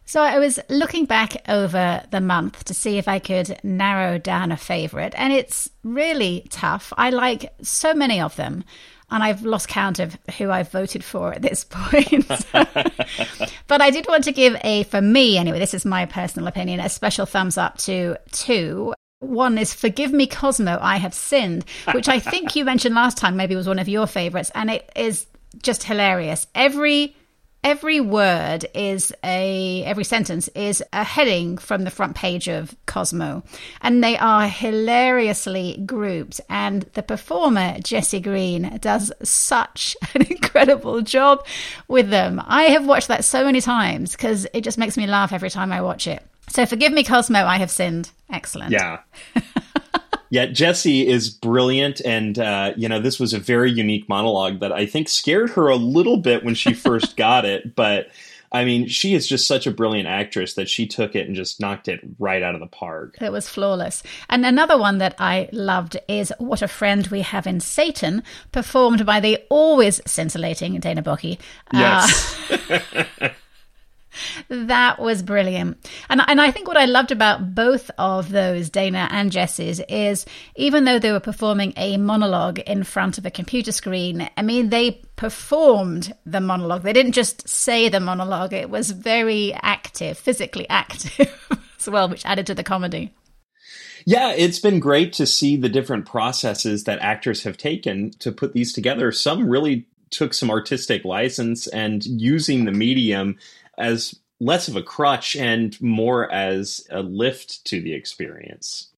So 0.05 0.23
I 0.23 0.39
was 0.39 0.59
looking 0.69 1.05
back 1.05 1.49
over 1.49 2.03
the 2.11 2.21
month 2.21 2.65
to 2.65 2.75
see 2.75 2.99
if 2.99 3.07
I 3.07 3.19
could 3.19 3.61
narrow 3.63 4.19
down 4.19 4.51
a 4.51 4.57
favorite, 4.57 5.15
and 5.17 5.33
it's 5.33 5.71
really 5.85 6.47
tough. 6.51 6.93
I 6.97 7.11
like 7.11 7.55
so 7.63 7.95
many 7.95 8.21
of 8.21 8.35
them 8.37 8.65
and 9.11 9.23
I've 9.23 9.43
lost 9.43 9.69
count 9.69 9.99
of 10.01 10.19
who 10.37 10.51
I've 10.51 10.71
voted 10.71 11.03
for 11.03 11.33
at 11.33 11.43
this 11.43 11.65
point. 11.71 12.27
but 12.53 13.81
I 13.81 13.91
did 13.91 14.07
want 14.07 14.25
to 14.25 14.33
give 14.33 14.57
a, 14.63 14.83
for 14.85 15.01
me 15.01 15.39
anyway, 15.39 15.59
this 15.59 15.75
is 15.75 15.85
my 15.85 16.07
personal 16.07 16.47
opinion, 16.49 16.81
a 16.81 16.89
special 16.89 17.27
thumbs 17.27 17.57
up 17.57 17.79
to 17.79 18.17
two. 18.33 18.93
One 19.21 19.59
is 19.59 19.75
Forgive 19.75 20.13
Me 20.13 20.29
Cosmo, 20.29 20.79
I 20.81 20.99
Have 20.99 21.13
Sinned, 21.13 21.65
which 21.93 22.09
I 22.09 22.21
think 22.21 22.55
you 22.55 22.65
mentioned 22.65 22.95
last 22.95 23.17
time 23.17 23.37
maybe 23.37 23.57
was 23.57 23.67
one 23.67 23.81
of 23.81 23.89
your 23.89 24.07
favorites. 24.07 24.53
And 24.55 24.71
it 24.71 24.89
is 24.95 25.27
just 25.61 25.83
hilarious. 25.83 26.47
Every 26.55 27.17
every 27.65 27.99
word 27.99 28.65
is 28.73 29.13
a 29.25 29.83
every 29.85 30.05
sentence 30.05 30.47
is 30.55 30.81
a 30.93 31.03
heading 31.03 31.59
from 31.59 31.83
the 31.83 31.91
front 31.91 32.15
page 32.15 32.49
of 32.49 32.77
Cosmo 32.87 33.43
and 33.81 34.03
they 34.03 34.17
are 34.17 34.47
hilariously 34.47 35.83
grouped 35.85 36.41
and 36.49 36.83
the 36.95 37.03
performer 37.03 37.77
Jesse 37.81 38.21
Green 38.21 38.79
does 38.81 39.11
such 39.25 39.97
an 40.15 40.23
incredible 40.31 41.03
job 41.03 41.45
with 41.89 42.11
them. 42.11 42.41
I 42.47 42.65
have 42.65 42.87
watched 42.87 43.09
that 43.09 43.25
so 43.25 43.45
many 43.45 43.61
times 43.61 44.15
cuz 44.15 44.47
it 44.55 44.61
just 44.61 44.79
makes 44.79 44.97
me 44.97 45.09
laugh 45.09 45.33
every 45.33 45.51
time 45.51 45.73
I 45.73 45.81
watch 45.83 46.07
it. 46.07 46.25
So 46.49 46.67
forgive 46.67 46.93
me 46.93 47.05
Cosmo 47.05 47.45
I 47.45 47.59
have 47.59 47.71
sinned. 47.71 48.11
Excellent. 48.31 48.73
Yeah. 48.73 49.01
Yeah, 50.31 50.47
Jesse 50.47 51.09
is 51.09 51.31
brilliant, 51.31 52.01
and 52.01 52.39
uh, 52.39 52.73
you 52.77 52.89
know 52.89 53.01
this 53.01 53.19
was 53.19 53.33
a 53.33 53.39
very 53.39 53.71
unique 53.71 54.09
monologue 54.09 54.61
that 54.61 54.73
I 54.73 54.87
think 54.87 55.09
scared 55.09 55.51
her 55.51 55.69
a 55.69 55.77
little 55.77 56.19
bit 56.19 56.45
when 56.45 56.55
she 56.55 56.75
first 56.75 57.17
got 57.17 57.45
it. 57.45 57.75
But 57.75 58.09
I 58.53 58.65
mean, 58.65 58.89
she 58.89 59.15
is 59.15 59.27
just 59.27 59.47
such 59.47 59.67
a 59.67 59.71
brilliant 59.71 60.09
actress 60.09 60.55
that 60.55 60.69
she 60.69 60.87
took 60.87 61.15
it 61.15 61.27
and 61.27 61.37
just 61.37 61.61
knocked 61.61 61.89
it 61.89 62.01
right 62.19 62.43
out 62.43 62.55
of 62.55 62.61
the 62.61 62.67
park. 62.67 63.17
It 63.21 63.33
was 63.33 63.49
flawless. 63.49 64.03
And 64.29 64.45
another 64.45 64.79
one 64.79 64.99
that 64.99 65.15
I 65.19 65.49
loved 65.53 65.97
is 66.09 66.33
"What 66.39 66.61
a 66.61 66.69
Friend 66.69 67.07
We 67.07 67.23
Have 67.23 67.47
in 67.47 67.61
Satan," 67.61 68.23
performed 68.53 69.07
by 69.07 69.21
the 69.21 69.39
always 69.49 70.01
scintillating 70.07 70.79
Dana 70.81 71.03
Bocchi. 71.03 71.39
Yes. 71.73 72.39
Uh, 73.21 73.31
that 74.49 74.99
was 74.99 75.23
brilliant. 75.23 75.89
And, 76.09 76.21
and 76.27 76.41
I 76.41 76.51
think 76.51 76.69
what 76.69 76.77
I 76.77 76.87
loved 76.87 77.13
about 77.13 77.55
both 77.55 77.91
of 77.99 78.31
those, 78.31 78.71
Dana 78.71 79.09
and 79.11 79.31
Jesse's, 79.31 79.81
is 79.89 80.27
even 80.57 80.85
though 80.85 80.99
they 80.99 81.13
were 81.13 81.21
performing 81.21 81.73
a 81.77 81.97
monologue 81.97 82.59
in 82.61 82.85
front 82.85 83.19
of 83.19 83.27
a 83.27 83.31
computer 83.31 83.73
screen, 83.73 84.29
I 84.37 84.43
mean, 84.43 84.71
they 84.71 85.03
performed 85.17 86.15
the 86.25 86.41
monologue. 86.41 86.83
They 86.83 86.93
didn't 86.93 87.13
just 87.13 87.49
say 87.49 87.89
the 87.89 88.01
monologue, 88.01 88.53
it 88.53 88.71
was 88.71 88.91
very 88.91 89.53
active, 89.55 90.19
physically 90.19 90.69
active 90.69 91.49
as 91.79 91.89
well, 91.89 92.09
which 92.09 92.25
added 92.25 92.47
to 92.47 92.55
the 92.55 92.65
comedy. 92.65 93.13
Yeah, 94.05 94.33
it's 94.33 94.59
been 94.59 94.81
great 94.81 95.13
to 95.15 95.27
see 95.27 95.57
the 95.57 95.69
different 95.69 96.07
processes 96.07 96.85
that 96.85 97.01
actors 97.01 97.43
have 97.43 97.59
taken 97.59 98.11
to 98.21 98.33
put 98.33 98.55
these 98.55 98.73
together. 98.73 99.13
Some 99.13 99.49
really 99.49 99.87
took 100.11 100.33
some 100.35 100.51
artistic 100.51 101.05
license 101.05 101.67
and 101.67 102.05
using 102.05 102.65
the 102.65 102.73
medium 102.73 103.37
as 103.79 104.15
less 104.41 104.69
of 104.69 104.77
a 104.77 104.83
crutch 104.83 105.37
and 105.37 105.81
more 105.81 106.31
as 106.31 106.87
a 106.91 107.03
lift 107.03 107.65
to 107.67 107.81
the 107.81 107.93
experience. 107.93 108.89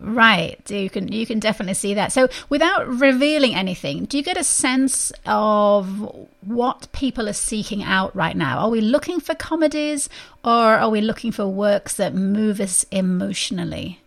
Right. 0.00 0.58
You 0.70 0.88
can 0.88 1.12
you 1.12 1.26
can 1.26 1.40
definitely 1.40 1.74
see 1.74 1.92
that. 1.94 2.10
So 2.10 2.28
without 2.48 2.88
revealing 2.88 3.54
anything, 3.54 4.06
do 4.06 4.16
you 4.16 4.22
get 4.22 4.38
a 4.38 4.44
sense 4.44 5.12
of 5.26 6.26
what 6.40 6.90
people 6.92 7.28
are 7.28 7.34
seeking 7.34 7.82
out 7.82 8.16
right 8.16 8.34
now? 8.34 8.60
Are 8.60 8.70
we 8.70 8.80
looking 8.80 9.20
for 9.20 9.34
comedies 9.34 10.08
or 10.42 10.78
are 10.78 10.88
we 10.88 11.02
looking 11.02 11.32
for 11.32 11.46
works 11.46 11.96
that 11.96 12.14
move 12.14 12.60
us 12.60 12.86
emotionally? 12.90 14.00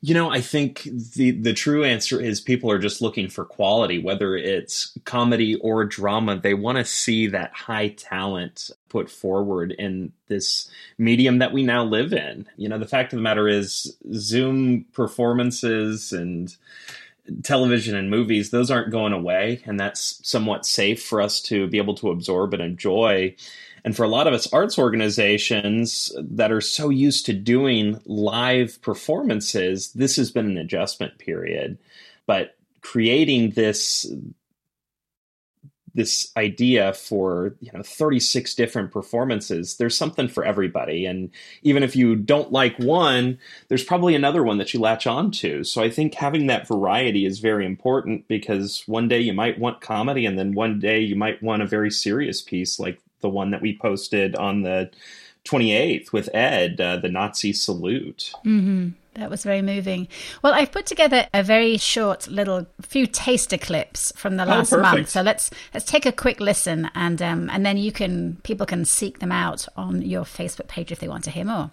You 0.00 0.14
know, 0.14 0.30
I 0.30 0.40
think 0.40 0.84
the 0.84 1.32
the 1.32 1.52
true 1.52 1.84
answer 1.84 2.18
is 2.18 2.40
people 2.40 2.70
are 2.70 2.78
just 2.78 3.02
looking 3.02 3.28
for 3.28 3.44
quality, 3.44 3.98
whether 3.98 4.36
it's 4.36 4.96
comedy 5.04 5.56
or 5.56 5.84
drama. 5.84 6.38
They 6.38 6.54
want 6.54 6.78
to 6.78 6.84
see 6.84 7.26
that 7.26 7.52
high 7.52 7.88
talent 7.88 8.70
put 8.94 9.10
forward 9.10 9.72
in 9.72 10.12
this 10.28 10.70
medium 10.98 11.38
that 11.40 11.52
we 11.52 11.64
now 11.64 11.82
live 11.82 12.12
in. 12.12 12.46
You 12.56 12.68
know, 12.68 12.78
the 12.78 12.86
fact 12.86 13.12
of 13.12 13.16
the 13.16 13.24
matter 13.24 13.48
is 13.48 13.96
Zoom 14.12 14.84
performances 14.92 16.12
and 16.12 16.56
television 17.42 17.96
and 17.96 18.08
movies, 18.08 18.50
those 18.50 18.70
aren't 18.70 18.92
going 18.92 19.12
away, 19.12 19.62
and 19.66 19.80
that's 19.80 20.20
somewhat 20.22 20.64
safe 20.64 21.02
for 21.02 21.20
us 21.20 21.40
to 21.40 21.66
be 21.66 21.78
able 21.78 21.96
to 21.96 22.10
absorb 22.10 22.54
and 22.54 22.62
enjoy. 22.62 23.34
And 23.84 23.96
for 23.96 24.04
a 24.04 24.08
lot 24.08 24.28
of 24.28 24.32
us 24.32 24.52
arts 24.52 24.78
organizations 24.78 26.14
that 26.16 26.52
are 26.52 26.60
so 26.60 26.88
used 26.88 27.26
to 27.26 27.32
doing 27.32 28.00
live 28.06 28.80
performances, 28.80 29.90
this 29.94 30.14
has 30.14 30.30
been 30.30 30.46
an 30.46 30.56
adjustment 30.56 31.18
period. 31.18 31.78
But 32.26 32.54
creating 32.80 33.50
this 33.50 34.06
this 35.94 36.32
idea 36.36 36.92
for 36.92 37.54
you 37.60 37.70
know 37.72 37.82
36 37.82 38.54
different 38.54 38.90
performances 38.90 39.76
there's 39.76 39.96
something 39.96 40.28
for 40.28 40.44
everybody. 40.44 41.06
And 41.06 41.30
even 41.62 41.82
if 41.82 41.94
you 41.94 42.16
don't 42.16 42.52
like 42.52 42.76
one 42.78 43.38
there's 43.68 43.84
probably 43.84 44.14
another 44.14 44.42
one 44.42 44.58
that 44.58 44.74
you 44.74 44.80
latch 44.80 45.06
on 45.06 45.30
to. 45.32 45.64
So 45.64 45.82
i 45.82 45.90
think 45.90 46.14
having 46.14 46.46
that 46.46 46.68
variety 46.68 47.26
is 47.26 47.38
very 47.38 47.66
important 47.66 48.26
because 48.28 48.82
one 48.86 49.08
day 49.08 49.20
you 49.20 49.32
might 49.32 49.58
want 49.58 49.80
comedy 49.80 50.26
and 50.26 50.38
then 50.38 50.54
one 50.54 50.78
day 50.78 51.00
you 51.00 51.16
might 51.16 51.42
want 51.42 51.62
a 51.62 51.66
very 51.66 51.90
serious 51.90 52.42
piece 52.42 52.78
like 52.78 53.00
the 53.20 53.28
one 53.28 53.50
that 53.50 53.62
we 53.62 53.76
posted 53.76 54.36
on 54.36 54.62
the 54.62 54.90
28th 55.46 56.12
with 56.12 56.34
Ed, 56.34 56.80
uh, 56.80 56.96
the 56.96 57.08
Nazi 57.08 57.52
salute. 57.52 58.32
Mm-hmm. 58.44 58.90
That 59.14 59.30
was 59.30 59.44
very 59.44 59.62
moving. 59.62 60.08
Well, 60.42 60.54
I've 60.54 60.72
put 60.72 60.86
together 60.86 61.28
a 61.32 61.42
very 61.44 61.76
short 61.76 62.26
little 62.26 62.66
few 62.82 63.06
taster 63.06 63.58
clips 63.58 64.12
from 64.16 64.36
the 64.36 64.44
oh, 64.44 64.48
last 64.48 64.72
oh, 64.72 64.80
month. 64.80 65.08
So 65.08 65.22
let's 65.22 65.50
let's 65.72 65.86
take 65.86 66.04
a 66.04 66.12
quick 66.12 66.40
listen, 66.40 66.90
and 66.94 67.22
um, 67.22 67.48
and 67.50 67.64
then 67.64 67.76
you 67.76 67.92
can 67.92 68.38
people 68.42 68.66
can 68.66 68.84
seek 68.84 69.20
them 69.20 69.30
out 69.30 69.68
on 69.76 70.02
your 70.02 70.24
Facebook 70.24 70.66
page 70.66 70.90
if 70.90 70.98
they 70.98 71.08
want 71.08 71.24
to 71.24 71.30
hear 71.30 71.44
more. 71.44 71.70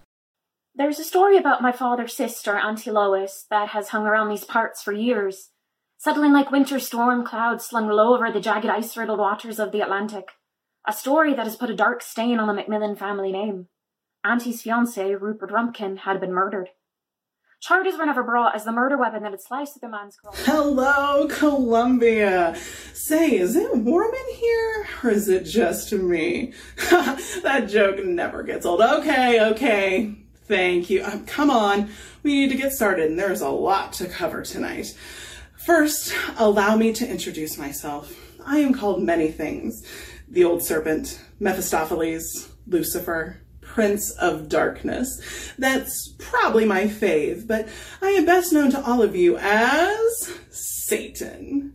There's 0.76 1.00
a 1.00 1.04
story 1.04 1.36
about 1.36 1.64
my 1.64 1.72
father's 1.72 2.16
sister, 2.16 2.58
Auntie 2.58 2.92
Lois, 2.92 3.46
that 3.50 3.70
has 3.70 3.90
hung 3.90 4.06
around 4.06 4.30
these 4.30 4.46
parts 4.46 4.82
for 4.82 4.94
years, 4.94 5.50
settling 5.98 6.32
like 6.32 6.52
winter 6.52 6.80
storm 6.80 7.26
clouds 7.26 7.66
slung 7.66 7.90
low 7.90 8.14
over 8.14 8.32
the 8.32 8.40
jagged 8.40 8.68
ice-riddled 8.68 9.20
waters 9.20 9.60
of 9.60 9.72
the 9.72 9.82
Atlantic. 9.82 10.30
A 10.88 10.94
story 10.94 11.36
that 11.36 11.46
has 11.46 11.56
put 11.56 11.70
a 11.70 11.76
dark 11.76 12.02
stain 12.02 12.40
on 12.40 12.48
the 12.48 12.54
Macmillan 12.54 12.96
family 12.96 13.32
name. 13.32 13.68
Auntie's 14.24 14.64
fiance, 14.64 15.14
Rupert 15.14 15.52
Rumpkin, 15.52 16.00
had 16.00 16.20
been 16.20 16.34
murdered. 16.34 16.70
Charges 17.60 17.96
were 18.00 18.08
never 18.08 18.24
brought 18.24 18.56
as 18.56 18.64
the 18.66 18.72
murder 18.72 18.98
weapon 18.98 19.22
that 19.22 19.32
had 19.32 19.42
sliced 19.42 19.80
the 19.80 19.88
man's 19.88 20.18
girl. 20.18 20.34
Hello, 20.36 21.28
Columbia. 21.28 22.56
Say, 22.94 23.38
is 23.38 23.56
it 23.56 23.78
warm 23.78 24.12
in 24.12 24.36
here 24.36 24.88
or 25.04 25.12
is 25.12 25.30
it 25.30 25.44
just 25.44 25.94
me? 25.94 26.54
that 26.90 27.68
joke 27.70 28.04
never 28.04 28.42
gets 28.42 28.66
old. 28.66 28.82
Okay, 28.82 29.40
okay. 29.52 30.16
Thank 30.46 30.90
you. 30.90 31.04
Um, 31.04 31.28
come 31.28 31.52
on. 31.52 31.92
We 32.24 32.34
need 32.34 32.50
to 32.50 32.58
get 32.58 32.74
started 32.74 33.12
and 33.12 33.20
there's 33.20 33.42
a 33.42 33.50
lot 33.50 33.94
to 33.94 34.08
cover 34.08 34.42
tonight. 34.42 34.98
First, 35.56 36.16
allow 36.40 36.76
me 36.76 36.92
to 36.94 37.08
introduce 37.08 37.60
myself. 37.60 38.18
I 38.44 38.58
am 38.58 38.74
called 38.74 39.04
many 39.04 39.30
things 39.30 39.86
the 40.32 40.46
old 40.46 40.64
serpent, 40.64 41.20
Mephistopheles, 41.40 42.50
Lucifer, 42.66 43.42
Prince 43.60 44.12
of 44.12 44.50
Darkness. 44.50 45.54
That's 45.58 46.14
probably 46.18 46.66
my 46.66 46.86
fave, 46.86 47.48
but 47.48 47.68
I 48.02 48.12
am 48.12 48.26
best 48.26 48.54
known 48.54 48.72
to 48.72 48.84
all 48.84 49.02
of 49.02 49.16
you 49.16 49.38
as 49.38 50.34
Satan. 50.50 51.74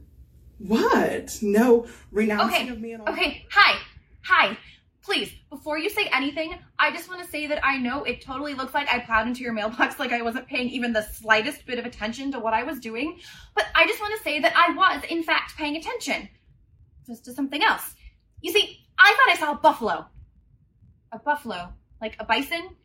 What? 0.59 1.39
No 1.43 1.87
renouncing 2.11 2.63
okay. 2.63 2.69
of 2.71 2.81
me 2.81 2.95
at 2.95 3.01
all? 3.01 3.09
Okay, 3.11 3.47
hi. 3.51 3.79
Hi. 4.25 4.59
Please, 5.03 5.33
before 5.51 5.79
you 5.79 5.89
say 5.89 6.09
anything, 6.13 6.59
I 6.79 6.91
just 6.91 7.09
want 7.09 7.23
to 7.23 7.31
say 7.31 7.47
that 7.47 7.65
I 7.65 7.79
know 7.79 8.05
it 8.05 8.23
totally 8.23 8.55
looks 8.55 8.75
like 8.75 8.89
I 8.93 8.99
plowed 9.01 9.29
into 9.29 9.43
your 9.43 9.53
mailbox 9.53 9.99
like 10.01 10.13
I 10.13 10.23
wasn't 10.23 10.49
paying 10.49 10.71
even 10.71 10.93
the 10.93 11.03
slightest 11.03 11.67
bit 11.67 11.79
of 11.79 11.85
attention 11.85 12.33
to 12.33 12.41
what 12.41 12.55
I 12.55 12.63
was 12.63 12.81
doing, 12.81 13.21
but 13.55 13.67
I 13.75 13.87
just 13.87 14.01
want 14.01 14.17
to 14.17 14.23
say 14.25 14.41
that 14.41 14.55
I 14.57 14.75
was, 14.75 15.05
in 15.11 15.23
fact, 15.23 15.57
paying 15.57 15.77
attention. 15.77 16.29
Just 17.07 17.27
to 17.27 17.33
something 17.35 17.63
else. 17.63 17.95
You 18.41 18.53
see, 18.53 18.87
I 18.99 19.17
thought 19.17 19.35
I 19.35 19.37
saw 19.39 19.53
a 19.53 19.57
buffalo. 19.57 20.07
A 21.13 21.19
buffalo? 21.19 21.73
Like 22.01 22.17
a 22.19 22.25
bison? 22.25 22.77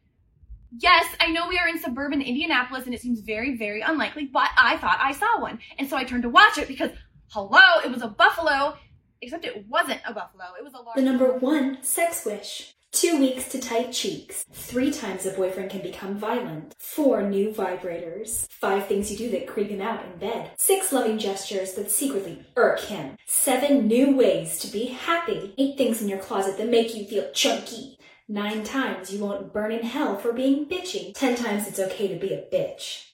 Yes, 0.77 1.05
I 1.19 1.31
know 1.31 1.47
we 1.49 1.57
are 1.57 1.67
in 1.67 1.79
suburban 1.79 2.21
Indianapolis 2.21 2.85
and 2.85 2.93
it 2.93 3.01
seems 3.01 3.19
very, 3.19 3.57
very 3.57 3.81
unlikely, 3.81 4.29
but 4.31 4.49
I 4.57 4.77
thought 4.77 4.99
I 5.01 5.11
saw 5.11 5.41
one. 5.41 5.59
And 5.77 5.89
so 5.89 5.97
I 5.97 6.05
turned 6.05 6.23
to 6.23 6.29
watch 6.29 6.57
it 6.57 6.67
because, 6.67 6.91
hello, 7.27 7.81
it 7.83 7.91
was 7.91 8.01
a 8.01 8.07
buffalo. 8.07 8.77
Except 9.21 9.45
it 9.45 9.67
wasn't 9.67 10.01
a 10.07 10.13
buffalo. 10.13 10.45
It 10.57 10.63
was 10.63 10.73
a 10.73 10.79
large. 10.79 10.95
The 10.95 11.03
number 11.03 11.31
one 11.33 11.83
sex 11.83 12.25
wish. 12.25 12.73
Two 12.91 13.19
weeks 13.19 13.47
to 13.49 13.59
tight 13.59 13.93
cheeks. 13.93 14.43
Three 14.51 14.91
times 14.91 15.25
a 15.25 15.31
boyfriend 15.31 15.71
can 15.71 15.81
become 15.81 16.17
violent. 16.17 16.75
Four 16.77 17.23
new 17.23 17.49
vibrators. 17.51 18.47
Five 18.51 18.87
things 18.87 19.09
you 19.09 19.17
do 19.17 19.29
that 19.31 19.47
creep 19.47 19.69
him 19.69 19.81
out 19.81 20.03
in 20.05 20.19
bed. 20.19 20.51
Six 20.57 20.91
loving 20.91 21.17
gestures 21.17 21.73
that 21.75 21.89
secretly 21.89 22.45
irk 22.57 22.81
him. 22.81 23.15
Seven 23.25 23.87
new 23.87 24.15
ways 24.15 24.59
to 24.59 24.67
be 24.67 24.87
happy. 24.87 25.53
Eight 25.57 25.77
things 25.77 26.01
in 26.01 26.09
your 26.09 26.19
closet 26.19 26.57
that 26.57 26.69
make 26.69 26.93
you 26.93 27.05
feel 27.05 27.31
chunky. 27.31 27.97
Nine 28.27 28.63
times 28.65 29.11
you 29.11 29.23
won't 29.23 29.53
burn 29.53 29.71
in 29.71 29.83
hell 29.83 30.17
for 30.17 30.33
being 30.33 30.65
bitchy. 30.65 31.13
Ten 31.13 31.35
times 31.35 31.67
it's 31.67 31.79
okay 31.79 32.09
to 32.09 32.15
be 32.15 32.33
a 32.33 32.43
bitch. 32.53 33.10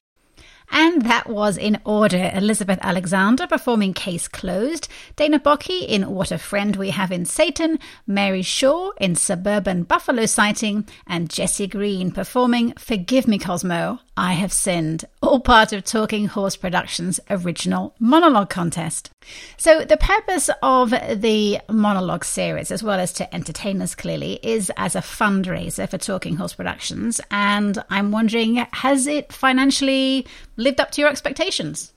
And 0.70 1.04
that 1.04 1.30
was 1.30 1.58
in 1.58 1.80
order. 1.86 2.32
Elizabeth 2.34 2.80
Alexander 2.82 3.48
performing 3.48 3.94
Case 3.94 4.28
Closed, 4.28 4.88
Dana 5.16 5.40
Bocke 5.40 5.86
in 5.88 6.10
What 6.10 6.32
a 6.32 6.38
Friend 6.38 6.76
We 6.76 6.90
Have 6.90 7.12
in 7.12 7.26
Satan, 7.26 7.80
Mary 8.06 8.42
Shaw 8.42 8.92
in 9.00 9.16
Suburban 9.16 9.84
Buffalo 9.84 10.26
Sighting, 10.26 10.86
and 11.06 11.30
Jesse 11.30 11.68
Green 11.68 12.12
performing 12.12 12.74
Forgive 12.74 13.28
Me 13.28 13.38
Cosmo, 13.40 14.00
I 14.18 14.34
Have 14.34 14.52
Sinned, 14.52 15.06
all 15.22 15.40
part 15.40 15.74
of 15.74 15.84
Talking 15.84 16.26
Horse 16.26 16.56
Productions' 16.56 17.20
original 17.30 17.94
monologue 18.00 18.50
contest. 18.50 19.12
So, 19.58 19.86
the 19.86 19.98
purpose 19.98 20.50
of 20.64 20.90
the 20.90 21.60
monologue 21.70 22.26
series, 22.26 22.72
as 22.72 22.82
well 22.82 23.00
as 23.00 23.14
to 23.14 23.36
entertain 23.36 23.82
us 23.82 23.94
clearly, 23.94 24.40
is 24.42 24.72
as 24.76 24.96
a 24.96 25.02
fundraiser 25.02 25.88
for 25.88 26.00
Talking 26.00 26.36
Horse 26.36 26.54
Productions. 26.54 27.22
And 27.30 27.78
I'm 27.92 28.12
wondering, 28.12 28.56
has 28.56 29.06
it 29.06 29.32
financially 29.32 30.26
lived 30.58 30.80
up 30.80 30.92
to 30.92 31.02
your 31.02 31.10
expectations? 31.10 31.94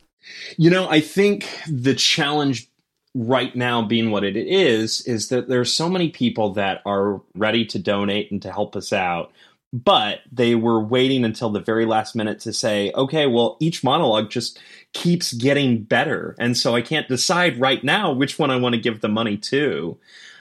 You 0.56 0.70
know, 0.70 0.88
I 0.88 1.00
think 1.00 1.48
the 1.66 1.94
challenge 1.94 2.68
right 3.14 3.56
now 3.56 3.82
being 3.82 4.10
what 4.10 4.22
it 4.22 4.36
is 4.36 5.00
is 5.00 5.28
that 5.28 5.48
there's 5.48 5.74
so 5.74 5.88
many 5.88 6.10
people 6.10 6.52
that 6.52 6.80
are 6.86 7.20
ready 7.34 7.64
to 7.66 7.78
donate 7.78 8.30
and 8.30 8.40
to 8.42 8.52
help 8.52 8.76
us 8.76 8.92
out 8.92 9.32
but 9.72 10.20
they 10.32 10.54
were 10.54 10.80
waiting 10.80 11.24
until 11.24 11.50
the 11.50 11.60
very 11.60 11.86
last 11.86 12.16
minute 12.16 12.40
to 12.40 12.52
say, 12.52 12.90
okay, 12.94 13.26
well, 13.26 13.56
each 13.60 13.84
monologue 13.84 14.30
just 14.30 14.58
keeps 14.92 15.32
getting 15.32 15.82
better. 15.82 16.34
And 16.38 16.56
so 16.56 16.74
I 16.74 16.82
can't 16.82 17.08
decide 17.08 17.60
right 17.60 17.82
now 17.84 18.12
which 18.12 18.38
one 18.38 18.50
I 18.50 18.56
want 18.56 18.74
to 18.74 18.80
give 18.80 19.00
the 19.00 19.08
money 19.08 19.36
to. 19.36 19.96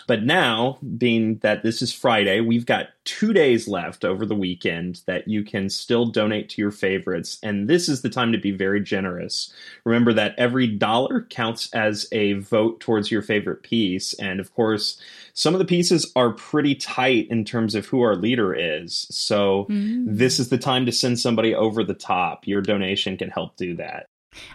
But 0.09 0.23
now, 0.23 0.79
being 0.97 1.37
that 1.43 1.61
this 1.61 1.83
is 1.83 1.93
Friday, 1.93 2.41
we've 2.41 2.65
got 2.65 2.87
two 3.03 3.31
days 3.31 3.67
left 3.67 4.03
over 4.03 4.25
the 4.25 4.33
weekend 4.33 5.01
that 5.05 5.27
you 5.27 5.43
can 5.43 5.69
still 5.69 6.07
donate 6.07 6.49
to 6.49 6.61
your 6.63 6.71
favorites. 6.71 7.37
And 7.43 7.67
this 7.67 7.87
is 7.87 8.01
the 8.01 8.09
time 8.09 8.31
to 8.31 8.39
be 8.39 8.49
very 8.49 8.81
generous. 8.81 9.53
Remember 9.85 10.11
that 10.13 10.33
every 10.39 10.65
dollar 10.65 11.27
counts 11.29 11.71
as 11.75 12.07
a 12.11 12.33
vote 12.33 12.79
towards 12.79 13.11
your 13.11 13.21
favorite 13.21 13.61
piece. 13.61 14.13
And 14.13 14.39
of 14.39 14.51
course, 14.55 14.99
some 15.33 15.53
of 15.53 15.59
the 15.59 15.65
pieces 15.65 16.11
are 16.15 16.33
pretty 16.33 16.73
tight 16.73 17.27
in 17.29 17.45
terms 17.45 17.75
of 17.75 17.85
who 17.85 18.01
our 18.01 18.15
leader 18.15 18.51
is. 18.51 19.05
So 19.11 19.67
mm. 19.69 20.05
this 20.07 20.39
is 20.39 20.49
the 20.49 20.57
time 20.57 20.87
to 20.87 20.91
send 20.91 21.19
somebody 21.19 21.53
over 21.53 21.83
the 21.83 21.93
top. 21.93 22.47
Your 22.47 22.61
donation 22.61 23.15
can 23.15 23.29
help 23.29 23.57
do 23.57 23.75
that. 23.75 24.07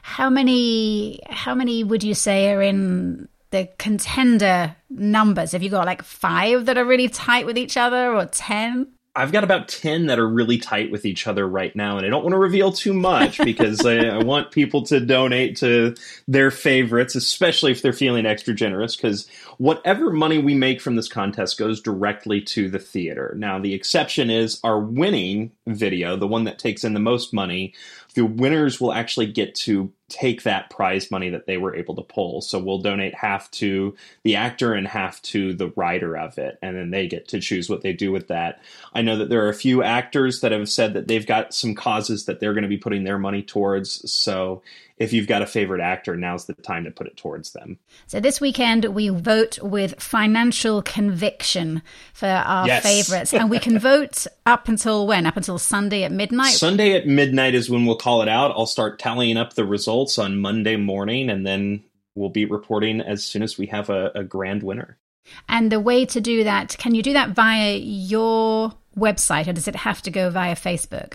How 0.03 0.31
many 0.31 1.21
how 1.31 1.55
many 1.55 1.85
would 1.85 2.03
you 2.03 2.15
say 2.15 2.53
are 2.53 2.63
in 2.63 3.29
the 3.55 3.69
contender 3.79 4.75
numbers? 4.91 5.53
Have 5.53 5.63
you 5.63 5.71
got 5.71 5.87
like 5.87 6.03
five 6.03 6.67
that 6.67 6.77
are 6.77 6.85
really 6.85 7.09
tight 7.09 7.47
with 7.47 7.57
each 7.57 7.77
other 7.77 8.13
or 8.13 8.27
10? 8.27 8.89
I've 9.17 9.31
got 9.31 9.45
about 9.45 9.69
10 9.69 10.07
that 10.07 10.19
are 10.19 10.29
really 10.29 10.59
tight 10.59 10.91
with 10.91 11.05
each 11.05 11.29
other 11.29 11.47
right 11.47 11.75
now, 11.77 11.97
and 11.97 12.05
I 12.05 12.09
don't 12.09 12.25
want 12.25 12.33
to 12.33 12.39
reveal 12.39 12.73
too 12.73 12.93
much 12.93 13.39
because 13.39 13.87
I, 13.87 14.07
I, 14.07 14.19
want 14.25 14.51
people 14.51 14.83
to 14.87 14.99
donate 14.99 15.57
to 15.59 15.95
their 16.27 16.51
favorites, 16.51 17.15
especially 17.15 17.71
if 17.71 17.81
they're 17.81 17.93
feeling 17.93 18.27
extra 18.27 18.55
generous, 18.55 18.97
because 18.97 19.29
whatever 19.59 20.11
money 20.11 20.39
we 20.39 20.55
make 20.55 20.81
from 20.81 20.97
this 20.97 21.09
contest 21.09 21.57
goes 21.57 21.81
directly 21.81 22.41
to 22.41 22.69
the 22.69 22.81
theater. 22.81 23.37
Now, 23.39 23.61
the 23.61 23.73
exception 23.73 24.31
is 24.31 24.59
our 24.65 24.81
winning 24.81 25.53
video, 25.69 26.17
the 26.17 26.27
one 26.27 26.43
that 26.45 26.59
takes 26.59 26.83
in 26.83 26.93
the 26.93 26.99
most 26.99 27.33
money, 27.33 27.73
the 28.15 28.27
winners 28.27 28.81
will 28.81 28.93
actually 28.93 29.27
get 29.27 29.55
to 29.55 29.93
take 30.09 30.43
that 30.43 30.69
prize 30.69 31.11
money 31.11 31.31
that 31.31 31.47
they 31.47 31.57
were 31.57 31.75
able 31.75 31.95
to 31.95 32.03
pull. 32.03 32.43
So 32.43 32.59
we'll 32.59 32.79
donate 32.79 33.15
half 33.15 33.51
to 33.53 33.97
the 34.23 34.37
actor 34.37 34.75
and 34.75 34.87
half 34.87 35.23
to 35.23 35.55
the 35.55 35.73
writer 35.77 36.17
of 36.17 36.39
it, 36.39 36.59
and 36.63 36.77
then 36.77 36.91
they 36.91 37.07
get 37.07 37.29
to 37.29 37.41
choose 37.41 37.71
what 37.71 37.81
they 37.81 37.93
do 37.93 38.13
with 38.13 38.29
that. 38.29 38.61
I 38.93 39.03
know 39.03 39.17
that 39.17 39.31
there 39.31 39.45
are 39.45 39.49
a 39.49 39.55
few 39.55 39.83
actors 39.83 40.41
that 40.41 40.53
have 40.53 40.69
said 40.69 40.93
that 40.95 41.09
they've 41.09 41.27
got 41.27 41.55
some 41.55 41.75
causes 41.75 42.27
that 42.27 42.39
they're 42.39 42.55
going 42.55 42.63
to 42.63 42.69
be 42.69 42.77
putting 42.77 43.05
their 43.05 43.19
money 43.19 43.43
towards. 43.43 44.13
So 44.13 44.63
if 44.97 45.13
you've 45.13 45.27
got 45.27 45.43
a 45.43 45.47
favorite 45.47 45.81
actor, 45.81 46.17
now's 46.17 46.45
the 46.45 46.55
time 46.55 46.85
to 46.85 46.91
put 46.91 47.07
it 47.07 47.17
towards 47.17 47.53
them. 47.53 47.79
So 48.07 48.21
this 48.21 48.41
weekend 48.41 48.85
we 48.85 49.09
vote 49.09 49.59
with 49.61 50.01
financial 50.01 50.83
conviction 50.83 51.83
for 52.13 52.29
our 52.29 52.67
yes. 52.67 52.83
favorites, 52.83 53.33
and 53.33 53.49
we 53.49 53.59
can 53.59 53.79
vote 53.79 54.27
up 54.47 54.69
until 54.69 55.07
when? 55.07 55.27
Up 55.27 55.37
until 55.37 55.59
Sunday 55.59 56.05
at 56.05 56.13
midnight. 56.13 56.53
Sunday 56.53 56.93
at 56.93 57.07
midnight 57.07 57.55
is 57.55 57.71
when 57.71 57.87
we'll 57.87 57.97
call 57.97 58.21
it 58.21 58.29
out. 58.29 58.53
I'll 58.53 58.67
start 58.67 58.99
tallying 58.99 59.37
up 59.37 59.55
the 59.55 59.65
results 59.65 59.94
on 60.19 60.39
Monday 60.39 60.77
morning, 60.77 61.31
and 61.31 61.47
then 61.47 61.85
we'll 62.15 62.31
be 62.31 62.45
reporting 62.45 63.01
as 63.01 63.25
soon 63.25 63.43
as 63.43 63.59
we 63.59 63.67
have 63.67 63.91
a, 63.91 64.11
a 64.15 64.25
grand 64.25 64.63
winner. 64.63 64.99
And 65.49 65.73
the 65.73 65.81
way 65.81 66.05
to 66.07 66.21
do 66.21 66.45
that, 66.45 66.77
can 66.79 66.95
you 66.95 67.03
do 67.03 67.13
that 67.15 67.31
via 67.31 67.77
your 67.77 68.73
website, 68.97 69.49
or 69.49 69.53
does 69.53 69.69
it 69.69 69.77
have 69.77 70.03
to 70.03 70.11
go 70.11 70.31
via 70.31 70.55
Facebook? 70.55 71.15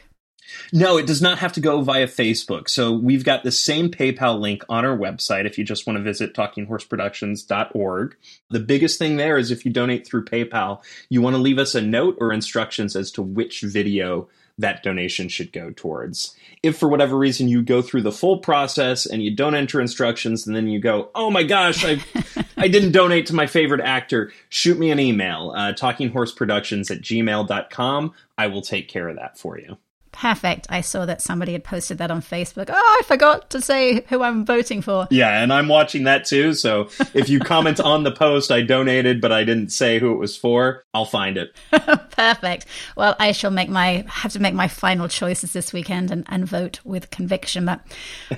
No, 0.74 0.98
it 0.98 1.06
does 1.06 1.22
not 1.22 1.40
have 1.40 1.54
to 1.54 1.62
go 1.62 1.82
via 1.82 2.08
Facebook. 2.08 2.70
So 2.70 2.92
we've 2.92 3.24
got 3.24 3.44
the 3.44 3.52
same 3.52 3.90
PayPal 3.90 4.40
link 4.40 4.64
on 4.68 4.86
our 4.86 4.98
website 4.98 5.46
if 5.46 5.58
you 5.58 5.64
just 5.64 5.86
want 5.86 5.98
to 5.98 6.04
visit 6.04 6.34
talkinghorseproductions.org. 6.34 8.16
The 8.50 8.60
biggest 8.60 8.98
thing 8.98 9.18
there 9.18 9.38
is 9.38 9.52
if 9.52 9.66
you 9.66 9.72
donate 9.72 10.08
through 10.08 10.26
PayPal, 10.26 10.82
you 11.10 11.22
want 11.22 11.36
to 11.36 11.42
leave 11.42 11.60
us 11.60 11.76
a 11.76 11.82
note 11.82 12.18
or 12.20 12.34
instructions 12.34 12.96
as 12.96 13.12
to 13.12 13.22
which 13.22 13.62
video 13.62 14.28
that 14.60 14.84
donation 14.84 15.30
should 15.30 15.52
go 15.52 15.72
towards. 15.72 16.36
If 16.62 16.78
for 16.78 16.90
whatever 16.90 17.18
reason 17.18 17.48
you 17.48 17.62
go 17.62 17.82
through 17.82 18.04
the 18.04 18.12
full 18.12 18.40
process 18.40 19.06
and 19.06 19.24
you 19.24 19.36
don't 19.36 19.56
enter 19.56 19.82
instructions 19.82 20.46
and 20.46 20.56
then 20.56 20.68
you 20.68 20.80
go, 20.80 21.10
oh 21.16 21.32
my 21.32 21.44
gosh, 21.44 21.84
I 21.86 22.04
I 22.58 22.68
didn't 22.68 22.92
donate 22.92 23.26
to 23.28 23.36
my 23.36 23.48
favorite 23.48 23.82
actor, 23.82 24.32
shoot 24.50 24.78
me 24.78 24.92
an 24.92 25.00
email, 25.00 25.54
uh, 25.56 25.74
talkinghorseproductions 25.74 26.92
at 26.92 27.02
gmail.com. 27.02 28.14
I 28.38 28.48
will 28.48 28.62
take 28.62 28.90
care 28.90 29.08
of 29.08 29.16
that 29.16 29.38
for 29.38 29.58
you. 29.58 29.78
Perfect. 30.12 30.68
I 30.70 30.82
saw 30.82 31.06
that 31.06 31.22
somebody 31.22 31.54
had 31.54 31.64
posted 31.64 31.98
that 32.00 32.12
on 32.12 32.22
Facebook. 32.22 32.70
Oh, 32.70 32.98
I 33.02 33.04
forgot 33.06 33.50
to 33.52 33.62
say 33.62 34.04
who 34.10 34.22
I'm 34.24 34.46
voting 34.46 34.82
for. 34.82 35.08
Yeah, 35.12 35.42
and 35.42 35.54
I'm 35.54 35.68
watching 35.68 36.04
that 36.06 36.26
too. 36.26 36.54
So 36.54 36.90
if 37.14 37.30
you 37.30 37.40
comment 37.40 37.80
on 37.80 38.04
the 38.04 38.12
post, 38.12 38.52
I 38.52 38.62
donated, 38.62 39.22
but 39.22 39.32
I 39.32 39.44
didn't 39.44 39.70
say 39.70 40.00
who 40.00 40.12
it 40.12 40.18
was 40.18 40.36
for, 40.36 40.84
I'll 40.94 41.06
find 41.06 41.38
it. 41.38 41.56
Perfect. 42.12 42.66
Well, 42.96 43.16
I 43.20 43.32
shall 43.32 43.52
make 43.52 43.70
my 43.70 44.04
have 44.08 44.34
to 44.34 44.40
make 44.40 44.54
my 44.54 44.68
final 44.68 45.08
choices 45.08 45.54
this 45.54 45.72
weekend 45.74 46.12
and, 46.12 46.26
and 46.28 46.46
vote 46.48 46.80
with 46.84 47.12
conviction. 47.12 47.66
But 47.66 47.82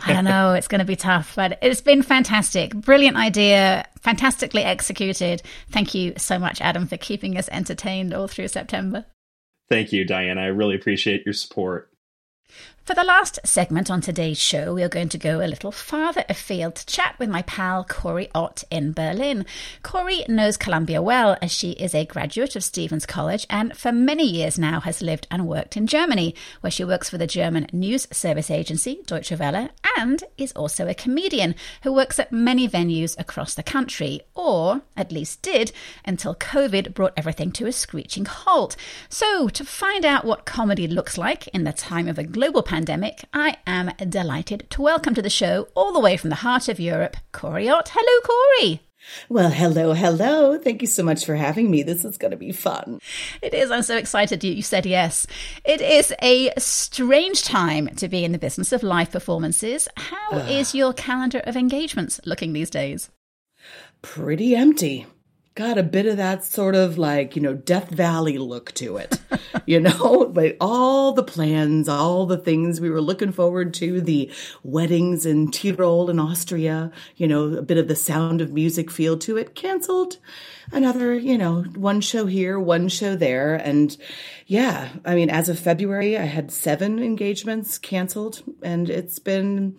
I 0.06 0.14
don't 0.14 0.26
know, 0.32 0.54
it's 0.54 0.68
going 0.68 0.80
to 0.80 0.86
be 0.86 0.96
tough. 0.96 1.36
But 1.36 1.58
it's 1.62 1.82
been 1.82 2.04
fantastic. 2.04 2.74
Brilliant 2.74 3.18
idea. 3.18 3.88
Fantastically 4.02 4.64
executed. 4.64 5.42
Thank 5.70 5.94
you 5.94 6.14
so 6.18 6.38
much, 6.38 6.60
Adam, 6.60 6.88
for 6.88 6.98
keeping 6.98 7.38
us 7.38 7.48
entertained 7.50 8.14
all 8.14 8.28
through 8.28 8.50
September. 8.50 9.06
Thank 9.72 9.94
you, 9.94 10.04
Diana. 10.04 10.42
I 10.42 10.46
really 10.48 10.76
appreciate 10.76 11.26
your 11.26 11.32
support. 11.32 11.90
For 12.84 12.96
the 12.96 13.04
last 13.04 13.40
segment 13.46 13.92
on 13.92 14.02
today's 14.02 14.40
show, 14.40 14.74
we 14.74 14.82
are 14.82 14.90
going 14.90 15.10
to 15.10 15.20
go 15.20 15.40
a 15.40 15.46
little 15.46 15.72
farther 15.72 16.26
afield 16.28 16.74
to 16.78 16.86
chat 16.88 17.14
with 17.20 17.30
my 17.30 17.44
pal 17.44 17.84
Corey 17.84 18.28
Ott 18.34 18.64
in 18.72 18.92
Berlin. 18.92 19.46
Corey 19.84 20.26
knows 20.28 20.58
Columbia 20.58 21.00
well 21.00 21.38
as 21.44 21.52
she 21.52 21.72
is 21.74 21.94
a 21.94 22.06
graduate 22.06 22.56
of 22.56 22.64
Stephens 22.64 23.06
College 23.06 23.46
and 23.52 23.78
for 23.78 23.92
many 23.92 24.28
years 24.28 24.58
now 24.58 24.80
has 24.80 25.04
lived 25.04 25.28
and 25.30 25.48
worked 25.48 25.78
in 25.78 25.86
Germany, 25.86 26.34
where 26.62 26.72
she 26.72 26.84
works 26.84 27.08
for 27.08 27.20
the 27.20 27.28
German 27.28 27.68
news 27.72 28.08
service 28.12 28.50
agency 28.50 29.00
Deutsche 29.06 29.38
Welle 29.38 29.70
and 30.00 30.24
is 30.40 30.52
also 30.54 30.88
a 30.88 30.96
comedian 30.96 31.54
who 31.84 31.94
works 31.94 32.18
at 32.18 32.32
many 32.32 32.68
venues 32.68 33.18
across 33.20 33.54
the 33.54 33.62
country, 33.62 34.22
or 34.34 34.82
at 34.98 35.12
least 35.12 35.44
did 35.44 35.72
until 36.04 36.34
COVID 36.34 36.96
brought 36.96 37.14
everything 37.16 37.52
to 37.52 37.68
a 37.68 37.72
screeching 37.72 38.26
halt. 38.26 38.76
So, 39.08 39.50
to 39.50 39.64
find 39.64 40.04
out 40.04 40.26
what 40.26 40.46
comedy 40.46 40.88
looks 40.88 41.16
like 41.16 41.48
in 41.50 41.64
the 41.64 41.74
time 41.74 42.08
of 42.08 42.18
a 42.18 42.24
global 42.24 42.64
pandemic, 42.64 42.81
I 43.34 43.58
am 43.68 43.92
delighted 44.10 44.68
to 44.72 44.82
welcome 44.82 45.14
to 45.14 45.22
the 45.22 45.30
show, 45.30 45.68
all 45.76 45.94
the 45.94 46.00
way 46.00 46.18
from 46.18 46.30
the 46.30 46.38
heart 46.38 46.68
of 46.68 46.80
Europe, 46.80 47.18
Corey 47.32 47.70
Ott. 47.70 47.92
Hello, 47.94 48.22
Corey. 48.60 48.82
Well, 49.30 49.50
hello, 49.50 49.94
hello. 49.94 50.58
Thank 50.58 50.82
you 50.82 50.88
so 50.88 51.04
much 51.04 51.26
for 51.26 51.36
having 51.36 51.70
me. 51.70 51.84
This 51.84 52.06
is 52.06 52.18
going 52.18 52.32
to 52.32 52.38
be 52.38 52.52
fun. 52.52 53.00
It 53.42 53.54
is. 53.54 53.72
I'm 53.72 53.84
so 53.84 53.98
excited 53.98 54.44
you 54.44 54.62
said 54.62 54.86
yes. 54.86 55.28
It 55.66 55.82
is 55.82 56.14
a 56.22 56.52
strange 56.58 57.44
time 57.44 57.88
to 57.98 58.08
be 58.08 58.24
in 58.24 58.32
the 58.32 58.38
business 58.38 58.72
of 58.72 58.84
live 58.84 59.12
performances. 59.12 59.88
How 59.98 60.32
uh, 60.32 60.48
is 60.50 60.76
your 60.76 60.94
calendar 60.94 61.40
of 61.46 61.56
engagements 61.56 62.20
looking 62.26 62.54
these 62.54 62.70
days? 62.70 63.10
Pretty 64.02 64.56
empty 64.56 65.06
got 65.62 65.78
a 65.78 65.84
bit 65.84 66.08
of 66.08 66.18
that 66.18 66.44
sort 66.44 66.74
of 66.74 66.98
like, 66.98 67.36
you 67.36 67.42
know, 67.42 67.54
Death 67.54 67.92
Valley 67.92 68.40
look 68.40 68.72
to 68.72 68.98
it. 68.98 69.20
you 69.68 69.80
know, 69.80 70.32
like 70.34 70.58
all 70.60 71.12
the 71.12 71.22
plans, 71.22 71.88
all 71.88 72.26
the 72.26 72.38
things 72.38 72.82
we 72.82 72.90
were 72.90 73.00
looking 73.00 73.32
forward 73.32 73.72
to, 73.76 74.02
the 74.02 74.32
weddings 74.64 75.24
in 75.24 75.52
Tyrol 75.52 76.10
in 76.10 76.20
Austria, 76.20 76.92
you 77.16 77.28
know, 77.28 77.54
a 77.54 77.62
bit 77.62 77.78
of 77.78 77.88
the 77.88 77.96
sound 77.96 78.42
of 78.42 78.52
music 78.52 78.90
feel 78.90 79.20
to 79.20 79.38
it, 79.38 79.54
canceled. 79.54 80.18
Another, 80.72 81.14
you 81.14 81.38
know, 81.38 81.62
one 81.76 82.02
show 82.02 82.26
here, 82.26 82.60
one 82.60 82.88
show 82.88 83.16
there. 83.16 83.54
And 83.54 83.96
yeah, 84.48 84.90
I 85.06 85.14
mean, 85.14 85.30
as 85.30 85.48
of 85.48 85.60
February, 85.60 86.18
I 86.18 86.24
had 86.24 86.52
seven 86.52 86.98
engagements 86.98 87.78
canceled 87.78 88.42
and 88.64 88.90
it's 88.90 89.20
been 89.20 89.78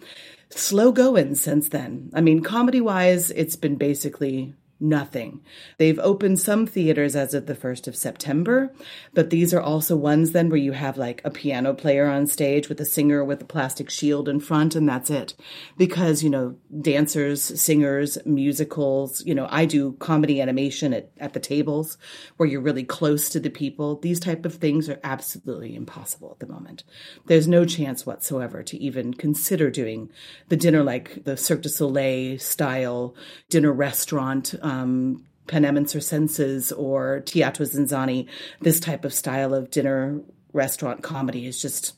slow 0.51 0.93
going 0.93 1.35
since 1.35 1.71
then. 1.71 2.13
I 2.15 2.21
mean, 2.21 2.41
comedy 2.45 2.81
wise, 2.81 3.33
it's 3.33 3.57
been 3.57 3.75
basically 3.75 4.55
nothing. 4.83 5.41
They've 5.79 5.99
opened 6.01 6.41
some 6.41 6.67
theaters 6.67 7.15
as 7.15 7.33
of 7.33 7.47
the 7.47 7.55
1st 7.55 7.87
of 7.87 7.97
September, 7.97 8.75
but 9.15 9.31
these 9.31 9.55
are 9.55 9.61
also 9.61 9.97
ones 9.97 10.33
then 10.33 10.49
where 10.49 10.59
you 10.59 10.73
have 10.73 10.99
like 10.99 11.23
a 11.25 11.31
piano 11.31 11.73
player 11.73 12.07
on 12.07 12.27
stage 12.27 12.69
with 12.69 12.81
a 12.81 12.85
singer 12.85 13.25
with 13.25 13.41
a 13.41 13.47
plastic 13.47 13.89
shield 13.89 14.29
in 14.29 14.41
front, 14.41 14.75
and 14.75 14.89
that's 14.89 15.09
it. 15.09 15.35
Because, 15.79 16.23
you 16.23 16.31
know, 16.31 16.57
dancers, 16.81 17.43
singers, 17.61 18.19
musicals, 18.27 19.25
you 19.25 19.35
know, 19.35 19.47
I 19.51 19.65
do 19.65 19.93
comedy 19.95 20.41
animation 20.41 20.93
at, 20.93 21.11
at 21.19 21.33
the 21.33 21.41
tables 21.41 21.97
where 22.37 22.49
you're 22.49 22.61
really 22.61 22.85
close 22.85 23.29
to 23.31 23.41
the 23.41 23.51
people. 23.51 23.97
These 23.97 24.21
type 24.21 24.45
of 24.45 24.57
things 24.57 24.89
are 24.89 25.01
absolutely 25.05 25.77
impossible 25.77 26.33
at 26.33 26.41
the 26.41 26.53
moment. 26.53 26.83
There's 27.27 27.47
no 27.47 27.65
chance 27.65 28.05
whatsoever 28.05 28.63
to 28.65 28.77
even 28.79 29.15
consider 29.15 29.71
doing 29.71 30.11
the 30.49 30.57
dinner 30.57 30.83
like 30.83 31.25
the 31.25 31.37
Cirque 31.37 31.63
du 31.63 31.69
Soleil 31.69 32.39
style 32.39 33.15
dinner 33.49 33.73
restaurant. 33.73 34.55
Um, 34.61 34.72
um, 34.73 35.25
Panem 35.47 35.87
Circenses 35.87 36.73
or 36.73 37.21
Teatro 37.21 37.67
ZinZanni, 37.67 38.29
this 38.61 38.81
type 38.81 39.05
of 39.05 39.13
style 39.13 39.55
of 39.55 39.71
dinner 39.71 40.21
restaurant 40.53 41.03
comedy 41.03 41.47
is 41.47 41.61
just 41.61 41.95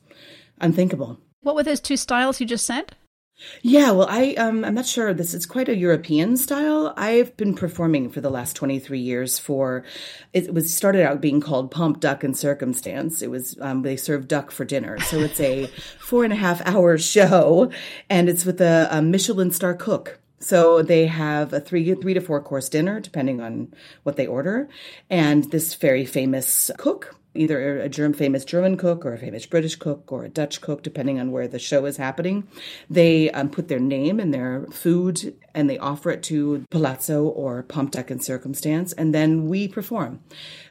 unthinkable. 0.60 1.18
What 1.42 1.54
were 1.54 1.62
those 1.62 1.80
two 1.80 1.96
styles 1.96 2.40
you 2.40 2.46
just 2.46 2.66
said? 2.66 2.96
Yeah, 3.62 3.90
well, 3.90 4.06
I 4.08 4.34
um, 4.34 4.64
I'm 4.64 4.74
not 4.74 4.86
sure. 4.86 5.12
This 5.12 5.34
is 5.34 5.44
quite 5.44 5.68
a 5.68 5.76
European 5.76 6.36
style. 6.36 6.94
I've 6.96 7.36
been 7.36 7.54
performing 7.54 8.10
for 8.10 8.20
the 8.20 8.30
last 8.30 8.54
23 8.54 9.00
years. 9.00 9.40
For 9.40 9.84
it 10.32 10.54
was 10.54 10.74
started 10.74 11.04
out 11.04 11.20
being 11.20 11.40
called 11.40 11.72
Pomp 11.72 11.98
Duck 11.98 12.22
and 12.22 12.36
Circumstance. 12.36 13.22
It 13.22 13.30
was 13.30 13.58
um, 13.60 13.82
they 13.82 13.96
serve 13.96 14.28
duck 14.28 14.52
for 14.52 14.64
dinner, 14.64 15.00
so 15.00 15.18
it's 15.18 15.40
a 15.40 15.66
four 15.98 16.22
and 16.22 16.32
a 16.32 16.36
half 16.36 16.64
hour 16.64 16.96
show, 16.96 17.70
and 18.08 18.28
it's 18.28 18.44
with 18.44 18.60
a, 18.60 18.88
a 18.90 19.02
Michelin 19.02 19.50
star 19.50 19.74
cook. 19.74 20.20
So 20.40 20.82
they 20.82 21.06
have 21.06 21.52
a 21.52 21.60
three 21.60 21.94
three 21.94 22.14
to 22.14 22.20
four 22.20 22.40
course 22.42 22.68
dinner, 22.68 23.00
depending 23.00 23.40
on 23.40 23.72
what 24.02 24.16
they 24.16 24.26
order, 24.26 24.68
and 25.08 25.50
this 25.50 25.74
very 25.74 26.04
famous 26.04 26.70
cook 26.76 27.16
either 27.34 27.80
a 27.80 27.88
German, 27.88 28.16
famous 28.16 28.44
German 28.44 28.76
cook 28.76 29.04
or 29.04 29.12
a 29.12 29.18
famous 29.18 29.44
British 29.46 29.76
cook 29.76 30.12
or 30.12 30.24
a 30.24 30.28
Dutch 30.28 30.60
cook, 30.60 30.82
depending 30.82 31.18
on 31.18 31.32
where 31.32 31.48
the 31.48 31.58
show 31.58 31.84
is 31.84 31.96
happening. 31.96 32.46
They 32.88 33.30
um, 33.30 33.50
put 33.50 33.68
their 33.68 33.80
name 33.80 34.20
and 34.20 34.32
their 34.32 34.66
food 34.70 35.34
and 35.54 35.70
they 35.70 35.78
offer 35.78 36.10
it 36.10 36.22
to 36.24 36.64
Palazzo 36.70 37.24
or 37.24 37.62
Pomp 37.62 37.92
Duck 37.92 38.10
and 38.10 38.22
Circumstance, 38.22 38.92
and 38.92 39.14
then 39.14 39.48
we 39.48 39.68
perform. 39.68 40.20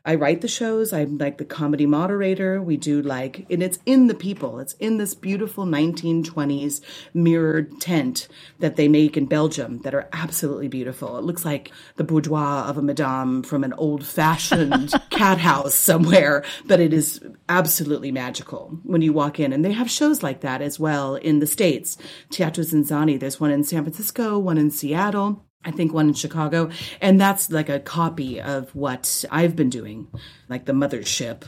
I 0.05 0.15
write 0.15 0.41
the 0.41 0.49
shows. 0.49 0.91
I'm 0.91 1.17
like 1.17 1.37
the 1.37 1.45
comedy 1.45 1.85
moderator. 1.85 2.61
We 2.61 2.75
do 2.75 3.01
like, 3.01 3.45
and 3.49 3.63
it's 3.63 3.79
in 3.85 4.07
the 4.07 4.13
people. 4.13 4.59
It's 4.59 4.73
in 4.73 4.97
this 4.97 5.13
beautiful 5.13 5.65
1920s 5.65 6.81
mirrored 7.13 7.79
tent 7.79 8.27
that 8.59 8.75
they 8.75 8.89
make 8.89 9.15
in 9.15 9.27
Belgium 9.27 9.79
that 9.79 9.95
are 9.95 10.09
absolutely 10.11 10.67
beautiful. 10.67 11.17
It 11.17 11.23
looks 11.23 11.45
like 11.45 11.71
the 11.95 12.03
boudoir 12.03 12.65
of 12.65 12.77
a 12.77 12.81
madame 12.81 13.43
from 13.43 13.63
an 13.63 13.71
old 13.73 14.05
fashioned 14.05 14.93
cat 15.09 15.37
house 15.37 15.73
somewhere, 15.73 16.43
but 16.65 16.81
it 16.81 16.91
is 16.91 17.21
absolutely 17.47 18.11
magical 18.11 18.77
when 18.83 19.01
you 19.01 19.13
walk 19.13 19.39
in. 19.39 19.53
And 19.53 19.63
they 19.63 19.71
have 19.71 19.89
shows 19.89 20.21
like 20.21 20.41
that 20.41 20.61
as 20.61 20.77
well 20.77 21.15
in 21.15 21.39
the 21.39 21.47
States. 21.47 21.97
Teatro 22.29 22.65
ZinZanni, 22.65 23.17
there's 23.17 23.39
one 23.39 23.51
in 23.51 23.63
San 23.63 23.83
Francisco, 23.83 24.37
one 24.37 24.57
in 24.57 24.69
Seattle. 24.73 25.45
I 25.65 25.71
think 25.71 25.93
one 25.93 26.09
in 26.09 26.13
Chicago. 26.13 26.69
And 26.99 27.19
that's 27.19 27.49
like 27.49 27.69
a 27.69 27.79
copy 27.79 28.41
of 28.41 28.73
what 28.75 29.23
I've 29.31 29.55
been 29.55 29.69
doing, 29.69 30.07
like 30.49 30.65
the 30.65 30.73
mothership 30.73 31.45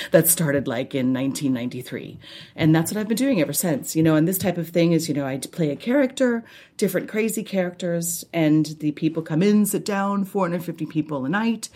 that 0.10 0.28
started 0.28 0.68
like 0.68 0.94
in 0.94 1.14
1993. 1.14 2.18
And 2.54 2.74
that's 2.74 2.92
what 2.92 3.00
I've 3.00 3.08
been 3.08 3.16
doing 3.16 3.40
ever 3.40 3.54
since, 3.54 3.96
you 3.96 4.02
know. 4.02 4.16
And 4.16 4.28
this 4.28 4.38
type 4.38 4.58
of 4.58 4.68
thing 4.68 4.92
is, 4.92 5.08
you 5.08 5.14
know, 5.14 5.26
I 5.26 5.38
play 5.38 5.70
a 5.70 5.76
character, 5.76 6.44
different 6.76 7.08
crazy 7.08 7.42
characters, 7.42 8.24
and 8.34 8.66
the 8.80 8.92
people 8.92 9.22
come 9.22 9.42
in, 9.42 9.64
sit 9.64 9.84
down, 9.84 10.24
450 10.24 10.84
people 10.86 11.24
a 11.24 11.28
night. 11.28 11.70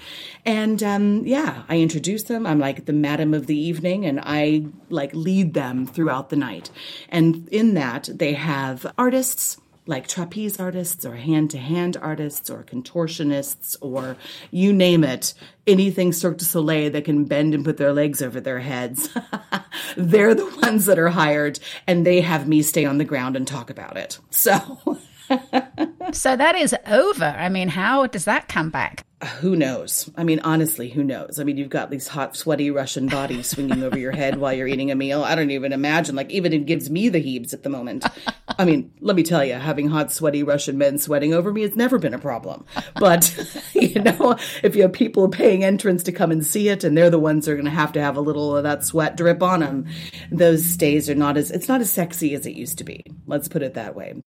And 0.44 0.82
um, 0.82 1.26
yeah, 1.26 1.62
I 1.68 1.78
introduce 1.78 2.24
them. 2.24 2.46
I'm 2.46 2.58
like 2.58 2.84
the 2.84 2.92
madam 2.92 3.32
of 3.32 3.46
the 3.46 3.58
evening, 3.58 4.04
and 4.04 4.20
I 4.22 4.66
like 4.90 5.14
lead 5.14 5.54
them 5.54 5.86
throughout 5.86 6.28
the 6.28 6.36
night. 6.36 6.70
And 7.08 7.48
in 7.48 7.74
that, 7.74 8.10
they 8.12 8.34
have 8.34 8.92
artists 8.98 9.56
like 9.86 10.06
trapeze 10.06 10.60
artists 10.60 11.04
or 11.04 11.16
hand 11.16 11.50
to 11.50 11.58
hand 11.58 11.96
artists 12.00 12.50
or 12.50 12.62
contortionists 12.62 13.76
or 13.80 14.16
you 14.50 14.72
name 14.72 15.04
it, 15.04 15.34
anything 15.66 16.12
Cirque 16.12 16.38
du 16.38 16.44
Soleil 16.44 16.90
that 16.90 17.04
can 17.04 17.24
bend 17.24 17.54
and 17.54 17.64
put 17.64 17.76
their 17.76 17.92
legs 17.92 18.22
over 18.22 18.40
their 18.40 18.60
heads. 18.60 19.08
They're 19.96 20.34
the 20.34 20.46
ones 20.62 20.86
that 20.86 20.98
are 20.98 21.08
hired 21.08 21.58
and 21.86 22.06
they 22.06 22.20
have 22.20 22.46
me 22.46 22.62
stay 22.62 22.84
on 22.84 22.98
the 22.98 23.04
ground 23.04 23.36
and 23.36 23.46
talk 23.46 23.70
about 23.70 23.96
it. 23.96 24.18
So. 24.30 24.98
so 26.12 26.36
that 26.36 26.56
is 26.56 26.74
over. 26.86 27.24
I 27.24 27.48
mean, 27.48 27.68
how 27.68 28.06
does 28.06 28.24
that 28.24 28.48
come 28.48 28.70
back? 28.70 29.04
Who 29.40 29.54
knows? 29.54 30.08
I 30.16 30.24
mean, 30.24 30.40
honestly, 30.40 30.88
who 30.88 31.04
knows? 31.04 31.38
I 31.38 31.44
mean, 31.44 31.58
you've 31.58 31.68
got 31.68 31.90
these 31.90 32.08
hot, 32.08 32.36
sweaty 32.36 32.70
Russian 32.70 33.06
bodies 33.06 33.50
swinging 33.50 33.82
over 33.82 33.98
your 33.98 34.12
head 34.12 34.38
while 34.38 34.52
you're 34.52 34.66
eating 34.66 34.90
a 34.90 34.94
meal. 34.94 35.22
I 35.22 35.34
don't 35.34 35.50
even 35.50 35.72
imagine. 35.72 36.16
Like, 36.16 36.30
even 36.30 36.54
it 36.54 36.64
gives 36.64 36.88
me 36.88 37.10
the 37.10 37.18
heaves 37.18 37.52
at 37.52 37.62
the 37.62 37.68
moment. 37.68 38.06
I 38.58 38.64
mean, 38.64 38.92
let 39.00 39.16
me 39.16 39.22
tell 39.22 39.44
you, 39.44 39.54
having 39.54 39.88
hot, 39.88 40.10
sweaty 40.10 40.42
Russian 40.42 40.78
men 40.78 40.96
sweating 40.96 41.34
over 41.34 41.52
me 41.52 41.62
has 41.62 41.76
never 41.76 41.98
been 41.98 42.14
a 42.14 42.18
problem. 42.18 42.64
But, 42.94 43.34
you 43.74 44.00
know, 44.00 44.38
if 44.62 44.74
you 44.74 44.82
have 44.82 44.92
people 44.94 45.28
paying 45.28 45.64
entrance 45.64 46.02
to 46.04 46.12
come 46.12 46.30
and 46.30 46.44
see 46.44 46.70
it 46.70 46.82
and 46.82 46.96
they're 46.96 47.10
the 47.10 47.18
ones 47.18 47.44
that 47.44 47.52
are 47.52 47.56
going 47.56 47.66
to 47.66 47.70
have 47.70 47.92
to 47.92 48.02
have 48.02 48.16
a 48.16 48.22
little 48.22 48.56
of 48.56 48.62
that 48.62 48.84
sweat 48.84 49.18
drip 49.18 49.42
on 49.42 49.60
them, 49.60 49.86
those 50.30 50.76
days 50.78 51.10
are 51.10 51.14
not 51.14 51.36
as, 51.36 51.50
it's 51.50 51.68
not 51.68 51.82
as 51.82 51.90
sexy 51.90 52.34
as 52.34 52.46
it 52.46 52.52
used 52.52 52.78
to 52.78 52.84
be. 52.84 53.04
Let's 53.26 53.48
put 53.48 53.62
it 53.62 53.74
that 53.74 53.94
way. 53.94 54.22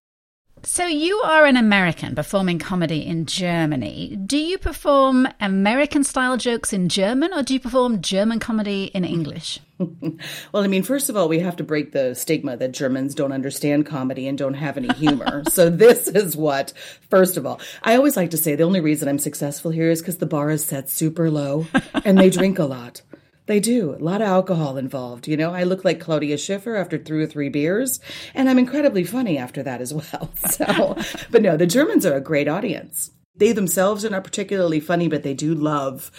So, 0.65 0.85
you 0.85 1.17
are 1.25 1.45
an 1.45 1.57
American 1.57 2.15
performing 2.15 2.57
comedy 2.57 3.05
in 3.05 3.25
Germany. 3.25 4.15
Do 4.15 4.37
you 4.37 4.57
perform 4.57 5.27
American 5.41 6.05
style 6.05 6.37
jokes 6.37 6.71
in 6.71 6.87
German 6.87 7.33
or 7.33 7.43
do 7.43 7.53
you 7.53 7.59
perform 7.59 8.01
German 8.01 8.39
comedy 8.39 8.85
in 8.85 9.03
English? 9.03 9.59
well, 9.77 10.63
I 10.63 10.67
mean, 10.67 10.83
first 10.83 11.09
of 11.09 11.17
all, 11.17 11.27
we 11.27 11.39
have 11.39 11.57
to 11.57 11.65
break 11.65 11.91
the 11.91 12.15
stigma 12.15 12.55
that 12.55 12.71
Germans 12.71 13.13
don't 13.13 13.33
understand 13.33 13.85
comedy 13.85 14.25
and 14.25 14.37
don't 14.37 14.53
have 14.53 14.77
any 14.77 14.93
humor. 14.93 15.43
so, 15.49 15.69
this 15.69 16.07
is 16.07 16.37
what, 16.37 16.71
first 17.09 17.35
of 17.35 17.45
all, 17.45 17.59
I 17.83 17.97
always 17.97 18.15
like 18.15 18.31
to 18.31 18.37
say 18.37 18.55
the 18.55 18.63
only 18.63 18.79
reason 18.79 19.09
I'm 19.09 19.19
successful 19.19 19.69
here 19.69 19.91
is 19.91 20.01
because 20.01 20.19
the 20.19 20.25
bar 20.25 20.49
is 20.49 20.63
set 20.63 20.89
super 20.89 21.29
low 21.29 21.67
and 22.05 22.17
they 22.17 22.29
drink 22.29 22.57
a 22.57 22.65
lot. 22.65 23.01
They 23.45 23.59
do. 23.59 23.93
A 23.93 23.97
lot 23.97 24.21
of 24.21 24.27
alcohol 24.27 24.77
involved. 24.77 25.27
You 25.27 25.35
know, 25.35 25.53
I 25.53 25.63
look 25.63 25.83
like 25.83 25.99
Claudia 25.99 26.37
Schiffer 26.37 26.75
after 26.75 26.97
three 26.97 27.23
or 27.23 27.27
three 27.27 27.49
beers, 27.49 27.99
and 28.33 28.49
I'm 28.49 28.57
incredibly 28.57 29.03
funny 29.03 29.37
after 29.37 29.61
that 29.63 29.81
as 29.81 29.93
well. 29.93 30.29
So, 30.49 30.95
but 31.31 31.41
no, 31.41 31.57
the 31.57 31.65
Germans 31.65 32.05
are 32.05 32.15
a 32.15 32.21
great 32.21 32.47
audience. 32.47 33.11
They 33.35 33.51
themselves 33.53 34.05
are 34.05 34.09
not 34.11 34.23
particularly 34.23 34.79
funny, 34.79 35.07
but 35.07 35.23
they 35.23 35.33
do 35.33 35.55
love 35.55 36.11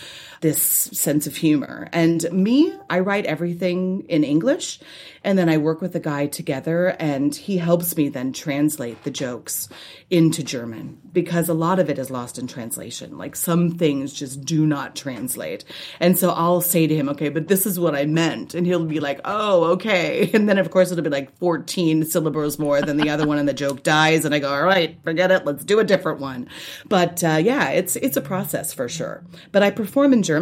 this 0.44 0.60
sense 0.60 1.26
of 1.26 1.34
humor. 1.36 1.88
And 1.90 2.30
me, 2.30 2.70
I 2.90 3.00
write 3.00 3.24
everything 3.24 4.04
in 4.10 4.24
English 4.24 4.78
and 5.24 5.38
then 5.38 5.48
I 5.48 5.56
work 5.56 5.80
with 5.80 5.96
a 5.96 6.00
guy 6.00 6.26
together 6.26 6.88
and 7.00 7.34
he 7.34 7.56
helps 7.56 7.96
me 7.96 8.10
then 8.10 8.34
translate 8.34 9.02
the 9.04 9.10
jokes 9.10 9.70
into 10.10 10.44
German 10.44 11.00
because 11.14 11.48
a 11.48 11.54
lot 11.54 11.78
of 11.78 11.88
it 11.88 11.98
is 11.98 12.10
lost 12.10 12.38
in 12.38 12.46
translation. 12.46 13.16
Like 13.16 13.36
some 13.36 13.70
things 13.70 14.12
just 14.12 14.44
do 14.44 14.66
not 14.66 14.94
translate. 14.94 15.64
And 15.98 16.18
so 16.18 16.30
I'll 16.30 16.60
say 16.60 16.86
to 16.86 16.94
him, 16.94 17.08
okay, 17.08 17.30
but 17.30 17.48
this 17.48 17.64
is 17.64 17.80
what 17.80 17.94
I 17.94 18.04
meant. 18.04 18.52
And 18.52 18.66
he'll 18.66 18.84
be 18.84 19.00
like, 19.00 19.20
oh, 19.24 19.64
okay. 19.72 20.30
And 20.44 20.48
then 20.48 20.58
of 20.58 20.70
course 20.70 20.90
it'll 20.90 21.04
be 21.04 21.08
like 21.08 21.34
14 21.38 22.04
syllables 22.04 22.58
more 22.58 22.82
than 22.82 22.98
the 22.98 23.08
other 23.08 23.26
one 23.26 23.38
and 23.38 23.48
the 23.48 23.54
joke 23.54 23.82
dies. 23.82 24.26
And 24.26 24.34
I 24.34 24.40
go, 24.40 24.52
all 24.52 24.64
right, 24.64 24.98
forget 25.04 25.30
it. 25.30 25.46
Let's 25.46 25.64
do 25.64 25.78
a 25.78 25.84
different 25.84 26.20
one. 26.20 26.50
But 26.86 27.24
uh, 27.24 27.40
yeah, 27.42 27.70
it's, 27.70 27.96
it's 27.96 28.18
a 28.18 28.20
process 28.20 28.74
for 28.74 28.90
sure. 28.90 29.24
But 29.52 29.62
I 29.62 29.70
perform 29.70 30.12
in 30.12 30.22
German 30.22 30.33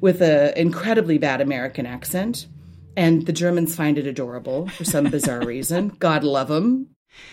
with 0.00 0.20
an 0.20 0.56
incredibly 0.56 1.18
bad 1.18 1.40
American 1.40 1.86
accent 1.86 2.46
and 2.98 3.26
the 3.26 3.32
Germans 3.32 3.76
find 3.76 3.96
it 3.96 4.06
adorable 4.06 4.66
for 4.68 4.84
some 4.84 5.04
bizarre 5.04 5.40
reason. 5.46 5.90
God 6.00 6.24
love 6.24 6.48
them. 6.48 6.88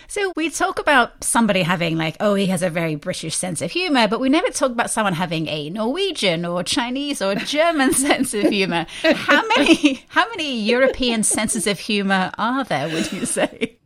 So 0.08 0.32
we 0.36 0.50
talk 0.50 0.80
about 0.80 1.24
somebody 1.24 1.64
having 1.64 1.98
like, 1.98 2.18
oh, 2.20 2.36
he 2.36 2.46
has 2.48 2.62
a 2.62 2.70
very 2.70 2.96
British 2.96 3.36
sense 3.36 3.62
of 3.62 3.72
humor, 3.72 4.08
but 4.08 4.20
we 4.20 4.30
never 4.30 4.50
talk 4.50 4.72
about 4.72 4.92
someone 4.92 5.14
having 5.14 5.48
a 5.48 5.70
Norwegian 5.72 6.46
or 6.46 6.64
Chinese 6.64 7.22
or 7.22 7.36
German 7.36 7.94
sense 8.08 8.34
of 8.36 8.44
humor. 8.44 8.86
How 9.02 9.44
many 9.58 10.06
how 10.10 10.30
many 10.30 10.60
European 10.62 11.24
senses 11.24 11.66
of 11.68 11.80
humor 11.80 12.32
are 12.38 12.64
there, 12.64 12.88
would 12.90 13.12
you 13.12 13.26
say? 13.26 13.80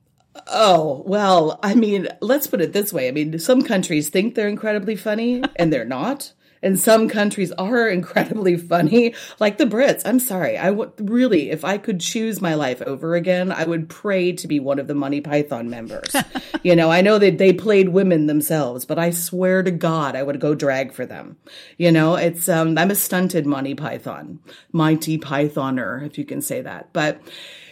Oh, 0.48 1.04
well, 1.06 1.60
I 1.64 1.76
mean, 1.76 2.08
let's 2.22 2.48
put 2.48 2.62
it 2.62 2.74
this 2.74 2.92
way. 2.92 3.08
I 3.08 3.12
mean, 3.12 3.40
some 3.40 3.62
countries 3.62 4.10
think 4.10 4.36
they're 4.36 4.48
incredibly 4.48 4.96
funny 4.96 5.44
and 5.56 5.72
they're 5.72 5.86
not 5.86 6.34
and 6.62 6.80
some 6.80 7.08
countries 7.08 7.52
are 7.54 7.88
incredibly 8.00 8.58
funny, 8.58 9.16
like 9.40 9.58
the 9.58 9.66
Brits. 9.66 10.02
I'm 10.06 10.20
sorry. 10.20 10.58
I 10.58 10.72
would 10.72 10.92
really, 11.10 11.52
if 11.52 11.64
I 11.64 11.78
could 11.78 12.00
choose 12.00 12.42
my 12.42 12.54
life 12.54 12.82
over 12.82 13.16
again, 13.16 13.52
I 13.52 13.66
would 13.66 13.90
pray 13.90 14.32
to 14.34 14.48
be 14.48 14.60
one 14.60 14.80
of 14.80 14.88
the 14.88 14.96
Monty 14.96 15.22
Python 15.22 15.70
members. 15.70 16.16
you 16.64 16.76
know, 16.76 16.92
I 16.92 17.02
know 17.02 17.18
that 17.20 17.38
they 17.38 17.54
played 17.54 17.90
women 17.90 18.28
themselves, 18.28 18.86
but 18.86 19.00
I 19.00 19.12
swear 19.12 19.64
to 19.64 19.72
God, 19.72 20.16
I 20.16 20.24
would 20.24 20.40
go 20.40 20.56
drag 20.56 20.94
for 20.94 21.06
them. 21.06 21.38
You 21.78 21.92
know, 21.92 22.16
it's, 22.16 22.50
um, 22.50 22.78
I'm 22.78 22.92
a 22.92 22.96
stunted 22.96 23.46
Monty 23.46 23.76
Python, 23.76 24.40
Monty 24.72 25.18
Pythoner, 25.18 26.06
if 26.06 26.18
you 26.18 26.26
can 26.26 26.42
say 26.42 26.62
that. 26.62 26.92
But, 26.94 27.22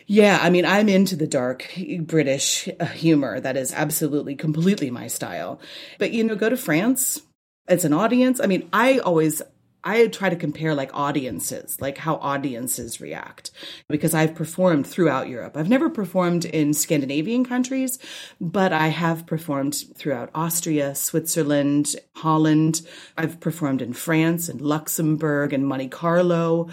yeah, 0.10 0.40
I 0.42 0.50
mean, 0.50 0.66
I'm 0.66 0.88
into 0.88 1.18
the 1.18 1.28
dark 1.28 1.70
British 2.00 2.70
humor. 2.94 3.42
That 3.42 3.58
is 3.58 3.74
absolutely, 3.74 4.36
completely 4.36 4.90
my 4.90 5.08
style. 5.08 5.60
But, 6.00 6.12
you 6.12 6.24
know, 6.24 6.36
go 6.36 6.50
to 6.50 6.56
France, 6.56 7.22
as 7.68 7.86
an 7.86 7.94
audience. 7.94 8.40
I 8.40 8.48
mean, 8.48 8.70
I 8.74 9.00
always 9.00 9.42
I 9.84 10.08
try 10.08 10.30
to 10.30 10.36
compare 10.36 10.76
like 10.76 10.94
audiences, 10.94 11.80
like 11.80 11.98
how 11.98 12.16
audiences 12.16 13.00
react, 13.00 13.52
because 13.88 14.14
I've 14.14 14.36
performed 14.36 14.86
throughout 14.86 15.30
Europe. 15.30 15.56
I've 15.56 15.70
never 15.70 15.90
performed 15.90 16.44
in 16.44 16.74
Scandinavian 16.74 17.46
countries, 17.46 17.98
but 18.42 18.74
I 18.74 18.88
have 18.88 19.26
performed 19.26 19.82
throughout 19.96 20.30
Austria, 20.36 20.94
Switzerland, 20.94 21.96
Holland. 22.18 22.82
I've 23.18 23.40
performed 23.40 23.82
in 23.82 23.94
France 23.94 24.50
and 24.50 24.60
Luxembourg 24.60 25.54
and 25.54 25.66
Monte 25.66 25.88
Carlo. 25.88 26.70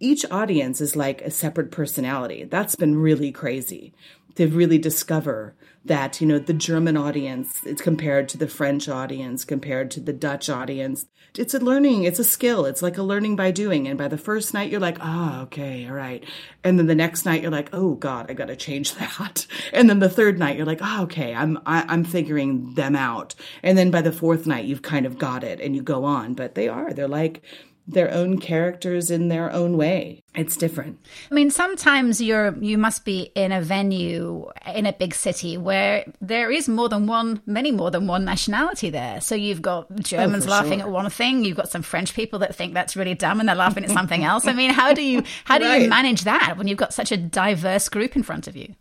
Each 0.00 0.24
audience 0.30 0.80
is 0.80 0.96
like 0.96 1.20
a 1.20 1.30
separate 1.30 1.70
personality. 1.70 2.44
That's 2.44 2.76
been 2.76 2.96
really 2.96 3.30
crazy 3.30 3.92
to 4.36 4.46
really 4.46 4.78
discover 4.78 5.54
that 5.84 6.20
you 6.20 6.26
know 6.26 6.38
the 6.38 6.54
german 6.54 6.96
audience 6.96 7.62
is 7.64 7.80
compared 7.80 8.28
to 8.28 8.38
the 8.38 8.48
french 8.48 8.88
audience 8.88 9.44
compared 9.44 9.90
to 9.90 10.00
the 10.00 10.12
dutch 10.12 10.48
audience. 10.48 11.06
It's 11.36 11.54
a 11.54 11.58
learning 11.58 12.04
it's 12.04 12.18
a 12.18 12.24
skill. 12.24 12.64
It's 12.64 12.82
like 12.82 12.96
a 12.96 13.02
learning 13.02 13.36
by 13.36 13.50
doing. 13.50 13.88
And 13.88 13.98
by 13.98 14.08
the 14.08 14.18
first 14.18 14.54
night 14.54 14.70
you're 14.70 14.80
like 14.80 14.98
oh 15.00 15.42
okay 15.42 15.86
all 15.86 15.94
right. 15.94 16.24
And 16.62 16.78
then 16.78 16.86
the 16.86 16.94
next 16.94 17.24
night 17.24 17.42
you're 17.42 17.50
like 17.50 17.70
oh 17.72 17.94
god 17.94 18.30
i 18.30 18.34
gotta 18.34 18.56
change 18.56 18.94
that. 18.96 19.46
And 19.72 19.90
then 19.90 19.98
the 19.98 20.08
third 20.08 20.38
night 20.38 20.56
you're 20.56 20.66
like 20.66 20.80
oh 20.82 21.02
okay 21.04 21.34
i'm 21.34 21.58
I, 21.66 21.80
am 21.82 21.90
i 21.90 21.94
am 21.94 22.04
figuring 22.04 22.74
them 22.74 22.96
out. 22.96 23.34
And 23.62 23.76
then 23.76 23.90
by 23.90 24.02
the 24.02 24.12
fourth 24.12 24.46
night 24.46 24.64
you've 24.64 24.82
kind 24.82 25.06
of 25.06 25.18
got 25.18 25.44
it 25.44 25.60
and 25.60 25.74
you 25.74 25.82
go 25.82 26.04
on. 26.04 26.34
But 26.34 26.54
they 26.54 26.68
are 26.68 26.92
they're 26.92 27.08
like 27.08 27.42
their 27.86 28.10
own 28.12 28.38
characters 28.38 29.10
in 29.10 29.28
their 29.28 29.52
own 29.52 29.76
way. 29.76 30.22
It's 30.34 30.56
different. 30.56 30.98
I 31.30 31.34
mean, 31.34 31.50
sometimes 31.50 32.20
you're 32.20 32.56
you 32.58 32.78
must 32.78 33.04
be 33.04 33.30
in 33.34 33.52
a 33.52 33.60
venue 33.60 34.50
in 34.74 34.86
a 34.86 34.92
big 34.92 35.14
city 35.14 35.56
where 35.56 36.04
there 36.20 36.50
is 36.50 36.68
more 36.68 36.88
than 36.88 37.06
one, 37.06 37.42
many 37.46 37.70
more 37.70 37.90
than 37.90 38.06
one 38.06 38.24
nationality 38.24 38.90
there. 38.90 39.20
So 39.20 39.34
you've 39.34 39.62
got 39.62 39.86
oh, 39.90 39.96
Germans 39.98 40.46
oh, 40.46 40.50
laughing 40.50 40.80
sure. 40.80 40.88
at 40.88 40.92
one 40.92 41.10
thing, 41.10 41.44
you've 41.44 41.56
got 41.56 41.70
some 41.70 41.82
French 41.82 42.14
people 42.14 42.38
that 42.40 42.54
think 42.54 42.74
that's 42.74 42.96
really 42.96 43.14
dumb 43.14 43.38
and 43.38 43.48
they're 43.48 43.56
laughing 43.56 43.84
at 43.84 43.90
something 43.90 44.24
else. 44.32 44.46
I 44.46 44.54
mean, 44.54 44.70
how 44.70 44.94
do 44.94 45.02
you 45.02 45.22
how 45.44 45.58
do 45.58 45.64
right. 45.64 45.82
you 45.82 45.88
manage 45.88 46.22
that 46.24 46.54
when 46.56 46.66
you've 46.66 46.78
got 46.78 46.94
such 46.94 47.12
a 47.12 47.16
diverse 47.16 47.88
group 47.88 48.16
in 48.16 48.22
front 48.22 48.48
of 48.48 48.56
you? 48.56 48.74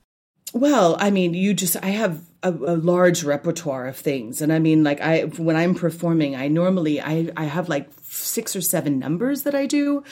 Well, 0.53 0.95
I 0.99 1.11
mean, 1.11 1.33
you 1.33 1.53
just 1.53 1.75
I 1.83 1.87
have 1.87 2.21
a, 2.43 2.49
a, 2.49 2.75
large 2.75 3.23
repertoire 3.23 3.87
of 3.87 3.95
things. 3.95 4.41
And 4.41 4.51
I 4.51 4.59
mean, 4.59 4.83
like 4.83 5.01
I, 5.01 5.21
when 5.21 5.55
I'm 5.55 5.73
performing, 5.73 6.35
I 6.35 6.49
normally, 6.49 7.01
I, 7.01 7.31
I 7.35 7.45
have 7.45 7.69
like 7.69 7.89
six 8.01 8.55
or 8.55 8.61
seven 8.61 8.99
numbers 8.99 9.43
that 9.43 9.55
I 9.55 9.65
do. 9.65 10.03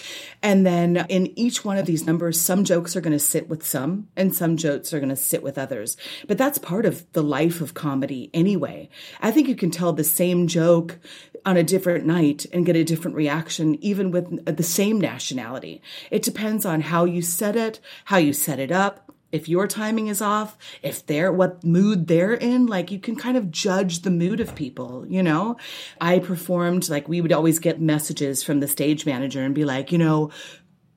And 0.42 0.66
then 0.66 1.06
in 1.10 1.38
each 1.38 1.64
one 1.64 1.78
of 1.78 1.86
these 1.86 2.06
numbers, 2.06 2.42
some 2.42 2.64
jokes 2.64 2.96
are 2.96 3.02
going 3.02 3.14
to 3.14 3.20
sit 3.20 3.48
with 3.48 3.66
some 3.66 4.08
and 4.16 4.34
some 4.34 4.58
jokes 4.58 4.94
are 4.94 5.00
going 5.00 5.10
to 5.10 5.16
sit 5.16 5.44
with 5.44 5.58
others. 5.58 5.98
But 6.28 6.38
that's 6.38 6.58
part 6.58 6.86
of 6.86 7.12
the 7.14 7.24
life 7.24 7.62
of 7.62 7.74
comedy 7.74 8.30
anyway. 8.34 8.90
I 9.22 9.32
think 9.32 9.48
you 9.48 9.56
can 9.56 9.72
tell 9.72 9.94
the 9.94 10.04
same 10.04 10.48
joke 10.48 10.98
on 11.46 11.58
a 11.58 11.64
different 11.64 12.06
night 12.06 12.46
and 12.54 12.66
get 12.66 12.76
a 12.76 12.84
different 12.84 13.18
reaction, 13.18 13.76
even 13.84 14.12
with 14.12 14.46
the 14.46 14.64
same 14.64 15.00
nationality. 15.00 15.82
It 16.10 16.24
depends 16.24 16.66
on 16.66 16.82
how 16.82 17.06
you 17.06 17.22
set 17.22 17.56
it, 17.56 17.80
how 18.06 18.18
you 18.18 18.34
set 18.34 18.60
it 18.60 18.72
up, 18.72 19.12
if 19.32 19.48
your 19.48 19.68
timing 19.68 20.08
is 20.08 20.22
off, 20.22 20.58
if 20.82 21.06
they're 21.06 21.32
what 21.32 21.64
mood 21.64 22.08
they're 22.08 22.34
in, 22.34 22.66
like 22.68 22.92
you 22.92 23.00
can 23.00 23.16
kind 23.16 23.38
of 23.38 23.52
judge 23.52 24.02
the 24.02 24.12
mood 24.12 24.40
of 24.40 24.56
people, 24.56 25.06
you 25.08 25.24
know? 25.24 25.58
I 26.00 26.20
performed, 26.20 26.90
like 26.90 27.08
we 27.08 27.22
would 27.22 27.32
always 27.32 27.60
get 27.60 27.80
messages 27.80 28.44
from 28.44 28.60
the 28.60 28.68
stage 28.68 29.06
manager 29.06 29.42
and 29.42 29.56
be 29.56 29.66
like, 29.66 29.92
you 29.92 29.98
know, 29.98 30.32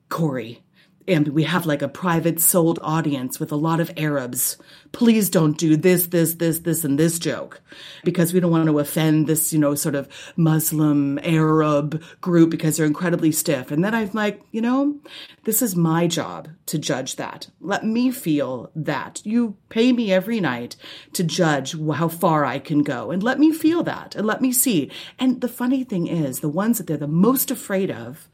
Corey, 0.09 0.64
and 1.07 1.27
we 1.29 1.43
have 1.43 1.65
like 1.65 1.81
a 1.81 1.87
private 1.87 2.39
sold 2.39 2.79
audience 2.81 3.39
with 3.39 3.51
a 3.51 3.55
lot 3.55 3.79
of 3.79 3.91
Arabs. 3.97 4.57
Please 4.91 5.29
don't 5.29 5.57
do 5.57 5.75
this, 5.75 6.07
this, 6.07 6.35
this, 6.35 6.59
this, 6.59 6.83
and 6.83 6.97
this 6.97 7.19
joke 7.19 7.61
because 8.03 8.33
we 8.33 8.39
don't 8.39 8.51
want 8.51 8.65
to 8.65 8.79
offend 8.79 9.27
this, 9.27 9.53
you 9.53 9.59
know, 9.59 9.75
sort 9.75 9.95
of 9.95 10.07
Muslim 10.35 11.19
Arab 11.19 12.01
group 12.21 12.49
because 12.49 12.77
they're 12.77 12.85
incredibly 12.85 13.31
stiff. 13.31 13.71
And 13.71 13.83
then 13.83 13.93
I'm 13.93 14.09
like, 14.13 14.41
you 14.51 14.61
know, 14.61 14.97
this 15.43 15.61
is 15.61 15.75
my 15.75 16.07
job 16.07 16.49
to 16.67 16.79
judge 16.79 17.17
that. 17.17 17.49
Let 17.59 17.85
me 17.85 18.09
feel 18.09 18.71
that. 18.75 19.21
You 19.25 19.57
pay 19.69 19.91
me 19.91 20.11
every 20.11 20.39
night 20.39 20.75
to 21.13 21.23
judge 21.23 21.75
how 21.79 22.07
far 22.07 22.45
I 22.45 22.59
can 22.59 22.83
go 22.83 23.11
and 23.11 23.21
let 23.21 23.37
me 23.37 23.51
feel 23.51 23.83
that 23.83 24.15
and 24.15 24.25
let 24.25 24.41
me 24.41 24.51
see. 24.51 24.89
And 25.19 25.41
the 25.41 25.47
funny 25.49 25.83
thing 25.83 26.07
is, 26.07 26.39
the 26.39 26.49
ones 26.49 26.77
that 26.77 26.87
they're 26.87 26.97
the 26.97 27.07
most 27.07 27.51
afraid 27.51 27.91
of 27.91 28.27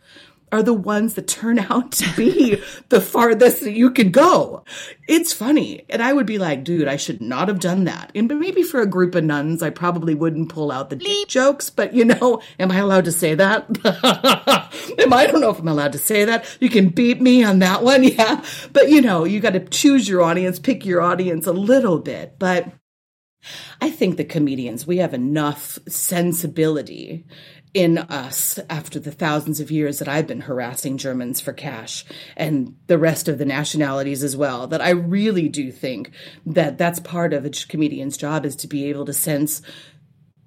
are 0.52 0.64
the 0.64 0.74
ones 0.74 1.14
that 1.16 1.28
turn 1.28 1.60
out 1.72 1.92
to 1.94 2.16
be 2.16 2.62
the 2.90 3.02
farthest 3.02 3.62
that 3.62 3.74
you 3.74 3.92
can 3.92 4.12
go. 4.12 4.64
It's 5.08 5.34
funny. 5.34 5.86
And 5.90 6.02
I 6.02 6.14
would 6.14 6.26
be 6.26 6.38
like, 6.38 6.64
dude, 6.64 6.88
I 6.88 6.98
should 6.98 7.22
not 7.22 7.48
have 7.48 7.60
done 7.60 7.86
that. 7.86 8.12
And 8.16 8.28
maybe 8.40 8.64
for 8.64 8.82
a 8.82 8.88
group 8.88 9.16
of 9.16 9.24
nuns, 9.24 9.62
I 9.64 9.70
probably 9.70 10.16
wouldn't 10.16 10.50
pull 10.50 10.72
out 10.72 10.90
the 10.90 10.96
deep 10.96 11.28
jokes, 11.28 11.70
but 11.70 11.94
you 11.94 12.06
know, 12.06 12.42
am 12.60 12.72
I 12.72 12.78
allowed 12.78 13.06
to 13.06 13.12
say 13.12 13.36
that? 13.36 13.68
am 15.00 15.14
I, 15.14 15.22
I 15.22 15.28
don't 15.28 15.42
know 15.42 15.52
if 15.52 15.60
I'm 15.60 15.68
allowed 15.68 15.94
to 15.94 16.00
say 16.00 16.26
that. 16.26 16.58
You 16.60 16.70
can 16.70 16.90
beat 16.90 17.22
me 17.22 17.44
on 17.44 17.60
that 17.60 17.84
one. 17.84 18.02
Yeah. 18.12 18.44
But 18.74 18.90
you 18.90 19.02
know, 19.02 19.24
you 19.24 19.40
got 19.40 19.54
to 19.54 19.62
choose 19.62 20.10
your 20.10 20.22
audience, 20.22 20.60
pick 20.60 20.86
your 20.86 21.02
audience 21.02 21.48
a 21.48 21.54
little 21.54 22.00
bit. 22.00 22.36
But 22.40 22.68
I 23.80 23.90
think 23.90 24.18
the 24.18 24.26
comedians, 24.26 24.86
we 24.86 24.98
have 24.98 25.14
enough 25.14 25.80
sensibility 25.88 27.26
in 27.74 27.98
us 27.98 28.60
after 28.70 29.00
the 29.00 29.12
thousands 29.12 29.60
of 29.60 29.72
years 29.72 30.00
that 30.00 30.08
I've 30.08 30.28
been 30.28 30.42
harassing 30.42 30.98
Germans 30.98 31.40
for 31.40 31.54
cash 31.54 32.04
and 32.36 32.76
the 32.88 32.98
rest 32.98 33.28
of 33.28 33.38
the 33.38 33.46
nationalities 33.46 34.24
as 34.24 34.36
well. 34.36 34.68
That 34.68 34.82
I 34.82 34.90
really 34.90 35.48
do 35.48 35.72
think 35.72 36.12
that 36.46 36.78
that's 36.78 37.00
part 37.00 37.34
of 37.34 37.46
a 37.46 37.50
comedian's 37.50 38.18
job 38.18 38.46
is 38.46 38.56
to 38.58 38.68
be 38.68 38.86
able 38.90 39.06
to 39.06 39.14
sense 39.14 39.62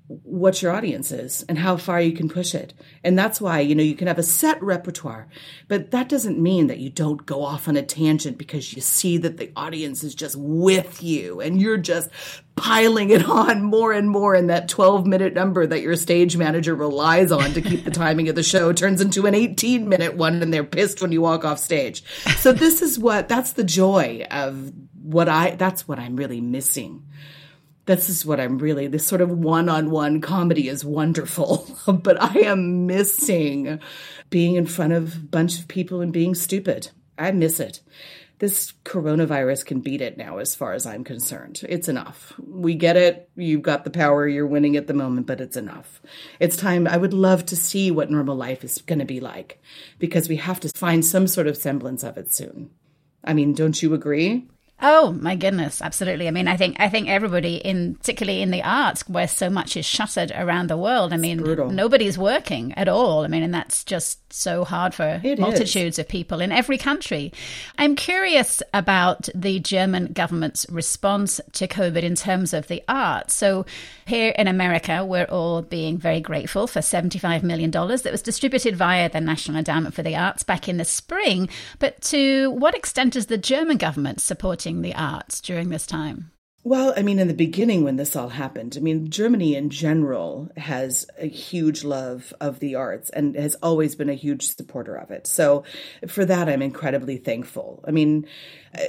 what 0.06 0.60
your 0.60 0.72
audience 0.72 1.10
is 1.10 1.44
and 1.48 1.58
how 1.58 1.78
far 1.78 1.98
you 1.98 2.12
can 2.12 2.28
push 2.28 2.54
it. 2.54 2.74
And 3.02 3.18
that's 3.18 3.40
why, 3.40 3.60
you 3.60 3.74
know, 3.74 3.82
you 3.82 3.94
can 3.94 4.06
have 4.06 4.18
a 4.18 4.22
set 4.22 4.62
repertoire, 4.62 5.28
but 5.66 5.92
that 5.92 6.10
doesn't 6.10 6.38
mean 6.38 6.66
that 6.66 6.78
you 6.78 6.90
don't 6.90 7.24
go 7.24 7.42
off 7.42 7.68
on 7.68 7.76
a 7.76 7.82
tangent 7.82 8.36
because 8.36 8.74
you 8.74 8.82
see 8.82 9.16
that 9.18 9.38
the 9.38 9.50
audience 9.56 10.04
is 10.04 10.14
just 10.14 10.36
with 10.36 11.02
you 11.02 11.40
and 11.40 11.58
you're 11.58 11.78
just 11.78 12.10
piling 12.54 13.10
it 13.10 13.24
on 13.24 13.62
more 13.62 13.92
and 13.92 14.10
more 14.10 14.34
in 14.34 14.48
that 14.48 14.68
12 14.68 15.06
minute 15.06 15.32
number 15.32 15.66
that 15.66 15.80
your 15.80 15.96
stage 15.96 16.36
manager 16.36 16.74
relies 16.74 17.32
on 17.32 17.52
to 17.52 17.62
keep 17.62 17.84
the 17.84 17.90
timing 17.90 18.28
of 18.28 18.34
the 18.34 18.42
show 18.42 18.74
turns 18.74 19.00
into 19.00 19.26
an 19.26 19.34
18 19.34 19.88
minute 19.88 20.16
one 20.16 20.42
and 20.42 20.52
they're 20.52 20.64
pissed 20.64 21.00
when 21.00 21.12
you 21.12 21.22
walk 21.22 21.46
off 21.46 21.58
stage. 21.58 22.04
So 22.36 22.52
this 22.52 22.82
is 22.82 22.98
what 22.98 23.28
that's 23.28 23.52
the 23.52 23.64
joy 23.64 24.26
of 24.30 24.70
what 25.02 25.30
I 25.30 25.56
that's 25.56 25.88
what 25.88 25.98
I'm 25.98 26.14
really 26.14 26.42
missing 26.42 27.04
this 27.86 28.08
is 28.08 28.24
what 28.24 28.40
I'm 28.40 28.58
really, 28.58 28.86
this 28.86 29.06
sort 29.06 29.20
of 29.20 29.30
one 29.30 29.68
on 29.68 29.90
one 29.90 30.20
comedy 30.20 30.68
is 30.68 30.84
wonderful, 30.84 31.66
but 31.86 32.20
I 32.22 32.40
am 32.40 32.86
missing 32.86 33.80
being 34.30 34.54
in 34.56 34.66
front 34.66 34.92
of 34.92 35.16
a 35.16 35.20
bunch 35.20 35.58
of 35.58 35.68
people 35.68 36.00
and 36.00 36.12
being 36.12 36.34
stupid. 36.34 36.90
I 37.18 37.30
miss 37.32 37.60
it. 37.60 37.80
This 38.40 38.72
coronavirus 38.84 39.64
can 39.64 39.80
beat 39.80 40.00
it 40.00 40.18
now, 40.18 40.38
as 40.38 40.56
far 40.56 40.72
as 40.72 40.86
I'm 40.86 41.04
concerned. 41.04 41.60
It's 41.68 41.88
enough. 41.88 42.32
We 42.38 42.74
get 42.74 42.96
it. 42.96 43.30
You've 43.36 43.62
got 43.62 43.84
the 43.84 43.90
power. 43.90 44.26
You're 44.26 44.46
winning 44.46 44.76
at 44.76 44.88
the 44.88 44.92
moment, 44.92 45.28
but 45.28 45.40
it's 45.40 45.56
enough. 45.56 46.02
It's 46.40 46.56
time. 46.56 46.88
I 46.88 46.96
would 46.96 47.14
love 47.14 47.46
to 47.46 47.56
see 47.56 47.90
what 47.90 48.10
normal 48.10 48.34
life 48.34 48.64
is 48.64 48.82
going 48.82 48.98
to 48.98 49.04
be 49.04 49.20
like 49.20 49.62
because 49.98 50.28
we 50.28 50.36
have 50.36 50.58
to 50.60 50.68
find 50.70 51.04
some 51.04 51.28
sort 51.28 51.46
of 51.46 51.56
semblance 51.56 52.02
of 52.02 52.18
it 52.18 52.34
soon. 52.34 52.70
I 53.22 53.34
mean, 53.34 53.54
don't 53.54 53.80
you 53.80 53.94
agree? 53.94 54.48
Oh 54.82 55.12
my 55.12 55.36
goodness, 55.36 55.80
absolutely. 55.80 56.26
I 56.26 56.32
mean, 56.32 56.48
I 56.48 56.56
think 56.56 56.76
I 56.80 56.88
think 56.88 57.08
everybody 57.08 57.56
in 57.56 57.94
particularly 57.94 58.42
in 58.42 58.50
the 58.50 58.62
arts 58.62 59.08
where 59.08 59.28
so 59.28 59.48
much 59.48 59.76
is 59.76 59.86
shuttered 59.86 60.32
around 60.34 60.68
the 60.68 60.76
world. 60.76 61.12
I 61.12 61.16
mean, 61.16 61.42
nobody's 61.74 62.18
working 62.18 62.74
at 62.74 62.88
all. 62.88 63.24
I 63.24 63.28
mean, 63.28 63.44
and 63.44 63.54
that's 63.54 63.84
just 63.84 64.18
so 64.32 64.64
hard 64.64 64.92
for 64.92 65.20
it 65.22 65.38
multitudes 65.38 65.96
is. 65.96 65.98
of 66.00 66.08
people 66.08 66.40
in 66.40 66.50
every 66.50 66.76
country. 66.76 67.32
I'm 67.78 67.94
curious 67.94 68.62
about 68.74 69.28
the 69.34 69.60
German 69.60 70.12
government's 70.12 70.66
response 70.68 71.40
to 71.52 71.68
COVID 71.68 72.02
in 72.02 72.16
terms 72.16 72.52
of 72.52 72.66
the 72.66 72.82
arts. 72.88 73.34
So 73.34 73.64
here 74.06 74.34
in 74.36 74.48
America, 74.48 75.04
we're 75.04 75.24
all 75.24 75.62
being 75.62 75.98
very 75.98 76.20
grateful 76.20 76.66
for 76.66 76.80
$75 76.80 77.42
million 77.44 77.70
that 77.70 78.08
was 78.10 78.22
distributed 78.22 78.76
via 78.76 79.08
the 79.08 79.20
National 79.20 79.56
Endowment 79.56 79.94
for 79.94 80.02
the 80.02 80.16
Arts 80.16 80.42
back 80.42 80.68
in 80.68 80.78
the 80.78 80.84
spring. 80.84 81.48
But 81.78 82.02
to 82.02 82.50
what 82.50 82.74
extent 82.74 83.14
is 83.16 83.26
the 83.26 83.38
German 83.38 83.76
government 83.76 84.20
supporting 84.20 84.73
the 84.82 84.94
arts 84.94 85.40
during 85.40 85.68
this 85.68 85.86
time? 85.86 86.30
Well, 86.66 86.94
I 86.96 87.02
mean, 87.02 87.18
in 87.18 87.28
the 87.28 87.34
beginning 87.34 87.84
when 87.84 87.96
this 87.96 88.16
all 88.16 88.30
happened, 88.30 88.74
I 88.78 88.80
mean, 88.80 89.10
Germany 89.10 89.54
in 89.54 89.68
general 89.68 90.48
has 90.56 91.06
a 91.18 91.26
huge 91.26 91.84
love 91.84 92.32
of 92.40 92.58
the 92.58 92.74
arts 92.74 93.10
and 93.10 93.36
has 93.36 93.54
always 93.56 93.94
been 93.94 94.08
a 94.08 94.14
huge 94.14 94.56
supporter 94.56 94.94
of 94.94 95.10
it. 95.10 95.26
So 95.26 95.64
for 96.08 96.24
that, 96.24 96.48
I'm 96.48 96.62
incredibly 96.62 97.18
thankful. 97.18 97.84
I 97.86 97.90
mean, 97.90 98.26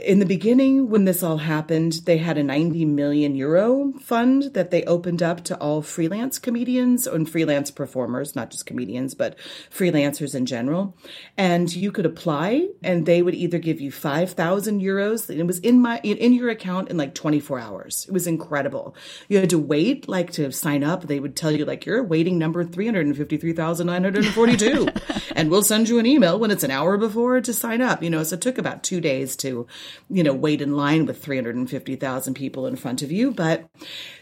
in 0.05 0.19
the 0.19 0.25
beginning, 0.25 0.89
when 0.89 1.03
this 1.03 1.21
all 1.21 1.37
happened, 1.37 1.99
they 2.05 2.17
had 2.17 2.37
a 2.37 2.43
90 2.43 2.85
million 2.85 3.35
euro 3.35 3.91
fund 3.99 4.53
that 4.53 4.71
they 4.71 4.85
opened 4.85 5.21
up 5.21 5.43
to 5.43 5.57
all 5.57 5.81
freelance 5.81 6.39
comedians 6.39 7.05
and 7.05 7.29
freelance 7.29 7.71
performers, 7.71 8.37
not 8.37 8.51
just 8.51 8.65
comedians, 8.65 9.15
but 9.15 9.37
freelancers 9.69 10.33
in 10.33 10.45
general. 10.45 10.97
And 11.37 11.75
you 11.75 11.91
could 11.91 12.05
apply 12.05 12.69
and 12.81 13.05
they 13.05 13.21
would 13.21 13.35
either 13.35 13.59
give 13.59 13.81
you 13.81 13.91
5,000 13.91 14.81
euros. 14.81 15.29
It 15.29 15.43
was 15.43 15.59
in 15.59 15.81
my, 15.81 15.99
in 15.99 16.31
your 16.31 16.49
account 16.49 16.89
in 16.89 16.95
like 16.95 17.13
24 17.13 17.59
hours. 17.59 17.64
It 18.07 18.11
was 18.11 18.27
incredible. 18.27 18.95
You 19.27 19.39
had 19.39 19.49
to 19.51 19.59
wait, 19.59 20.07
like 20.07 20.31
to 20.33 20.51
sign 20.51 20.83
up. 20.83 21.03
They 21.03 21.19
would 21.19 21.35
tell 21.35 21.51
you 21.51 21.65
like, 21.65 21.85
you're 21.85 22.03
waiting 22.03 22.37
number 22.37 22.63
353,942 22.63 24.87
and 25.35 25.51
we'll 25.51 25.63
send 25.63 25.89
you 25.89 25.99
an 25.99 26.05
email 26.05 26.39
when 26.39 26.51
it's 26.51 26.63
an 26.63 26.71
hour 26.71 26.97
before 26.97 27.41
to 27.41 27.53
sign 27.53 27.81
up. 27.81 28.01
You 28.03 28.09
know, 28.09 28.23
so 28.23 28.35
it 28.35 28.41
took 28.41 28.57
about 28.57 28.83
two 28.83 29.01
days 29.01 29.35
to 29.37 29.67
you 30.09 30.23
know, 30.23 30.33
wait 30.33 30.61
in 30.61 30.75
line 30.75 31.05
with 31.05 31.23
350,000 31.23 32.33
people 32.33 32.67
in 32.67 32.75
front 32.75 33.01
of 33.01 33.11
you. 33.11 33.31
But 33.31 33.69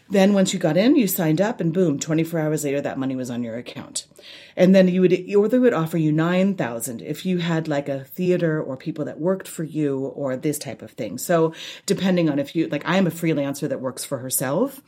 then 0.10 0.34
once 0.34 0.54
you 0.54 0.60
got 0.60 0.78
in, 0.78 0.95
you 0.95 1.08
signed 1.08 1.41
up 1.41 1.60
and 1.60 1.74
boom, 1.74 1.99
24 1.99 2.39
hours 2.39 2.64
later, 2.64 2.82
that 2.82 2.99
money 2.99 3.16
was 3.16 3.30
on 3.30 3.43
your 3.43 3.56
account. 3.56 4.06
And 4.56 4.76
then 4.76 4.88
you 4.88 5.01
would, 5.01 5.14
or 5.36 5.47
they 5.47 5.60
would 5.60 5.74
offer 5.74 5.97
you 5.97 6.12
9,000 6.12 7.01
if 7.01 7.26
you 7.26 7.39
had 7.39 7.68
like 7.68 7.89
a 7.89 8.04
theater 8.04 8.62
or 8.62 8.78
people 8.78 9.06
that 9.06 9.20
worked 9.20 9.47
for 9.47 9.64
you 9.64 9.99
or 9.99 10.36
this 10.36 10.60
type 10.60 10.82
of 10.82 10.91
thing. 10.91 11.18
So 11.18 11.54
depending 11.86 12.30
on 12.30 12.39
if 12.39 12.56
you, 12.56 12.68
like 12.68 12.88
I 12.88 12.97
am 12.97 13.08
a 13.08 13.12
freelancer 13.12 13.68
that 13.70 13.82
works 13.82 14.06
for 14.06 14.20
herself. 14.20 14.82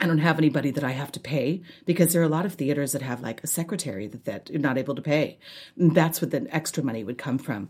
I 0.00 0.06
don't 0.06 0.18
have 0.18 0.38
anybody 0.38 0.70
that 0.70 0.84
I 0.84 0.92
have 0.92 1.10
to 1.12 1.20
pay 1.20 1.62
because 1.84 2.12
there 2.12 2.22
are 2.22 2.26
a 2.26 2.28
lot 2.28 2.46
of 2.46 2.54
theaters 2.54 2.92
that 2.92 3.02
have 3.02 3.20
like 3.20 3.42
a 3.42 3.48
secretary 3.48 4.06
that, 4.06 4.26
that 4.26 4.48
you're 4.48 4.60
not 4.60 4.78
able 4.78 4.94
to 4.94 5.02
pay. 5.02 5.40
That's 5.76 6.20
what 6.20 6.30
the 6.30 6.46
extra 6.54 6.84
money 6.84 7.02
would 7.02 7.18
come 7.18 7.38
from. 7.38 7.68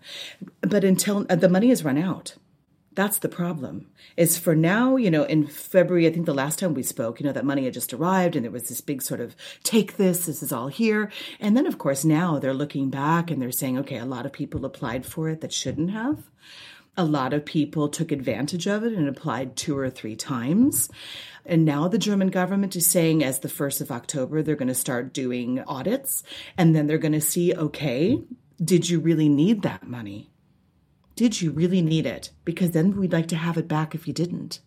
But 0.61 0.85
until 0.85 1.25
uh, 1.31 1.37
the 1.37 1.49
money 1.49 1.71
is 1.71 1.85
run 1.85 1.97
out, 1.97 2.37
that's 2.99 3.21
the 3.21 3.29
problem. 3.29 3.87
Is 4.17 4.37
for 4.37 4.57
now, 4.57 4.97
you 4.97 5.09
know, 5.09 5.23
in 5.23 5.47
February, 5.47 6.09
I 6.09 6.11
think 6.11 6.27
the 6.27 6.35
last 6.35 6.59
time 6.59 6.75
we 6.75 6.83
spoke, 6.83 7.21
you 7.21 7.27
know, 7.27 7.33
that 7.33 7.45
money 7.45 7.65
had 7.65 7.73
just 7.73 7.95
arrived 7.95 8.35
and 8.35 8.45
there 8.45 8.51
was 8.51 8.69
this 8.69 8.81
big 8.81 9.03
sort 9.03 9.21
of 9.21 9.37
take 9.63 9.99
this, 9.99 10.27
this 10.27 10.43
is 10.43 10.51
all 10.51 10.67
here. 10.67 11.09
And 11.39 11.57
then, 11.57 11.65
of 11.65 11.79
course, 11.79 12.05
now 12.05 12.41
they're 12.41 12.53
looking 12.53 12.91
back 12.91 13.31
and 13.31 13.41
they're 13.41 13.53
saying, 13.53 13.79
okay, 13.79 13.99
a 13.99 14.05
lot 14.05 14.27
of 14.27 14.33
people 14.33 14.65
applied 14.65 15.07
for 15.07 15.29
it 15.29 15.43
that 15.43 15.53
shouldn't 15.53 15.93
have. 15.93 16.25
A 16.97 17.05
lot 17.05 17.33
of 17.33 17.45
people 17.45 17.89
took 17.89 18.11
advantage 18.11 18.67
of 18.67 18.83
it 18.83 18.95
and 18.95 19.09
applied 19.09 19.55
two 19.55 19.79
or 19.79 19.89
three 19.89 20.17
times. 20.17 20.91
And 21.47 21.65
now 21.65 21.87
the 21.87 21.99
German 21.99 22.31
government 22.31 22.75
is 22.75 22.87
saying 22.87 23.23
as 23.23 23.39
the 23.39 23.49
1st 23.49 23.81
of 23.81 23.93
October, 23.93 24.43
they're 24.43 24.57
going 24.57 24.67
to 24.67 24.75
start 24.75 25.13
doing 25.15 25.63
audits 25.69 26.25
and 26.57 26.75
then 26.75 26.89
they're 26.89 26.99
going 26.99 27.13
to 27.13 27.21
see, 27.21 27.55
okay, 27.55 28.21
did 28.61 28.91
you 28.91 28.99
really 28.99 29.29
need 29.29 29.63
that 29.63 29.87
money? 29.87 30.33
Did 31.19 31.43
you 31.43 31.51
really 31.51 31.83
need 31.83 32.07
it? 32.07 32.31
Because 32.45 32.71
then 32.71 32.97
we'd 32.97 33.13
like 33.13 33.27
to 33.27 33.37
have 33.37 33.59
it 33.59 33.67
back 33.67 33.93
if 33.93 34.07
you 34.07 34.15
didn't. 34.15 34.61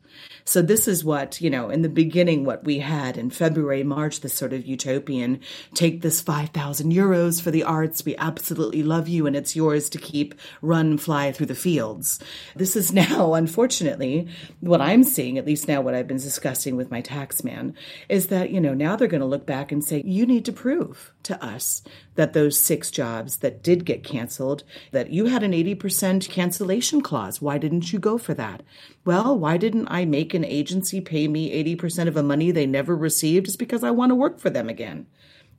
So 0.44 0.62
this 0.62 0.88
is 0.88 1.04
what, 1.04 1.40
you 1.40 1.50
know, 1.50 1.70
in 1.70 1.82
the 1.82 1.90
beginning, 1.90 2.46
what 2.46 2.64
we 2.64 2.80
had 2.80 3.18
in 3.18 3.30
February, 3.30 3.84
March, 3.84 4.22
this 4.22 4.34
sort 4.34 4.54
of 4.54 4.66
utopian, 4.66 5.40
take 5.74 6.02
this 6.02 6.22
5,000 6.22 6.92
euros 6.92 7.42
for 7.42 7.52
the 7.52 7.64
arts. 7.64 8.04
We 8.04 8.16
absolutely 8.18 8.84
love 8.84 9.08
you 9.08 9.28
and 9.28 9.36
it's 9.36 9.56
yours 9.56 9.90
to 9.92 9.98
keep, 9.98 10.36
run, 10.62 10.98
fly 10.98 11.32
through 11.32 11.46
the 11.48 11.56
fields. 11.56 12.20
This 12.56 12.76
is 12.76 12.92
now, 12.94 13.34
unfortunately, 13.34 14.28
what 14.60 14.82
I'm 14.82 15.04
seeing, 15.04 15.38
at 15.38 15.46
least 15.46 15.68
now 15.68 15.82
what 15.82 15.94
I've 15.94 16.08
been 16.08 16.18
discussing 16.18 16.76
with 16.76 16.92
my 16.92 17.02
tax 17.02 17.44
man, 17.44 17.76
is 18.10 18.28
that, 18.28 18.50
you 18.50 18.60
know, 18.60 18.74
now 18.74 18.96
they're 18.96 19.08
going 19.08 19.22
to 19.22 19.28
look 19.28 19.46
back 19.46 19.72
and 19.72 19.84
say, 19.84 20.02
you 20.06 20.26
need 20.26 20.46
to 20.46 20.54
prove 20.54 21.14
to 21.24 21.44
us 21.44 21.84
that 22.16 22.34
those 22.34 22.60
six 22.60 22.92
jobs 22.92 23.38
that 23.38 23.64
did 23.64 23.86
get 23.86 24.04
canceled, 24.04 24.64
that 24.92 25.12
you 25.12 25.26
had 25.26 25.44
an 25.44 25.54
80% 25.54 26.30
cancellation 26.30 27.02
clause. 27.02 27.42
Why 27.42 27.58
didn't 27.58 27.94
you 27.94 28.00
go 28.00 28.18
for 28.18 28.34
that? 28.34 28.64
Well, 29.06 29.38
why 29.38 29.58
didn't 29.58 29.88
I 29.88 30.01
make 30.06 30.34
an 30.34 30.46
agency 30.46 31.02
pay 31.02 31.28
me 31.28 31.52
80% 31.76 32.08
of 32.08 32.18
a 32.18 32.24
money 32.24 32.52
they 32.52 32.66
never 32.66 32.96
received? 32.96 33.48
is 33.48 33.58
because 33.58 33.84
I 33.84 33.92
want 33.92 34.12
to 34.12 34.16
work 34.16 34.40
for 34.40 34.50
them 34.50 34.70
again 34.70 35.08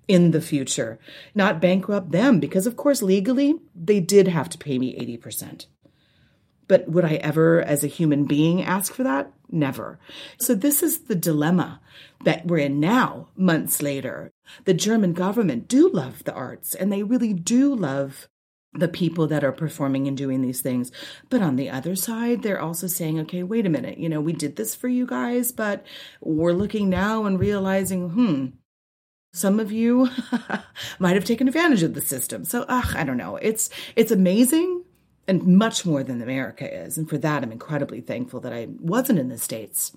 in 0.09 0.33
the 0.33 0.41
future, 0.41 0.99
not 1.35 1.61
bankrupt 1.61 2.11
them, 2.11 2.41
because 2.41 2.67
of 2.67 2.77
course, 2.77 3.03
legally, 3.03 3.55
they 3.75 4.01
did 4.01 4.29
have 4.29 4.49
to 4.51 4.59
pay 4.59 4.79
me 4.79 4.97
80%. 4.99 5.67
But 6.69 6.89
would 6.89 7.05
I 7.05 7.15
ever, 7.17 7.61
as 7.61 7.85
a 7.85 7.89
human 7.89 8.25
being, 8.25 8.63
ask 8.63 8.93
for 8.93 9.03
that? 9.03 9.33
Never. 9.51 9.99
So, 10.39 10.55
this 10.55 10.83
is 10.83 11.03
the 11.03 11.15
dilemma 11.15 11.81
that 12.25 12.47
we're 12.47 12.59
in 12.59 12.81
now, 12.81 13.29
months 13.37 13.83
later. 13.83 14.33
The 14.65 14.75
German 14.75 15.13
government 15.13 15.69
do 15.69 15.91
love 15.91 16.25
the 16.25 16.33
arts, 16.33 16.75
and 16.75 16.91
they 16.91 17.03
really 17.03 17.35
do 17.35 17.75
love 17.75 18.29
the 18.75 18.89
people 18.89 19.27
that 19.27 19.45
are 19.45 19.53
performing 19.53 20.09
and 20.09 20.17
doing 20.17 20.41
these 20.41 20.63
things. 20.63 20.91
But 21.29 21.43
on 21.43 21.57
the 21.57 21.69
other 21.69 21.95
side, 21.95 22.43
they're 22.43 22.61
also 22.61 22.87
saying, 22.87 23.21
okay, 23.21 23.43
wait 23.43 23.67
a 23.67 23.71
minute, 23.71 23.99
you 23.99 24.09
know, 24.09 24.21
we 24.21 24.33
did 24.33 24.57
this 24.57 24.75
for 24.75 24.89
you 24.89 25.07
guys, 25.07 25.53
but 25.53 25.85
we're 26.21 26.53
looking 26.53 26.89
now 26.89 27.25
and 27.25 27.39
realizing, 27.39 28.11
hmm, 28.11 28.47
some 29.35 29.61
of 29.61 29.73
you 29.73 30.09
might 30.99 31.15
have 31.15 31.25
taken 31.25 31.49
advantage 31.49 31.83
of 31.83 31.95
the 31.95 32.01
system. 32.01 32.45
So, 32.45 32.65
ugh, 32.69 32.95
I 32.97 33.05
don't 33.05 33.17
know. 33.17 33.37
It's 33.37 33.71
it's 33.97 34.11
amazing 34.11 34.85
and 35.27 35.47
much 35.47 35.87
more 35.87 36.03
than 36.03 36.21
America 36.21 36.71
is. 36.71 36.99
And 36.99 37.09
for 37.09 37.19
that, 37.19 37.43
I'm 37.43 37.53
incredibly 37.53 38.01
thankful 38.01 38.41
that 38.41 38.53
I 38.53 38.69
wasn't 38.81 39.19
in 39.19 39.29
the 39.29 39.39
States 39.39 39.97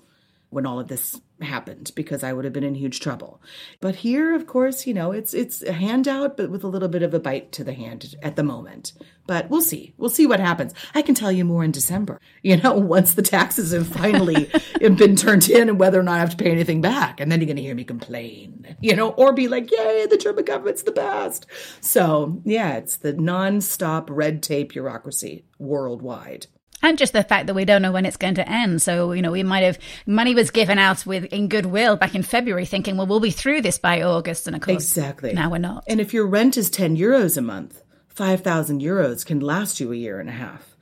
when 0.50 0.66
all 0.66 0.78
of 0.78 0.88
this 0.88 1.20
happened 1.42 1.92
because 1.94 2.24
I 2.24 2.32
would 2.32 2.44
have 2.44 2.52
been 2.52 2.64
in 2.64 2.74
huge 2.74 3.00
trouble. 3.00 3.42
But 3.80 3.96
here, 3.96 4.34
of 4.34 4.46
course, 4.46 4.86
you 4.86 4.94
know, 4.94 5.12
it's 5.12 5.34
it's 5.34 5.62
a 5.62 5.72
handout, 5.72 6.36
but 6.36 6.50
with 6.50 6.64
a 6.64 6.68
little 6.68 6.88
bit 6.88 7.02
of 7.02 7.12
a 7.12 7.20
bite 7.20 7.52
to 7.52 7.64
the 7.64 7.74
hand 7.74 8.14
at 8.22 8.36
the 8.36 8.42
moment. 8.42 8.92
But 9.26 9.50
we'll 9.50 9.60
see. 9.60 9.92
We'll 9.98 10.08
see 10.08 10.26
what 10.26 10.40
happens. 10.40 10.72
I 10.94 11.02
can 11.02 11.14
tell 11.14 11.32
you 11.32 11.44
more 11.44 11.64
in 11.64 11.72
December. 11.72 12.20
You 12.42 12.58
know, 12.58 12.74
once 12.74 13.14
the 13.14 13.22
taxes 13.22 13.72
have 13.72 13.88
finally 13.88 14.48
been 14.80 15.16
turned 15.16 15.48
in 15.48 15.68
and 15.68 15.80
whether 15.80 15.98
or 15.98 16.04
not 16.04 16.14
I 16.14 16.18
have 16.18 16.30
to 16.30 16.36
pay 16.36 16.52
anything 16.52 16.80
back. 16.80 17.18
And 17.18 17.30
then 17.30 17.40
you're 17.40 17.48
gonna 17.48 17.60
hear 17.60 17.74
me 17.74 17.82
complain, 17.82 18.76
you 18.80 18.94
know, 18.94 19.10
or 19.10 19.32
be 19.32 19.48
like, 19.48 19.72
yay, 19.72 20.06
the 20.06 20.16
German 20.16 20.44
government's 20.44 20.84
the 20.84 20.92
best. 20.92 21.46
So 21.80 22.40
yeah, 22.44 22.76
it's 22.76 22.98
the 22.98 23.14
non-stop 23.14 24.08
red 24.10 24.44
tape 24.44 24.72
bureaucracy 24.74 25.44
worldwide 25.58 26.46
and 26.82 26.98
just 26.98 27.12
the 27.12 27.24
fact 27.24 27.46
that 27.46 27.54
we 27.54 27.64
don't 27.64 27.82
know 27.82 27.92
when 27.92 28.06
it's 28.06 28.16
going 28.16 28.34
to 28.34 28.48
end. 28.48 28.82
So, 28.82 29.12
you 29.12 29.22
know, 29.22 29.32
we 29.32 29.42
might 29.42 29.62
have 29.62 29.78
money 30.06 30.34
was 30.34 30.50
given 30.50 30.78
out 30.78 31.06
with 31.06 31.24
in 31.26 31.48
goodwill 31.48 31.96
back 31.96 32.14
in 32.14 32.22
February, 32.22 32.66
thinking, 32.66 32.96
well, 32.96 33.06
we'll 33.06 33.20
be 33.20 33.30
through 33.30 33.62
this 33.62 33.78
by 33.78 34.02
August, 34.02 34.46
and 34.46 34.56
of 34.56 34.62
course, 34.62 34.84
exactly 34.84 35.32
now 35.32 35.50
we're 35.50 35.58
not. 35.58 35.84
And 35.86 36.00
if 36.00 36.12
your 36.12 36.26
rent 36.26 36.56
is 36.56 36.70
ten 36.70 36.96
euros 36.96 37.36
a 37.36 37.42
month, 37.42 37.82
five 38.08 38.42
thousand 38.42 38.82
euros 38.82 39.24
can 39.24 39.40
last 39.40 39.80
you 39.80 39.92
a 39.92 39.96
year 39.96 40.20
and 40.20 40.28
a 40.28 40.32
half. 40.32 40.76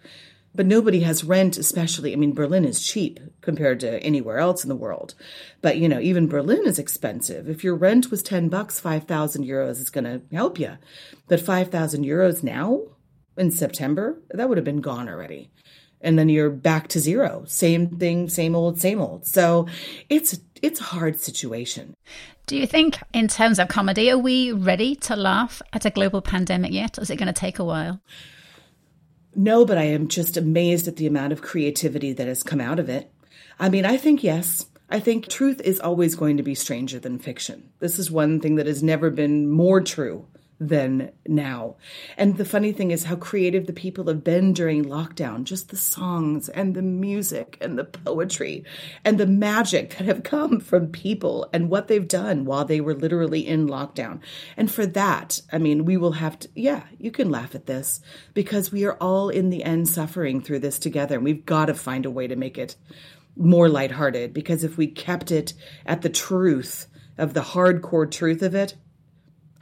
But 0.56 0.66
nobody 0.66 1.00
has 1.00 1.24
rent, 1.24 1.58
especially. 1.58 2.12
I 2.12 2.16
mean, 2.16 2.32
Berlin 2.32 2.64
is 2.64 2.86
cheap 2.86 3.18
compared 3.40 3.80
to 3.80 4.00
anywhere 4.04 4.38
else 4.38 4.62
in 4.62 4.68
the 4.68 4.76
world. 4.76 5.14
But, 5.60 5.78
you 5.78 5.88
know, 5.88 5.98
even 5.98 6.28
Berlin 6.28 6.64
is 6.64 6.78
expensive. 6.78 7.48
If 7.48 7.64
your 7.64 7.74
rent 7.74 8.12
was 8.12 8.22
10 8.22 8.50
bucks, 8.50 8.78
5,000 8.78 9.44
euros 9.44 9.80
is 9.80 9.90
going 9.90 10.04
to 10.04 10.22
help 10.32 10.60
you. 10.60 10.78
But 11.26 11.40
5,000 11.40 12.04
euros 12.04 12.44
now 12.44 12.82
in 13.36 13.50
September, 13.50 14.22
that 14.30 14.48
would 14.48 14.56
have 14.56 14.64
been 14.64 14.80
gone 14.80 15.08
already 15.08 15.50
and 16.04 16.18
then 16.18 16.28
you're 16.28 16.50
back 16.50 16.88
to 16.88 17.00
zero. 17.00 17.44
Same 17.46 17.88
thing, 17.88 18.28
same 18.28 18.54
old, 18.54 18.80
same 18.80 19.00
old. 19.00 19.26
So 19.26 19.66
it's 20.08 20.38
it's 20.62 20.80
a 20.80 20.84
hard 20.84 21.18
situation. 21.18 21.96
Do 22.46 22.56
you 22.56 22.66
think, 22.66 22.98
in 23.14 23.26
terms 23.28 23.58
of 23.58 23.68
comedy, 23.68 24.10
are 24.10 24.18
we 24.18 24.52
ready 24.52 24.94
to 24.96 25.16
laugh 25.16 25.62
at 25.72 25.86
a 25.86 25.90
global 25.90 26.20
pandemic 26.20 26.72
yet? 26.72 26.98
Or 26.98 27.02
is 27.02 27.10
it 27.10 27.16
going 27.16 27.26
to 27.26 27.32
take 27.32 27.58
a 27.58 27.64
while? 27.64 28.00
No, 29.34 29.64
but 29.64 29.78
I 29.78 29.84
am 29.84 30.08
just 30.08 30.36
amazed 30.36 30.86
at 30.86 30.96
the 30.96 31.06
amount 31.06 31.32
of 31.32 31.42
creativity 31.42 32.12
that 32.12 32.26
has 32.26 32.42
come 32.42 32.60
out 32.60 32.78
of 32.78 32.88
it. 32.88 33.10
I 33.58 33.70
mean, 33.70 33.86
I 33.86 33.96
think 33.96 34.22
yes. 34.22 34.66
I 34.90 35.00
think 35.00 35.26
truth 35.26 35.60
is 35.62 35.80
always 35.80 36.14
going 36.14 36.36
to 36.36 36.42
be 36.42 36.54
stranger 36.54 36.98
than 36.98 37.18
fiction. 37.18 37.70
This 37.80 37.98
is 37.98 38.10
one 38.10 38.40
thing 38.40 38.56
that 38.56 38.66
has 38.66 38.82
never 38.82 39.10
been 39.10 39.50
more 39.50 39.80
true 39.80 40.26
than 40.60 41.10
now. 41.26 41.76
And 42.16 42.36
the 42.36 42.44
funny 42.44 42.72
thing 42.72 42.90
is 42.90 43.04
how 43.04 43.16
creative 43.16 43.66
the 43.66 43.72
people 43.72 44.06
have 44.06 44.22
been 44.22 44.52
during 44.52 44.84
lockdown, 44.84 45.44
just 45.44 45.68
the 45.68 45.76
songs 45.76 46.48
and 46.48 46.74
the 46.74 46.82
music 46.82 47.58
and 47.60 47.78
the 47.78 47.84
poetry 47.84 48.64
and 49.04 49.18
the 49.18 49.26
magic 49.26 49.96
that 49.96 50.06
have 50.06 50.22
come 50.22 50.60
from 50.60 50.88
people 50.88 51.48
and 51.52 51.68
what 51.68 51.88
they've 51.88 52.06
done 52.06 52.44
while 52.44 52.64
they 52.64 52.80
were 52.80 52.94
literally 52.94 53.46
in 53.46 53.66
lockdown. 53.66 54.20
And 54.56 54.70
for 54.70 54.86
that, 54.86 55.40
I 55.52 55.58
mean, 55.58 55.84
we 55.84 55.96
will 55.96 56.12
have 56.12 56.38
to, 56.40 56.48
yeah, 56.54 56.84
you 56.98 57.10
can 57.10 57.30
laugh 57.30 57.54
at 57.54 57.66
this 57.66 58.00
because 58.32 58.72
we 58.72 58.84
are 58.84 58.96
all 59.00 59.28
in 59.28 59.50
the 59.50 59.64
end 59.64 59.88
suffering 59.88 60.40
through 60.40 60.60
this 60.60 60.78
together. 60.78 61.16
And 61.16 61.24
we've 61.24 61.46
got 61.46 61.66
to 61.66 61.74
find 61.74 62.06
a 62.06 62.10
way 62.10 62.26
to 62.26 62.36
make 62.36 62.58
it 62.58 62.76
more 63.36 63.68
lighthearted 63.68 64.32
because 64.32 64.62
if 64.62 64.76
we 64.76 64.86
kept 64.86 65.32
it 65.32 65.54
at 65.84 66.02
the 66.02 66.08
truth 66.08 66.86
of 67.18 67.34
the 67.34 67.40
hardcore 67.40 68.10
truth 68.10 68.42
of 68.42 68.54
it, 68.54 68.76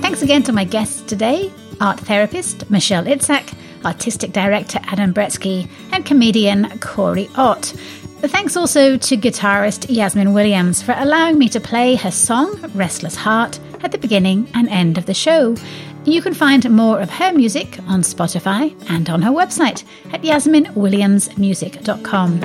Thanks 0.00 0.22
again 0.22 0.42
to 0.44 0.52
my 0.52 0.64
guests 0.64 1.00
today 1.02 1.52
art 1.80 1.98
therapist 2.00 2.70
Michelle 2.70 3.04
Itzcak, 3.04 3.52
artistic 3.84 4.32
director 4.32 4.78
Adam 4.84 5.12
Brietzke, 5.12 5.68
and 5.90 6.06
comedian 6.06 6.78
Corey 6.78 7.28
Ott. 7.34 7.74
Thanks 8.22 8.56
also 8.56 8.96
to 8.96 9.16
guitarist 9.16 9.86
Yasmin 9.88 10.32
Williams 10.32 10.80
for 10.80 10.94
allowing 10.96 11.38
me 11.38 11.48
to 11.48 11.58
play 11.58 11.96
her 11.96 12.12
song, 12.12 12.54
Restless 12.72 13.16
Heart, 13.16 13.58
at 13.82 13.90
the 13.90 13.98
beginning 13.98 14.48
and 14.54 14.68
end 14.68 14.96
of 14.96 15.06
the 15.06 15.14
show. 15.14 15.56
You 16.04 16.20
can 16.20 16.34
find 16.34 16.68
more 16.70 17.00
of 17.00 17.08
her 17.10 17.32
music 17.32 17.78
on 17.86 18.02
Spotify 18.02 18.74
and 18.90 19.08
on 19.08 19.22
her 19.22 19.30
website 19.30 19.84
at 20.12 20.22
yasminwilliamsmusic.com. 20.22 22.40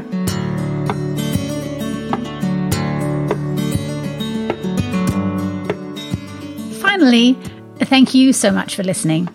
Finally, 6.81 7.33
thank 7.79 8.13
you 8.13 8.31
so 8.31 8.51
much 8.51 8.75
for 8.75 8.83
listening. 8.83 9.27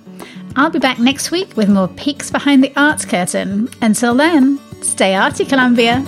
I'll 0.54 0.70
be 0.70 0.78
back 0.78 0.98
next 0.98 1.30
week 1.30 1.56
with 1.56 1.68
more 1.68 1.88
peeks 1.88 2.30
behind 2.30 2.62
the 2.62 2.72
arts 2.76 3.04
curtain. 3.04 3.68
Until 3.80 4.14
then, 4.14 4.60
stay 4.82 5.14
arty, 5.14 5.44
Columbia. 5.44 6.04